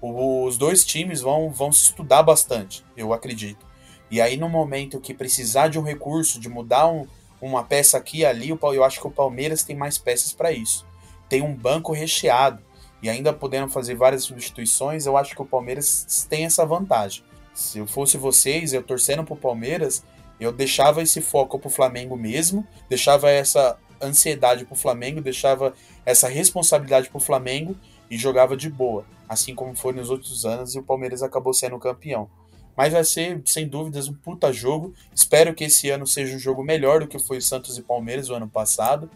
Os 0.00 0.56
dois 0.56 0.84
times 0.84 1.20
vão, 1.20 1.50
vão 1.50 1.72
se 1.72 1.84
estudar 1.84 2.22
bastante, 2.22 2.84
eu 2.96 3.12
acredito. 3.12 3.66
E 4.10 4.20
aí 4.20 4.36
no 4.36 4.48
momento 4.48 5.00
que 5.00 5.12
precisar 5.12 5.68
de 5.68 5.78
um 5.78 5.82
recurso, 5.82 6.38
de 6.38 6.48
mudar 6.48 6.86
um, 6.88 7.06
uma 7.40 7.64
peça 7.64 7.98
aqui 7.98 8.18
e 8.18 8.26
ali, 8.26 8.48
eu 8.50 8.84
acho 8.84 9.00
que 9.00 9.06
o 9.06 9.10
Palmeiras 9.10 9.62
tem 9.62 9.76
mais 9.76 9.98
peças 9.98 10.32
para 10.32 10.52
isso. 10.52 10.86
Tem 11.28 11.42
um 11.42 11.54
banco 11.54 11.92
recheado 11.92 12.62
e 13.02 13.08
ainda 13.08 13.32
podendo 13.32 13.68
fazer 13.68 13.94
várias 13.94 14.24
substituições, 14.24 15.06
eu 15.06 15.16
acho 15.16 15.34
que 15.34 15.42
o 15.42 15.46
Palmeiras 15.46 16.26
tem 16.28 16.44
essa 16.44 16.64
vantagem. 16.66 17.22
Se 17.54 17.78
eu 17.78 17.86
fosse 17.86 18.16
vocês, 18.16 18.72
eu 18.72 18.82
torcendo 18.82 19.24
pro 19.24 19.36
Palmeiras, 19.36 20.02
eu 20.40 20.52
deixava 20.52 21.02
esse 21.02 21.20
foco 21.20 21.58
pro 21.58 21.70
Flamengo 21.70 22.16
mesmo, 22.16 22.66
deixava 22.88 23.30
essa 23.30 23.78
ansiedade 24.00 24.64
pro 24.64 24.76
Flamengo, 24.76 25.20
deixava 25.20 25.74
essa 26.06 26.28
responsabilidade 26.28 27.10
pro 27.10 27.20
Flamengo 27.20 27.76
e 28.10 28.16
jogava 28.16 28.56
de 28.56 28.70
boa, 28.70 29.04
assim 29.28 29.54
como 29.54 29.76
foi 29.76 29.92
nos 29.92 30.10
outros 30.10 30.44
anos 30.44 30.74
e 30.74 30.78
o 30.78 30.82
Palmeiras 30.82 31.22
acabou 31.22 31.52
sendo 31.52 31.78
campeão. 31.78 32.30
Mas 32.76 32.92
vai 32.92 33.02
ser, 33.02 33.42
sem 33.44 33.66
dúvidas, 33.66 34.06
um 34.06 34.14
puta 34.14 34.52
jogo. 34.52 34.94
Espero 35.12 35.52
que 35.52 35.64
esse 35.64 35.90
ano 35.90 36.06
seja 36.06 36.36
um 36.36 36.38
jogo 36.38 36.62
melhor 36.62 37.00
do 37.00 37.08
que 37.08 37.18
foi 37.18 37.40
Santos 37.40 37.76
e 37.76 37.82
Palmeiras 37.82 38.30
o 38.30 38.34
ano 38.34 38.48
passado. 38.48 39.10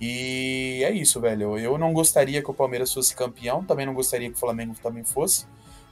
E 0.00 0.82
é 0.84 0.92
isso, 0.92 1.20
velho. 1.20 1.58
Eu 1.58 1.78
não 1.78 1.92
gostaria 1.92 2.42
que 2.42 2.50
o 2.50 2.54
Palmeiras 2.54 2.92
fosse 2.92 3.14
campeão, 3.14 3.64
também 3.64 3.86
não 3.86 3.94
gostaria 3.94 4.28
que 4.28 4.36
o 4.36 4.40
Flamengo 4.40 4.74
também 4.82 5.04
fosse. 5.04 5.46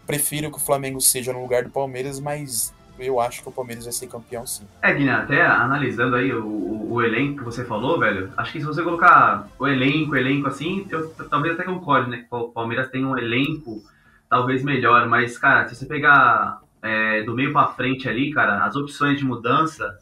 Prefiro 0.06 0.50
que 0.50 0.56
o 0.56 0.60
Flamengo 0.60 1.00
seja 1.00 1.32
no 1.32 1.42
lugar 1.42 1.64
do 1.64 1.70
Palmeiras, 1.70 2.18
mas 2.18 2.74
eu 2.98 3.20
acho 3.20 3.42
que 3.42 3.48
o 3.48 3.52
Palmeiras 3.52 3.84
vai 3.84 3.92
ser 3.92 4.06
campeão 4.06 4.46
sim. 4.46 4.66
É, 4.82 4.92
Guiné, 4.92 5.12
até 5.12 5.42
analisando 5.42 6.16
aí 6.16 6.32
o, 6.32 6.44
o, 6.44 6.92
o, 6.94 7.02
elenco 7.02 7.38
que 7.38 7.44
você 7.44 7.64
falou, 7.64 7.98
velho, 7.98 8.32
acho 8.36 8.52
que 8.52 8.60
se 8.60 8.66
você 8.66 8.82
colocar 8.82 9.48
o 9.58 9.66
elenco, 9.66 10.16
elenco 10.16 10.48
assim, 10.48 10.86
eu 10.90 11.08
talvez 11.30 11.54
até 11.54 11.64
concorde, 11.64 12.10
né? 12.10 12.18
Que 12.28 12.34
o 12.34 12.48
Palmeiras 12.48 12.90
tem 12.90 13.04
um 13.04 13.16
elenco 13.16 13.82
talvez 14.28 14.62
melhor, 14.62 15.08
mas, 15.08 15.38
cara, 15.38 15.68
se 15.68 15.76
você 15.76 15.86
pegar 15.86 16.60
é, 16.82 17.22
do 17.22 17.34
meio 17.34 17.52
para 17.52 17.68
frente 17.68 18.08
ali, 18.08 18.32
cara, 18.32 18.64
as 18.64 18.74
opções 18.76 19.18
de 19.18 19.24
mudança 19.24 19.98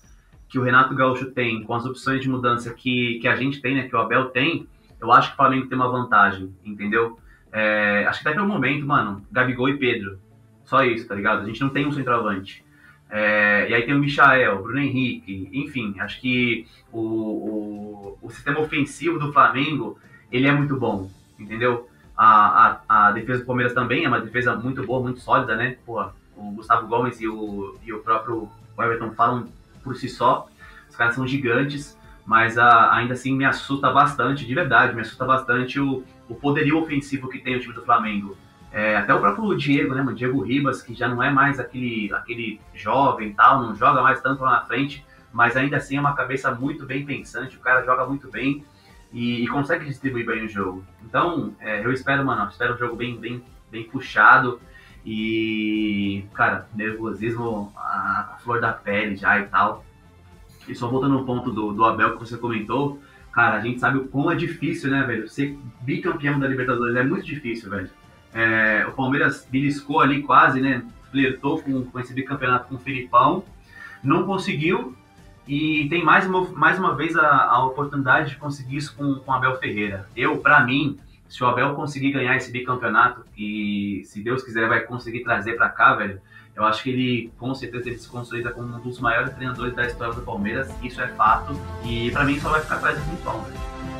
que 0.50 0.58
o 0.58 0.62
Renato 0.62 0.94
Gaúcho 0.94 1.30
tem, 1.30 1.62
com 1.62 1.72
as 1.74 1.86
opções 1.86 2.20
de 2.20 2.28
mudança 2.28 2.74
que, 2.74 3.20
que 3.20 3.28
a 3.28 3.36
gente 3.36 3.62
tem, 3.62 3.76
né, 3.76 3.88
que 3.88 3.94
o 3.94 4.00
Abel 4.00 4.26
tem, 4.26 4.66
eu 5.00 5.12
acho 5.12 5.28
que 5.28 5.34
o 5.34 5.36
Flamengo 5.36 5.68
tem 5.68 5.78
uma 5.78 5.88
vantagem, 5.88 6.52
entendeu? 6.64 7.18
É, 7.52 8.04
acho 8.08 8.20
que 8.20 8.28
até 8.28 8.36
pelo 8.36 8.48
momento, 8.48 8.84
mano, 8.84 9.24
Gabigol 9.30 9.68
e 9.68 9.78
Pedro. 9.78 10.18
Só 10.64 10.84
isso, 10.84 11.06
tá 11.06 11.14
ligado? 11.14 11.42
A 11.42 11.46
gente 11.46 11.60
não 11.60 11.70
tem 11.70 11.86
um 11.86 11.92
centroavante. 11.92 12.64
É, 13.08 13.68
e 13.70 13.74
aí 13.74 13.82
tem 13.82 13.94
o 13.94 13.98
Michael, 13.98 14.62
Bruno 14.62 14.78
Henrique, 14.78 15.48
enfim, 15.52 15.98
acho 15.98 16.20
que 16.20 16.66
o, 16.92 17.00
o, 17.00 18.18
o, 18.22 18.30
sistema 18.30 18.60
ofensivo 18.60 19.18
do 19.18 19.32
Flamengo, 19.32 19.98
ele 20.30 20.46
é 20.46 20.52
muito 20.52 20.76
bom, 20.76 21.10
entendeu? 21.38 21.88
A, 22.16 22.80
a, 22.88 23.08
a, 23.08 23.12
defesa 23.12 23.40
do 23.40 23.46
Palmeiras 23.46 23.74
também 23.74 24.04
é 24.04 24.08
uma 24.08 24.20
defesa 24.20 24.54
muito 24.54 24.84
boa, 24.84 25.02
muito 25.02 25.20
sólida, 25.20 25.56
né? 25.56 25.76
Pô, 25.84 26.00
o 26.36 26.52
Gustavo 26.52 26.86
Gomes 26.86 27.20
e 27.20 27.26
o, 27.26 27.76
e 27.84 27.92
o 27.92 27.98
próprio 28.00 28.48
Everton 28.78 29.10
falam 29.12 29.48
por 29.82 29.96
si 29.96 30.08
só. 30.08 30.46
Os 30.88 30.96
caras 30.96 31.14
são 31.14 31.26
gigantes, 31.26 31.98
mas 32.24 32.58
a, 32.58 32.94
ainda 32.94 33.14
assim 33.14 33.34
me 33.36 33.44
assusta 33.44 33.90
bastante, 33.90 34.46
de 34.46 34.54
verdade, 34.54 34.94
me 34.94 35.00
assusta 35.00 35.24
bastante 35.24 35.80
o, 35.80 36.04
o 36.28 36.34
poderio 36.34 36.78
ofensivo 36.78 37.28
que 37.28 37.38
tem 37.38 37.56
o 37.56 37.60
time 37.60 37.74
do 37.74 37.82
Flamengo. 37.82 38.36
É, 38.72 38.96
até 38.96 39.12
o 39.12 39.18
próprio 39.18 39.56
Diego, 39.56 39.94
né, 39.94 40.02
mano? 40.02 40.16
Diego 40.16 40.40
Ribas, 40.40 40.80
que 40.80 40.94
já 40.94 41.08
não 41.08 41.22
é 41.22 41.30
mais 41.30 41.58
aquele, 41.58 42.12
aquele 42.14 42.60
jovem 42.72 43.32
tal, 43.32 43.62
não 43.62 43.74
joga 43.74 44.00
mais 44.00 44.20
tanto 44.20 44.44
lá 44.44 44.52
na 44.52 44.60
frente, 44.62 45.04
mas 45.32 45.56
ainda 45.56 45.76
assim 45.76 45.96
é 45.96 46.00
uma 46.00 46.14
cabeça 46.14 46.52
muito 46.52 46.86
bem 46.86 47.04
pensante, 47.04 47.56
o 47.56 47.60
cara 47.60 47.84
joga 47.84 48.06
muito 48.06 48.30
bem 48.30 48.64
e, 49.12 49.42
e 49.42 49.48
consegue 49.48 49.84
distribuir 49.84 50.24
bem 50.24 50.44
o 50.44 50.48
jogo. 50.48 50.84
Então, 51.04 51.54
é, 51.60 51.84
eu 51.84 51.92
espero, 51.92 52.24
mano, 52.24 52.48
espero 52.48 52.74
um 52.74 52.78
jogo 52.78 52.96
bem, 52.96 53.18
bem, 53.18 53.42
bem 53.70 53.84
puxado. 53.84 54.60
E, 55.04 56.24
cara, 56.34 56.68
nervosismo, 56.74 57.72
a, 57.76 58.34
a 58.34 58.38
flor 58.42 58.60
da 58.60 58.72
pele 58.72 59.16
já 59.16 59.38
e 59.38 59.44
tal. 59.44 59.84
E 60.68 60.74
só 60.74 60.88
voltando 60.88 61.14
no 61.14 61.24
ponto 61.24 61.50
do, 61.50 61.72
do 61.72 61.84
Abel 61.84 62.12
que 62.12 62.20
você 62.20 62.36
comentou, 62.36 63.00
cara, 63.32 63.56
a 63.56 63.60
gente 63.60 63.80
sabe 63.80 63.98
o 63.98 64.08
quão 64.08 64.30
é 64.30 64.34
difícil, 64.34 64.90
né, 64.90 65.02
velho? 65.02 65.28
Ser 65.28 65.58
bicampeão 65.80 66.38
da 66.38 66.46
Libertadores 66.46 66.94
é 66.96 67.02
muito 67.02 67.24
difícil, 67.24 67.70
velho. 67.70 67.90
É, 68.32 68.86
o 68.86 68.92
Palmeiras 68.92 69.46
beliscou 69.50 70.00
ali 70.00 70.22
quase, 70.22 70.60
né? 70.60 70.84
Flertou 71.10 71.60
com, 71.62 71.84
com 71.84 71.98
esse 71.98 72.12
bicampeonato 72.12 72.68
com 72.68 72.76
o 72.76 72.78
Filipão, 72.78 73.42
não 74.02 74.24
conseguiu 74.24 74.96
e 75.46 75.88
tem 75.88 76.04
mais 76.04 76.26
uma, 76.26 76.48
mais 76.50 76.78
uma 76.78 76.94
vez 76.94 77.16
a, 77.16 77.26
a 77.26 77.64
oportunidade 77.64 78.30
de 78.30 78.36
conseguir 78.36 78.76
isso 78.76 78.94
com, 78.94 79.16
com 79.16 79.32
Abel 79.32 79.58
Ferreira. 79.58 80.06
Eu, 80.14 80.38
para 80.38 80.64
mim, 80.64 80.98
se 81.30 81.42
o 81.44 81.46
Abel 81.46 81.74
conseguir 81.74 82.10
ganhar 82.10 82.36
esse 82.36 82.50
bicampeonato 82.50 83.24
e 83.38 84.02
se 84.04 84.20
Deus 84.20 84.42
quiser 84.42 84.68
vai 84.68 84.80
conseguir 84.80 85.22
trazer 85.22 85.54
para 85.54 85.68
cá, 85.68 85.94
velho, 85.94 86.20
eu 86.56 86.64
acho 86.64 86.82
que 86.82 86.90
ele 86.90 87.32
com 87.38 87.54
certeza 87.54 87.88
ele 87.88 87.98
se 87.98 88.08
consolida 88.08 88.50
como 88.50 88.76
um 88.76 88.80
dos 88.80 88.98
maiores 88.98 89.32
treinadores 89.32 89.72
da 89.74 89.86
história 89.86 90.12
do 90.12 90.22
Palmeiras, 90.22 90.68
isso 90.82 91.00
é 91.00 91.06
fato, 91.08 91.52
e 91.84 92.10
para 92.10 92.24
mim 92.24 92.38
só 92.40 92.50
vai 92.50 92.60
ficar 92.60 92.76
atrás 92.76 92.98
do 92.98 93.04
Filipão, 93.04 93.40
velho. 93.42 93.99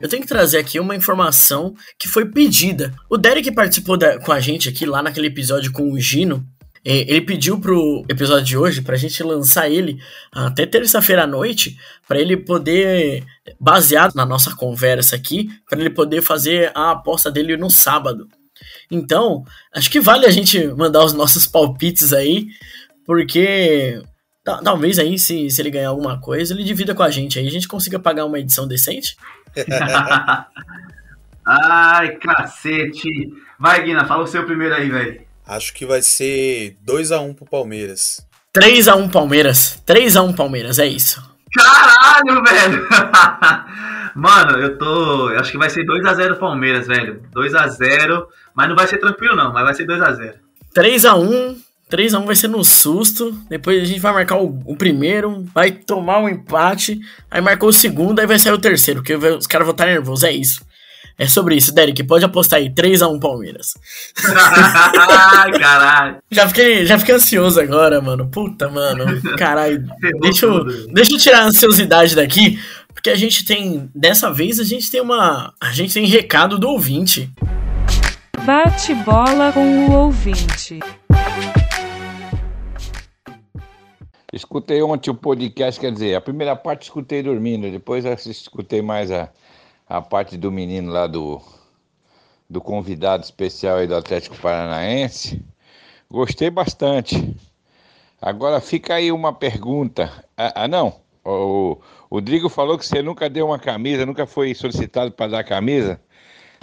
Eu 0.00 0.08
tenho 0.08 0.22
que 0.22 0.28
trazer 0.28 0.58
aqui 0.58 0.78
uma 0.78 0.94
informação 0.94 1.74
que 1.98 2.08
foi 2.08 2.24
pedida. 2.26 2.94
O 3.10 3.16
Derek 3.16 3.50
participou 3.52 3.96
da, 3.96 4.18
com 4.18 4.32
a 4.32 4.40
gente 4.40 4.68
aqui 4.68 4.86
lá 4.86 5.02
naquele 5.02 5.26
episódio 5.26 5.72
com 5.72 5.92
o 5.92 6.00
Gino. 6.00 6.46
Ele 6.84 7.20
pediu 7.20 7.58
pro 7.60 8.04
episódio 8.08 8.44
de 8.44 8.56
hoje 8.56 8.80
pra 8.80 8.96
gente 8.96 9.22
lançar 9.22 9.68
ele 9.68 10.00
até 10.32 10.64
terça-feira 10.64 11.24
à 11.24 11.26
noite, 11.26 11.76
para 12.06 12.18
ele 12.18 12.36
poder, 12.36 13.24
baseado 13.60 14.14
na 14.14 14.24
nossa 14.24 14.54
conversa 14.54 15.16
aqui, 15.16 15.50
para 15.68 15.80
ele 15.80 15.90
poder 15.90 16.22
fazer 16.22 16.70
a 16.74 16.92
aposta 16.92 17.30
dele 17.30 17.56
no 17.56 17.68
sábado. 17.68 18.28
Então, 18.90 19.44
acho 19.74 19.90
que 19.90 20.00
vale 20.00 20.24
a 20.24 20.30
gente 20.30 20.66
mandar 20.68 21.04
os 21.04 21.12
nossos 21.12 21.46
palpites 21.46 22.12
aí, 22.12 22.46
porque 23.04 24.00
talvez 24.64 24.98
aí, 24.98 25.18
se, 25.18 25.50
se 25.50 25.60
ele 25.60 25.70
ganhar 25.70 25.90
alguma 25.90 26.20
coisa, 26.20 26.54
ele 26.54 26.64
divida 26.64 26.94
com 26.94 27.02
a 27.02 27.10
gente 27.10 27.38
aí, 27.38 27.46
a 27.46 27.50
gente 27.50 27.68
consiga 27.68 27.98
pagar 27.98 28.24
uma 28.24 28.38
edição 28.38 28.66
decente. 28.66 29.16
Ai, 31.44 32.16
cacete. 32.16 33.08
Vai, 33.58 33.82
Guina, 33.82 34.04
fala 34.04 34.24
o 34.24 34.26
seu 34.26 34.44
primeiro 34.44 34.74
aí, 34.74 34.90
velho. 34.90 35.20
Acho 35.46 35.72
que 35.72 35.86
vai 35.86 36.02
ser 36.02 36.76
2x1 36.86 37.34
pro 37.34 37.46
Palmeiras. 37.46 38.26
3x1 38.54 39.10
Palmeiras. 39.10 39.82
3x1 39.86 40.36
Palmeiras, 40.36 40.78
é 40.78 40.86
isso. 40.86 41.22
Caralho, 41.54 42.42
velho! 42.44 42.88
Mano, 44.14 44.58
eu 44.58 44.76
tô. 44.76 45.30
Eu 45.30 45.38
acho 45.38 45.52
que 45.52 45.58
vai 45.58 45.70
ser 45.70 45.84
2x0 45.86 46.38
Palmeiras, 46.38 46.86
velho. 46.86 47.22
2x0. 47.34 48.26
Mas 48.54 48.68
não 48.68 48.76
vai 48.76 48.86
ser 48.86 48.98
tranquilo, 48.98 49.36
não, 49.36 49.52
mas 49.52 49.64
vai 49.64 49.74
ser 49.74 49.86
2x0. 49.86 50.34
3x1. 50.74 51.56
3x1 51.90 52.24
vai 52.24 52.36
ser 52.36 52.48
no 52.48 52.64
susto. 52.64 53.32
Depois 53.48 53.82
a 53.82 53.84
gente 53.84 54.00
vai 54.00 54.12
marcar 54.12 54.36
o, 54.36 54.60
o, 54.64 54.76
primeiro. 54.76 55.44
Vai 55.54 55.70
tomar 55.70 56.18
um 56.20 56.28
empate. 56.28 56.98
Aí 57.30 57.40
marcou 57.40 57.70
o 57.70 57.72
segundo. 57.72 58.20
Aí 58.20 58.26
vai 58.26 58.38
sair 58.38 58.52
o 58.52 58.58
terceiro. 58.58 59.00
Porque 59.00 59.14
os 59.14 59.46
caras 59.46 59.66
vão 59.66 59.72
estar 59.72 59.86
nervosos. 59.86 60.24
É 60.24 60.32
isso. 60.32 60.66
É 61.18 61.26
sobre 61.26 61.56
isso, 61.56 61.74
Derek. 61.74 62.04
Pode 62.04 62.24
apostar 62.24 62.60
aí. 62.60 62.70
3x1 62.70 63.18
Palmeiras. 63.18 63.74
Ai, 64.24 65.50
caralho. 65.58 66.16
Já 66.30 66.46
fiquei, 66.46 66.86
já 66.86 66.98
fiquei 66.98 67.14
ansioso 67.14 67.60
agora, 67.60 68.00
mano. 68.00 68.28
Puta, 68.28 68.68
mano. 68.68 69.20
Caralho. 69.36 69.84
Deixa 70.20 70.46
eu, 70.46 70.64
deixa 70.92 71.12
eu 71.12 71.18
tirar 71.18 71.40
a 71.40 71.46
ansiosidade 71.46 72.14
daqui. 72.14 72.58
Porque 72.94 73.10
a 73.10 73.16
gente 73.16 73.44
tem. 73.44 73.90
Dessa 73.94 74.30
vez 74.30 74.60
a 74.60 74.64
gente 74.64 74.90
tem 74.90 75.00
uma. 75.00 75.52
A 75.60 75.72
gente 75.72 75.94
tem 75.94 76.06
recado 76.06 76.58
do 76.58 76.68
ouvinte. 76.68 77.32
Bate 78.44 78.94
bola 78.94 79.52
com 79.52 79.86
o 79.86 79.92
ouvinte. 79.92 80.80
Escutei 84.30 84.82
ontem 84.82 85.10
o 85.10 85.14
podcast, 85.14 85.80
quer 85.80 85.90
dizer, 85.90 86.14
a 86.14 86.20
primeira 86.20 86.54
parte 86.54 86.82
escutei 86.82 87.22
dormindo, 87.22 87.70
depois 87.70 88.04
escutei 88.26 88.82
mais 88.82 89.10
a, 89.10 89.32
a 89.88 90.02
parte 90.02 90.36
do 90.36 90.52
menino 90.52 90.92
lá 90.92 91.06
do, 91.06 91.40
do 92.48 92.60
convidado 92.60 93.24
especial 93.24 93.78
aí 93.78 93.86
do 93.86 93.96
Atlético 93.96 94.36
Paranaense. 94.36 95.42
Gostei 96.10 96.50
bastante. 96.50 97.34
Agora 98.20 98.60
fica 98.60 98.96
aí 98.96 99.10
uma 99.10 99.32
pergunta. 99.32 100.12
Ah, 100.36 100.64
ah 100.64 100.68
não, 100.68 101.00
o, 101.24 101.78
o 102.10 102.20
Drigo 102.20 102.50
falou 102.50 102.76
que 102.76 102.84
você 102.84 103.00
nunca 103.00 103.30
deu 103.30 103.46
uma 103.46 103.58
camisa, 103.58 104.04
nunca 104.04 104.26
foi 104.26 104.54
solicitado 104.54 105.10
para 105.10 105.30
dar 105.30 105.44
camisa. 105.44 105.98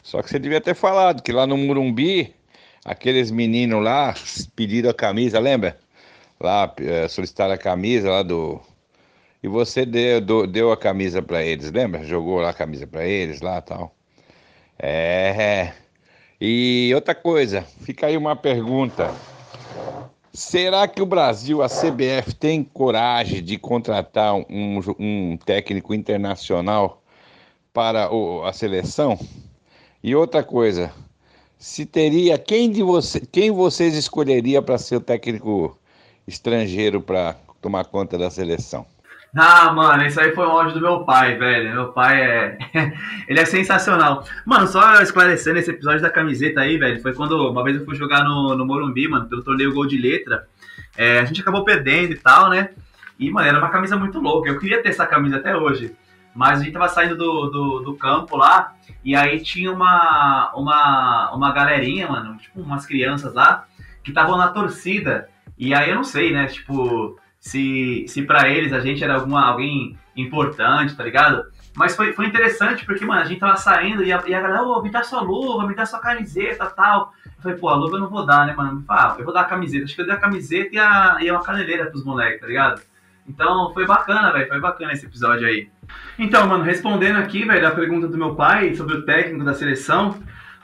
Só 0.03 0.21
que 0.21 0.29
você 0.29 0.37
devia 0.37 0.61
ter 0.61 0.75
falado 0.75 1.23
que 1.23 1.31
lá 1.31 1.47
no 1.47 1.57
Murumbi, 1.57 2.31
aqueles 2.85 3.31
meninos 3.31 3.83
lá 3.83 4.13
pediram 4.55 4.91
a 4.91 4.93
camisa, 4.93 5.39
lembra? 5.39 5.79
Lá 6.39 6.73
é, 6.77 7.07
solicitaram 7.07 7.53
a 7.53 7.57
camisa 7.57 8.09
lá 8.09 8.23
do. 8.23 8.59
E 9.41 9.47
você 9.47 9.85
deu, 9.85 10.19
do, 10.21 10.47
deu 10.47 10.71
a 10.71 10.77
camisa 10.77 11.21
para 11.21 11.43
eles, 11.43 11.71
lembra? 11.71 12.03
Jogou 12.03 12.39
lá 12.39 12.49
a 12.49 12.53
camisa 12.53 12.85
para 12.87 13.05
eles 13.05 13.41
lá 13.41 13.61
tal. 13.61 13.95
É. 14.77 15.71
E 16.39 16.91
outra 16.93 17.15
coisa, 17.15 17.61
fica 17.81 18.07
aí 18.07 18.17
uma 18.17 18.35
pergunta. 18.35 19.13
Será 20.33 20.85
que 20.85 21.01
o 21.01 21.05
Brasil, 21.05 21.63
a 21.63 21.67
CBF, 21.67 22.35
tem 22.35 22.61
coragem 22.61 23.41
de 23.41 23.57
contratar 23.57 24.35
um, 24.35 24.81
um 24.99 25.37
técnico 25.37 25.93
internacional 25.93 27.01
para 27.71 28.13
o, 28.13 28.43
a 28.43 28.51
seleção? 28.51 29.17
E 30.03 30.13
outra 30.13 30.43
coisa, 30.43 30.91
se 31.57 31.85
teria 31.85 32.37
quem 32.37 32.69
de 32.69 32.83
você, 32.83 33.21
quem 33.21 33.49
vocês 33.49 33.95
escolheria 33.95 34.61
para 34.61 34.77
ser 34.77 34.97
o 34.97 35.01
técnico 35.01 35.77
estrangeiro 36.27 37.01
para 37.01 37.35
tomar 37.61 37.85
conta 37.85 38.17
da 38.17 38.29
seleção? 38.29 38.85
Ah, 39.37 39.73
mano, 39.73 40.05
isso 40.05 40.19
aí 40.21 40.33
foi 40.33 40.47
um 40.47 40.51
áudio 40.51 40.75
do 40.75 40.81
meu 40.81 41.03
pai, 41.03 41.35
velho. 41.35 41.73
Meu 41.73 41.91
pai 41.91 42.21
é. 42.21 42.57
Ele 43.27 43.39
é 43.39 43.45
sensacional. 43.45 44.23
Mano, 44.45 44.65
só 44.65 45.01
esclarecendo 45.01 45.59
esse 45.59 45.71
episódio 45.71 46.01
da 46.01 46.09
camiseta 46.09 46.61
aí, 46.61 46.77
velho. 46.77 47.01
Foi 47.01 47.13
quando 47.13 47.49
uma 47.49 47.61
vez 47.61 47.75
eu 47.77 47.83
fui 47.83 47.95
jogar 47.95 48.23
no, 48.23 48.55
no 48.55 48.65
Morumbi, 48.65 49.09
mano, 49.09 49.27
pelo 49.27 49.43
torneio 49.43 49.73
Gol 49.73 49.87
de 49.87 49.97
Letra. 49.97 50.47
É, 50.97 51.19
a 51.19 51.25
gente 51.25 51.41
acabou 51.41 51.65
perdendo 51.65 52.13
e 52.13 52.17
tal, 52.17 52.49
né? 52.49 52.69
E, 53.19 53.29
mano, 53.29 53.47
era 53.47 53.57
uma 53.57 53.69
camisa 53.69 53.97
muito 53.97 54.19
louca. 54.19 54.49
Eu 54.49 54.57
queria 54.57 54.81
ter 54.81 54.89
essa 54.89 55.05
camisa 55.05 55.35
até 55.35 55.55
hoje. 55.55 55.93
Mas 56.33 56.59
a 56.59 56.63
gente 56.63 56.73
tava 56.73 56.87
saindo 56.87 57.17
do, 57.17 57.49
do, 57.49 57.79
do 57.79 57.95
campo 57.95 58.35
lá, 58.35 58.73
e 59.03 59.15
aí 59.15 59.41
tinha 59.41 59.71
uma, 59.71 60.51
uma, 60.53 61.31
uma 61.33 61.51
galerinha, 61.53 62.09
mano, 62.09 62.37
tipo 62.37 62.59
umas 62.59 62.85
crianças 62.85 63.33
lá, 63.33 63.65
que 64.03 64.11
estavam 64.11 64.37
na 64.37 64.49
torcida. 64.49 65.29
E 65.57 65.73
aí 65.73 65.89
eu 65.89 65.95
não 65.95 66.03
sei, 66.03 66.33
né, 66.33 66.47
tipo, 66.47 67.17
se, 67.39 68.05
se 68.07 68.23
pra 68.23 68.49
eles 68.49 68.73
a 68.73 68.79
gente 68.79 69.03
era 69.03 69.15
alguma, 69.15 69.45
alguém 69.45 69.97
importante, 70.15 70.95
tá 70.95 71.03
ligado? 71.03 71.45
Mas 71.75 71.95
foi, 71.95 72.13
foi 72.13 72.25
interessante 72.25 72.85
porque, 72.85 73.05
mano, 73.05 73.21
a 73.21 73.25
gente 73.25 73.39
tava 73.39 73.57
saindo 73.57 74.01
e 74.03 74.11
a, 74.11 74.23
e 74.25 74.33
a 74.33 74.41
galera, 74.41 74.63
ô, 74.63 74.81
me 74.81 74.89
dá 74.89 75.03
sua 75.03 75.21
luva, 75.21 75.67
me 75.67 75.75
dá 75.75 75.85
sua 75.85 75.99
camiseta 75.99 76.65
tal. 76.67 77.13
Eu 77.25 77.41
falei, 77.41 77.57
pô, 77.57 77.67
a 77.67 77.75
luva 77.75 77.97
eu 77.97 78.01
não 78.01 78.09
vou 78.09 78.25
dar, 78.25 78.47
né, 78.47 78.53
mano? 78.53 78.83
Ah, 78.87 79.15
eu 79.19 79.25
vou 79.25 79.33
dar 79.33 79.41
a 79.41 79.45
camiseta. 79.45 79.83
Acho 79.83 79.93
que 79.93 80.01
eu 80.01 80.05
dei 80.05 80.15
a 80.15 80.19
camiseta 80.19 80.69
e, 80.73 80.77
a, 80.77 81.17
e 81.19 81.29
uma 81.29 81.43
caneleira 81.43 81.87
pros 81.87 82.05
moleques, 82.05 82.39
tá 82.39 82.47
ligado? 82.47 82.81
Então 83.27 83.73
foi 83.73 83.85
bacana, 83.85 84.31
velho. 84.31 84.47
Foi 84.47 84.59
bacana 84.59 84.93
esse 84.93 85.05
episódio 85.05 85.45
aí. 85.45 85.69
Então, 86.17 86.47
mano, 86.47 86.63
respondendo 86.63 87.17
aqui, 87.17 87.43
velho, 87.43 87.67
a 87.67 87.71
pergunta 87.71 88.07
do 88.07 88.17
meu 88.17 88.35
pai 88.35 88.73
sobre 88.73 88.95
o 88.95 89.05
técnico 89.05 89.43
da 89.43 89.53
seleção. 89.53 90.17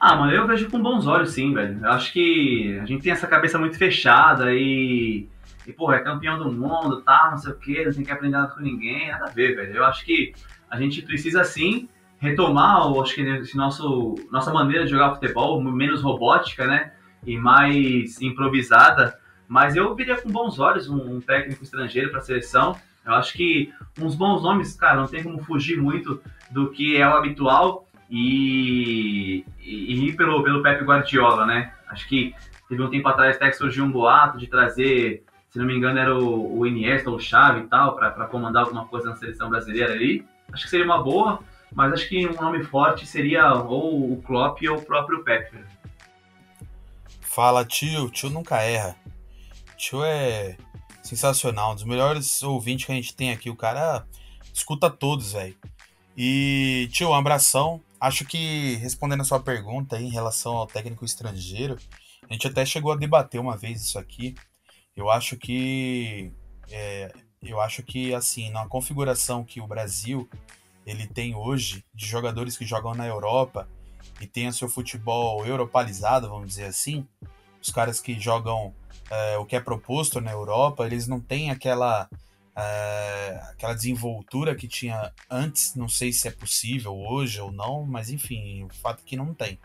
Ah, 0.04 0.16
mano, 0.16 0.32
eu 0.34 0.48
vejo 0.48 0.68
com 0.68 0.82
bons 0.82 1.06
olhos, 1.06 1.30
sim, 1.30 1.54
velho. 1.54 1.80
Eu 1.80 1.92
acho 1.92 2.12
que 2.12 2.80
a 2.82 2.86
gente 2.88 3.04
tem 3.04 3.12
essa 3.12 3.28
cabeça 3.28 3.60
muito 3.60 3.78
fechada 3.78 4.52
e. 4.52 5.30
E, 5.68 5.72
porra, 5.72 5.98
é 5.98 6.00
campeão 6.00 6.40
do 6.40 6.52
mundo, 6.52 7.04
tá, 7.04 7.28
não 7.30 7.38
sei 7.38 7.52
o 7.52 7.56
quê, 7.56 7.86
não 7.86 7.94
tem 7.94 8.04
que 8.04 8.12
aprender 8.12 8.36
nada 8.36 8.48
com 8.48 8.62
ninguém, 8.62 9.12
nada 9.12 9.26
a 9.26 9.30
ver, 9.30 9.56
velho. 9.56 9.76
Eu 9.76 9.86
acho 9.86 10.04
que 10.04 10.34
a 10.68 10.76
gente 10.76 11.04
precisa, 11.04 11.44
sim, 11.44 11.88
retomar, 12.18 12.82
eu 12.82 13.00
acho 13.00 13.14
que 13.14 13.22
esse 13.22 13.56
nosso, 13.56 14.16
nossa 14.32 14.52
maneira 14.52 14.86
de 14.86 14.90
jogar 14.90 15.14
futebol, 15.14 15.62
menos 15.62 16.02
robótica, 16.02 16.66
né, 16.66 16.94
e 17.24 17.38
mais 17.38 18.20
improvisada, 18.24 19.16
mas 19.48 19.76
eu 19.76 19.94
viria 19.94 20.20
com 20.20 20.32
bons 20.32 20.58
olhos 20.58 20.90
um, 20.90 21.18
um 21.18 21.22
técnico 21.22 21.64
estrangeiro 21.64 22.10
para 22.10 22.18
a 22.18 22.24
seleção. 22.24 22.76
Eu 23.06 23.14
acho 23.14 23.34
que 23.34 23.72
uns 24.00 24.16
bons 24.16 24.42
nomes, 24.42 24.76
cara, 24.76 24.96
não 24.96 25.08
tem 25.08 25.22
como 25.22 25.44
fugir 25.44 25.78
muito 25.78 26.20
do 26.50 26.72
que 26.72 26.98
é 26.98 27.08
o 27.08 27.14
habitual 27.14 27.88
e, 28.12 29.46
e, 29.60 30.10
e 30.10 30.16
pelo, 30.16 30.44
pelo 30.44 30.62
Pepe 30.62 30.84
Guardiola, 30.84 31.46
né? 31.46 31.74
Acho 31.88 32.08
que 32.08 32.36
teve 32.70 32.84
um 32.84 32.90
tempo 32.90 33.08
atrás 33.08 33.38
até 33.38 33.50
que 33.50 33.56
surgiu 33.56 33.84
um 33.84 33.92
boato 33.92 34.38
de 34.38 34.48
trazer 34.48 35.24
se 35.52 35.60
não 35.60 35.66
me 35.66 35.76
engano, 35.76 36.00
era 36.00 36.18
o, 36.18 36.60
o 36.60 36.66
Iniesta 36.66 37.10
ou 37.10 37.18
o 37.18 37.20
Xavi 37.20 37.62
e 37.62 37.68
tal, 37.68 37.96
para 37.96 38.26
comandar 38.28 38.64
alguma 38.64 38.88
coisa 38.88 39.10
na 39.10 39.18
seleção 39.18 39.50
brasileira 39.50 39.92
ali. 39.92 40.26
Acho 40.52 40.64
que 40.64 40.70
seria 40.70 40.86
uma 40.86 41.04
boa, 41.04 41.44
mas 41.74 41.92
acho 41.92 42.08
que 42.08 42.26
um 42.26 42.34
nome 42.34 42.64
forte 42.64 43.06
seria 43.06 43.54
ou 43.54 44.14
o 44.14 44.22
Klopp 44.22 44.62
ou 44.70 44.78
o 44.78 44.82
próprio 44.82 45.24
Pepe. 45.26 45.60
Fala, 47.20 47.66
tio. 47.66 48.10
Tio 48.10 48.30
nunca 48.30 48.62
erra. 48.62 48.96
Tio 49.76 50.04
é 50.06 50.56
sensacional. 51.04 51.74
Um 51.74 51.76
dos 51.76 51.84
melhores 51.84 52.42
ouvintes 52.44 52.86
que 52.86 52.92
a 52.94 52.96
gente 52.96 53.14
tem 53.14 53.32
aqui. 53.32 53.50
O 53.50 53.56
cara 53.56 54.06
escuta 54.54 54.90
todos, 54.90 55.34
velho. 55.34 55.58
E, 56.16 56.88
tio, 56.94 57.10
um 57.10 57.14
abração. 57.14 57.82
Acho 58.02 58.26
que 58.26 58.78
respondendo 58.78 59.22
a 59.22 59.24
sua 59.24 59.40
pergunta 59.40 59.96
aí, 59.96 60.06
em 60.06 60.10
relação 60.10 60.58
ao 60.58 60.66
técnico 60.66 61.06
estrangeiro, 61.06 61.78
a 62.28 62.34
gente 62.34 62.48
até 62.48 62.66
chegou 62.66 62.92
a 62.92 62.96
debater 62.96 63.40
uma 63.40 63.56
vez 63.56 63.80
isso 63.80 64.00
aqui. 64.00 64.34
Eu 64.96 65.12
acho 65.12 65.38
que 65.38 66.34
é, 66.72 67.14
eu 67.44 67.62
acho 67.62 67.84
que 67.84 68.12
assim 68.12 68.50
na 68.50 68.68
configuração 68.68 69.44
que 69.44 69.62
o 69.62 69.68
Brasil 69.68 70.28
ele 70.84 71.06
tem 71.06 71.36
hoje 71.36 71.86
de 71.94 72.08
jogadores 72.08 72.58
que 72.58 72.66
jogam 72.66 72.96
na 72.96 73.06
Europa 73.06 73.70
e 74.20 74.26
tem 74.26 74.48
o 74.48 74.54
seu 74.54 74.68
futebol 74.68 75.46
europalizado, 75.46 76.28
vamos 76.28 76.48
dizer 76.48 76.66
assim, 76.66 77.08
os 77.62 77.70
caras 77.70 78.00
que 78.00 78.20
jogam 78.20 78.74
é, 79.12 79.38
o 79.38 79.46
que 79.46 79.56
é 79.56 79.60
proposto 79.60 80.20
na 80.20 80.32
Europa, 80.32 80.88
eles 80.88 81.08
não 81.08 81.20
têm 81.20 81.52
aquela 81.52 82.10
é, 82.56 83.42
aquela 83.52 83.74
desenvoltura 83.74 84.56
que 84.56 84.68
tinha 84.68 85.12
antes. 85.30 85.76
Não 85.76 85.88
sei 85.88 86.12
se 86.12 86.28
é 86.28 86.32
possível 86.32 86.96
hoje 86.96 87.40
ou 87.40 87.52
não, 87.52 87.86
mas 87.86 88.10
enfim, 88.10 88.64
o 88.64 88.70
fato 88.70 89.02
é 89.02 89.08
que 89.08 89.16
não 89.16 89.34
tem. 89.34 89.60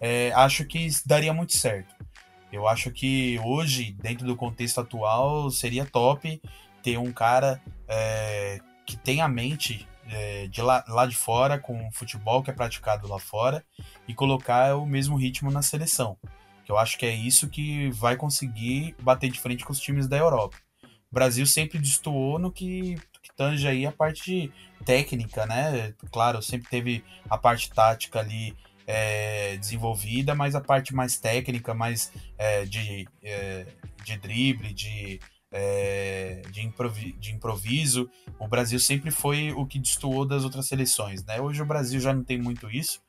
É, 0.00 0.32
acho 0.32 0.64
que 0.64 0.88
daria 1.06 1.32
muito 1.32 1.56
certo. 1.56 1.94
Eu 2.52 2.68
acho 2.68 2.90
que 2.90 3.40
hoje, 3.42 3.92
dentro 3.92 4.26
do 4.26 4.36
contexto 4.36 4.80
atual, 4.80 5.50
seria 5.50 5.84
top 5.84 6.40
ter 6.82 6.98
um 6.98 7.12
cara 7.12 7.60
é, 7.88 8.60
que 8.86 8.96
tem 8.96 9.20
a 9.20 9.28
mente 9.28 9.88
é, 10.08 10.46
de 10.46 10.62
lá, 10.62 10.84
lá 10.86 11.06
de 11.06 11.16
fora, 11.16 11.58
com 11.58 11.88
o 11.88 11.92
futebol 11.92 12.42
que 12.42 12.50
é 12.50 12.52
praticado 12.52 13.08
lá 13.08 13.18
fora, 13.18 13.64
e 14.06 14.14
colocar 14.14 14.76
o 14.76 14.86
mesmo 14.86 15.16
ritmo 15.16 15.50
na 15.50 15.62
seleção. 15.62 16.16
Que 16.64 16.70
eu 16.70 16.78
acho 16.78 16.98
que 16.98 17.06
é 17.06 17.14
isso 17.14 17.48
que 17.48 17.90
vai 17.90 18.16
conseguir 18.16 18.94
bater 19.02 19.30
de 19.30 19.40
frente 19.40 19.64
com 19.64 19.72
os 19.72 19.80
times 19.80 20.06
da 20.06 20.16
Europa. 20.16 20.56
O 21.14 21.20
Brasil 21.22 21.46
sempre 21.46 21.78
destoou 21.78 22.40
no 22.40 22.50
que, 22.50 22.96
que 23.22 23.32
tange 23.36 23.68
aí 23.68 23.86
a 23.86 23.92
parte 23.92 24.52
técnica, 24.84 25.46
né? 25.46 25.94
Claro, 26.10 26.42
sempre 26.42 26.68
teve 26.68 27.04
a 27.30 27.38
parte 27.38 27.70
tática 27.70 28.18
ali 28.18 28.52
é, 28.84 29.56
desenvolvida, 29.58 30.34
mas 30.34 30.56
a 30.56 30.60
parte 30.60 30.92
mais 30.92 31.16
técnica, 31.16 31.72
mais 31.72 32.10
é, 32.36 32.64
de, 32.64 33.06
é, 33.22 33.64
de 34.04 34.16
drible, 34.16 34.74
de, 34.74 35.20
é, 35.52 36.42
de, 36.50 36.62
improvi 36.62 37.12
de 37.12 37.32
improviso, 37.32 38.10
o 38.36 38.48
Brasil 38.48 38.80
sempre 38.80 39.12
foi 39.12 39.52
o 39.52 39.64
que 39.66 39.78
destoou 39.78 40.26
das 40.26 40.42
outras 40.42 40.66
seleções. 40.66 41.24
Né? 41.24 41.40
Hoje 41.40 41.62
o 41.62 41.64
Brasil 41.64 42.00
já 42.00 42.12
não 42.12 42.24
tem 42.24 42.42
muito 42.42 42.68
isso, 42.68 43.00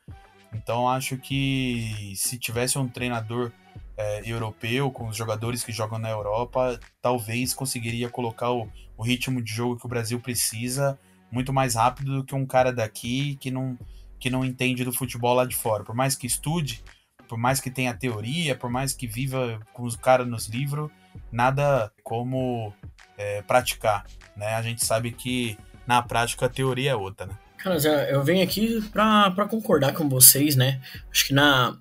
então 0.54 0.88
acho 0.88 1.18
que 1.18 2.14
se 2.16 2.38
tivesse 2.38 2.78
um 2.78 2.88
treinador 2.88 3.52
é, 3.98 4.30
europeu, 4.30 4.92
com 4.92 5.08
os 5.08 5.16
jogadores 5.16 5.64
que 5.64 5.72
jogam 5.72 5.98
na 5.98 6.10
Europa, 6.10 6.80
talvez 7.02 7.54
conseguiria 7.54 8.10
colocar 8.10 8.52
o, 8.52 8.70
o 8.98 9.04
ritmo 9.04 9.42
de 9.42 9.52
jogo 9.52 9.78
que 9.78 9.86
o 9.86 9.90
Brasil 9.90 10.20
precisa 10.20 11.00
muito 11.32 11.52
mais 11.52 11.76
rápido 11.76 12.18
do 12.18 12.24
que 12.24 12.36
um 12.36 12.46
cara 12.46 12.72
daqui 12.72 13.36
que 13.36 13.52
não 13.52 13.78
que 14.18 14.30
não 14.30 14.46
entende 14.46 14.84
do 14.84 14.94
futebol 14.94 15.36
lá 15.36 15.46
de 15.46 15.56
fora. 15.56 15.84
Por 15.84 15.94
mais 15.94 16.16
que 16.16 16.26
estude, 16.26 16.82
por 17.28 17.38
mais 17.38 17.60
que 17.60 17.70
tenha 17.70 17.94
teoria, 17.94 18.56
por 18.56 18.70
mais 18.70 18.94
que 18.94 19.06
viva 19.06 19.60
com 19.74 19.84
os 19.84 19.96
caras 19.96 20.28
nos 20.28 20.48
livros, 20.48 20.90
nada 21.32 21.92
como 22.02 22.74
é, 23.18 23.42
praticar. 23.42 24.06
Né? 24.36 24.56
A 24.56 24.62
gente 24.62 24.84
sabe 24.84 25.12
que 25.12 25.58
na 25.86 26.02
prática 26.02 26.46
a 26.46 26.50
teoria 26.50 26.92
é 26.92 26.96
outra. 26.96 27.28
Né? 27.28 27.38
Cara, 27.58 27.78
eu 28.10 28.24
venho 28.24 28.44
aqui 28.44 28.82
para 28.92 29.48
concordar 29.48 29.94
com 29.94 30.08
vocês, 30.08 30.56
né? 30.56 30.82
Acho 31.12 31.28
que 31.28 31.34
na, 31.34 31.78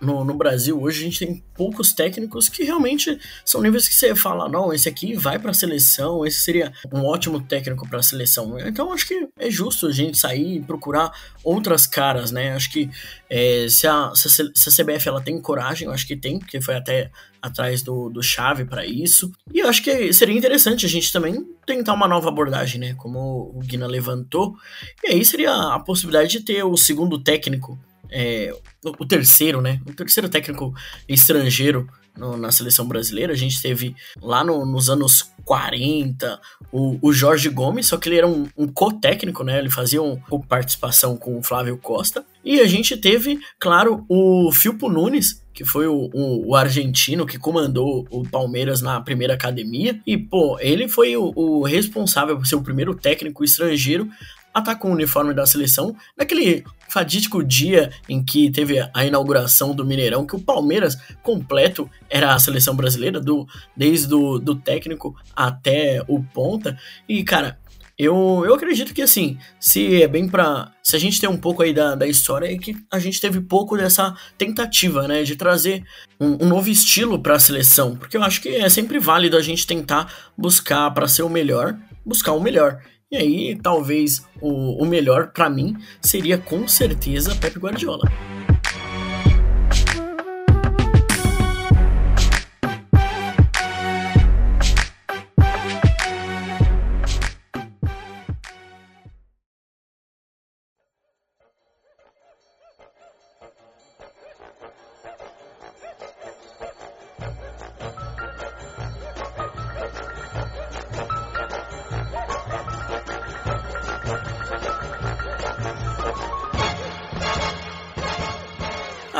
no, 0.00 0.24
no, 0.24 0.34
Brasil 0.34 0.80
hoje 0.80 1.00
a 1.00 1.04
gente 1.04 1.26
tem 1.26 1.44
poucos 1.54 1.92
técnicos 1.92 2.48
que 2.48 2.64
realmente 2.64 3.18
são 3.44 3.60
níveis 3.60 3.88
que 3.88 3.94
você 3.94 4.14
fala, 4.14 4.48
não, 4.48 4.72
esse 4.72 4.88
aqui 4.88 5.14
vai 5.14 5.38
para 5.38 5.50
a 5.50 5.54
seleção, 5.54 6.24
esse 6.24 6.40
seria 6.40 6.72
um 6.92 7.04
ótimo 7.04 7.40
técnico 7.40 7.88
para 7.88 7.98
a 7.98 8.02
seleção. 8.02 8.58
Então 8.60 8.92
acho 8.92 9.06
que 9.06 9.28
é 9.38 9.50
justo 9.50 9.86
a 9.86 9.92
gente 9.92 10.18
sair 10.18 10.56
e 10.56 10.62
procurar 10.62 11.12
outras 11.42 11.86
caras, 11.86 12.30
né? 12.30 12.52
Acho 12.52 12.70
que 12.70 12.90
é, 13.28 13.66
se, 13.68 13.86
a, 13.86 14.12
se, 14.14 14.28
a, 14.28 14.50
se, 14.54 14.68
a, 14.68 14.84
CBF 14.84 15.08
ela 15.08 15.20
tem 15.20 15.40
coragem, 15.40 15.86
eu 15.86 15.94
acho 15.94 16.06
que 16.06 16.16
tem, 16.16 16.38
porque 16.38 16.60
foi 16.60 16.76
até 16.76 17.10
atrás 17.40 17.82
do, 17.82 18.08
do 18.08 18.22
chave 18.22 18.64
para 18.64 18.84
isso. 18.84 19.30
E 19.52 19.60
acho 19.60 19.82
que 19.82 20.12
seria 20.12 20.36
interessante 20.36 20.86
a 20.86 20.88
gente 20.88 21.12
também 21.12 21.46
tentar 21.64 21.94
uma 21.94 22.08
nova 22.08 22.28
abordagem, 22.28 22.80
né? 22.80 22.94
Como 22.94 23.52
o 23.54 23.60
Guina 23.60 23.86
levantou. 23.86 24.54
E 25.04 25.12
aí 25.12 25.24
seria 25.24 25.52
a 25.52 25.78
possibilidade 25.78 26.30
de 26.30 26.40
ter 26.40 26.64
o 26.64 26.76
segundo 26.76 27.22
técnico 27.22 27.78
é, 28.10 28.52
o 28.84 29.06
terceiro, 29.06 29.60
né? 29.60 29.80
O 29.86 29.92
terceiro 29.92 30.28
técnico 30.28 30.74
estrangeiro 31.08 31.88
no, 32.16 32.36
na 32.36 32.50
seleção 32.50 32.86
brasileira. 32.86 33.32
A 33.32 33.36
gente 33.36 33.60
teve 33.60 33.94
lá 34.20 34.42
no, 34.42 34.64
nos 34.64 34.88
anos 34.88 35.30
40 35.44 36.40
o, 36.72 36.98
o, 37.00 37.12
Jorge 37.12 37.48
Gomes, 37.48 37.86
só 37.86 37.96
que 37.96 38.08
ele 38.08 38.18
era 38.18 38.26
um, 38.26 38.48
um 38.56 38.66
co-técnico, 38.66 39.44
né? 39.44 39.58
Ele 39.58 39.70
fazia 39.70 40.02
uma 40.02 40.18
participação 40.48 41.16
com 41.16 41.38
o 41.38 41.42
Flávio 41.42 41.76
Costa. 41.78 42.24
E 42.44 42.60
a 42.60 42.66
gente 42.66 42.96
teve, 42.96 43.38
claro, 43.58 44.04
o 44.08 44.50
Filpo 44.52 44.88
Nunes, 44.88 45.42
que 45.52 45.64
foi 45.64 45.86
o, 45.86 46.10
o, 46.12 46.50
o, 46.50 46.56
argentino 46.56 47.26
que 47.26 47.38
comandou 47.38 48.06
o 48.10 48.28
Palmeiras 48.28 48.82
na 48.82 49.00
primeira 49.00 49.34
academia. 49.34 50.00
E, 50.06 50.16
pô, 50.16 50.58
ele 50.60 50.88
foi 50.88 51.16
o, 51.16 51.32
o 51.34 51.62
responsável 51.64 52.36
por 52.36 52.46
ser 52.46 52.56
o 52.56 52.62
primeiro 52.62 52.94
técnico 52.94 53.44
estrangeiro 53.44 54.08
a 54.52 54.60
estar 54.60 54.76
com 54.76 54.88
o 54.88 54.92
uniforme 54.92 55.34
da 55.34 55.44
seleção 55.44 55.94
naquele 56.16 56.64
fadídico 56.96 57.44
dia 57.44 57.90
em 58.08 58.24
que 58.24 58.50
teve 58.50 58.78
a 58.94 59.04
inauguração 59.04 59.74
do 59.74 59.84
Mineirão, 59.84 60.26
que 60.26 60.34
o 60.34 60.40
Palmeiras 60.40 60.96
completo 61.22 61.90
era 62.08 62.34
a 62.34 62.38
seleção 62.38 62.74
brasileira, 62.74 63.20
do, 63.20 63.46
desde 63.76 64.14
o 64.14 64.38
do 64.38 64.54
técnico 64.54 65.14
até 65.34 66.02
o 66.08 66.22
ponta. 66.22 66.78
E, 67.06 67.22
cara, 67.22 67.58
eu, 67.98 68.44
eu 68.46 68.54
acredito 68.54 68.94
que 68.94 69.02
assim, 69.02 69.36
se 69.60 70.02
é 70.02 70.08
bem 70.08 70.26
para 70.26 70.72
Se 70.82 70.96
a 70.96 70.98
gente 70.98 71.20
tem 71.20 71.28
um 71.28 71.36
pouco 71.36 71.62
aí 71.62 71.74
da, 71.74 71.94
da 71.94 72.06
história, 72.06 72.50
é 72.50 72.56
que 72.56 72.74
a 72.90 72.98
gente 72.98 73.20
teve 73.20 73.42
pouco 73.42 73.76
dessa 73.76 74.14
tentativa, 74.38 75.06
né? 75.06 75.22
De 75.22 75.36
trazer 75.36 75.84
um, 76.18 76.44
um 76.44 76.48
novo 76.48 76.70
estilo 76.70 77.18
para 77.18 77.34
a 77.34 77.38
seleção. 77.38 77.94
Porque 77.94 78.16
eu 78.16 78.22
acho 78.22 78.40
que 78.40 78.48
é 78.48 78.68
sempre 78.70 78.98
válido 78.98 79.36
a 79.36 79.42
gente 79.42 79.66
tentar 79.66 80.10
buscar 80.36 80.90
para 80.92 81.08
ser 81.08 81.24
o 81.24 81.28
melhor, 81.28 81.76
buscar 82.06 82.32
o 82.32 82.40
melhor. 82.40 82.80
E 83.08 83.16
aí, 83.16 83.56
talvez 83.62 84.26
o, 84.40 84.82
o 84.82 84.84
melhor 84.84 85.28
para 85.32 85.48
mim 85.48 85.76
seria 86.02 86.36
com 86.36 86.66
certeza 86.66 87.36
Pep 87.36 87.56
Guardiola. 87.56 88.10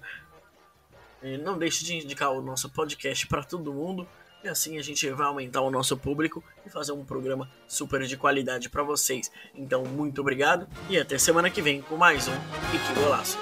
Não 1.43 1.59
deixe 1.59 1.85
de 1.85 1.95
indicar 1.95 2.33
o 2.33 2.41
nosso 2.41 2.71
podcast 2.71 3.27
para 3.27 3.45
todo 3.45 3.73
mundo. 3.73 4.09
E 4.43 4.49
assim 4.49 4.79
a 4.79 4.83
gente 4.83 5.09
vai 5.11 5.27
aumentar 5.27 5.61
o 5.61 5.71
nosso 5.71 5.97
público 5.99 6.43
e 6.65 6.71
fazer 6.71 6.93
um 6.93 7.05
programa 7.05 7.51
super 7.69 8.03
de 8.05 8.17
qualidade 8.17 8.71
para 8.71 8.83
vocês. 8.83 9.31
Então, 9.55 9.85
muito 9.85 10.23
obrigado 10.23 10.67
e 10.89 10.99
até 10.99 11.19
semana 11.19 11.51
que 11.51 11.61
vem 11.61 11.83
com 11.83 11.97
mais 11.97 12.27
um 12.27 12.33
E 12.33 12.79
que 12.79 13.01
Golaço. 13.01 13.37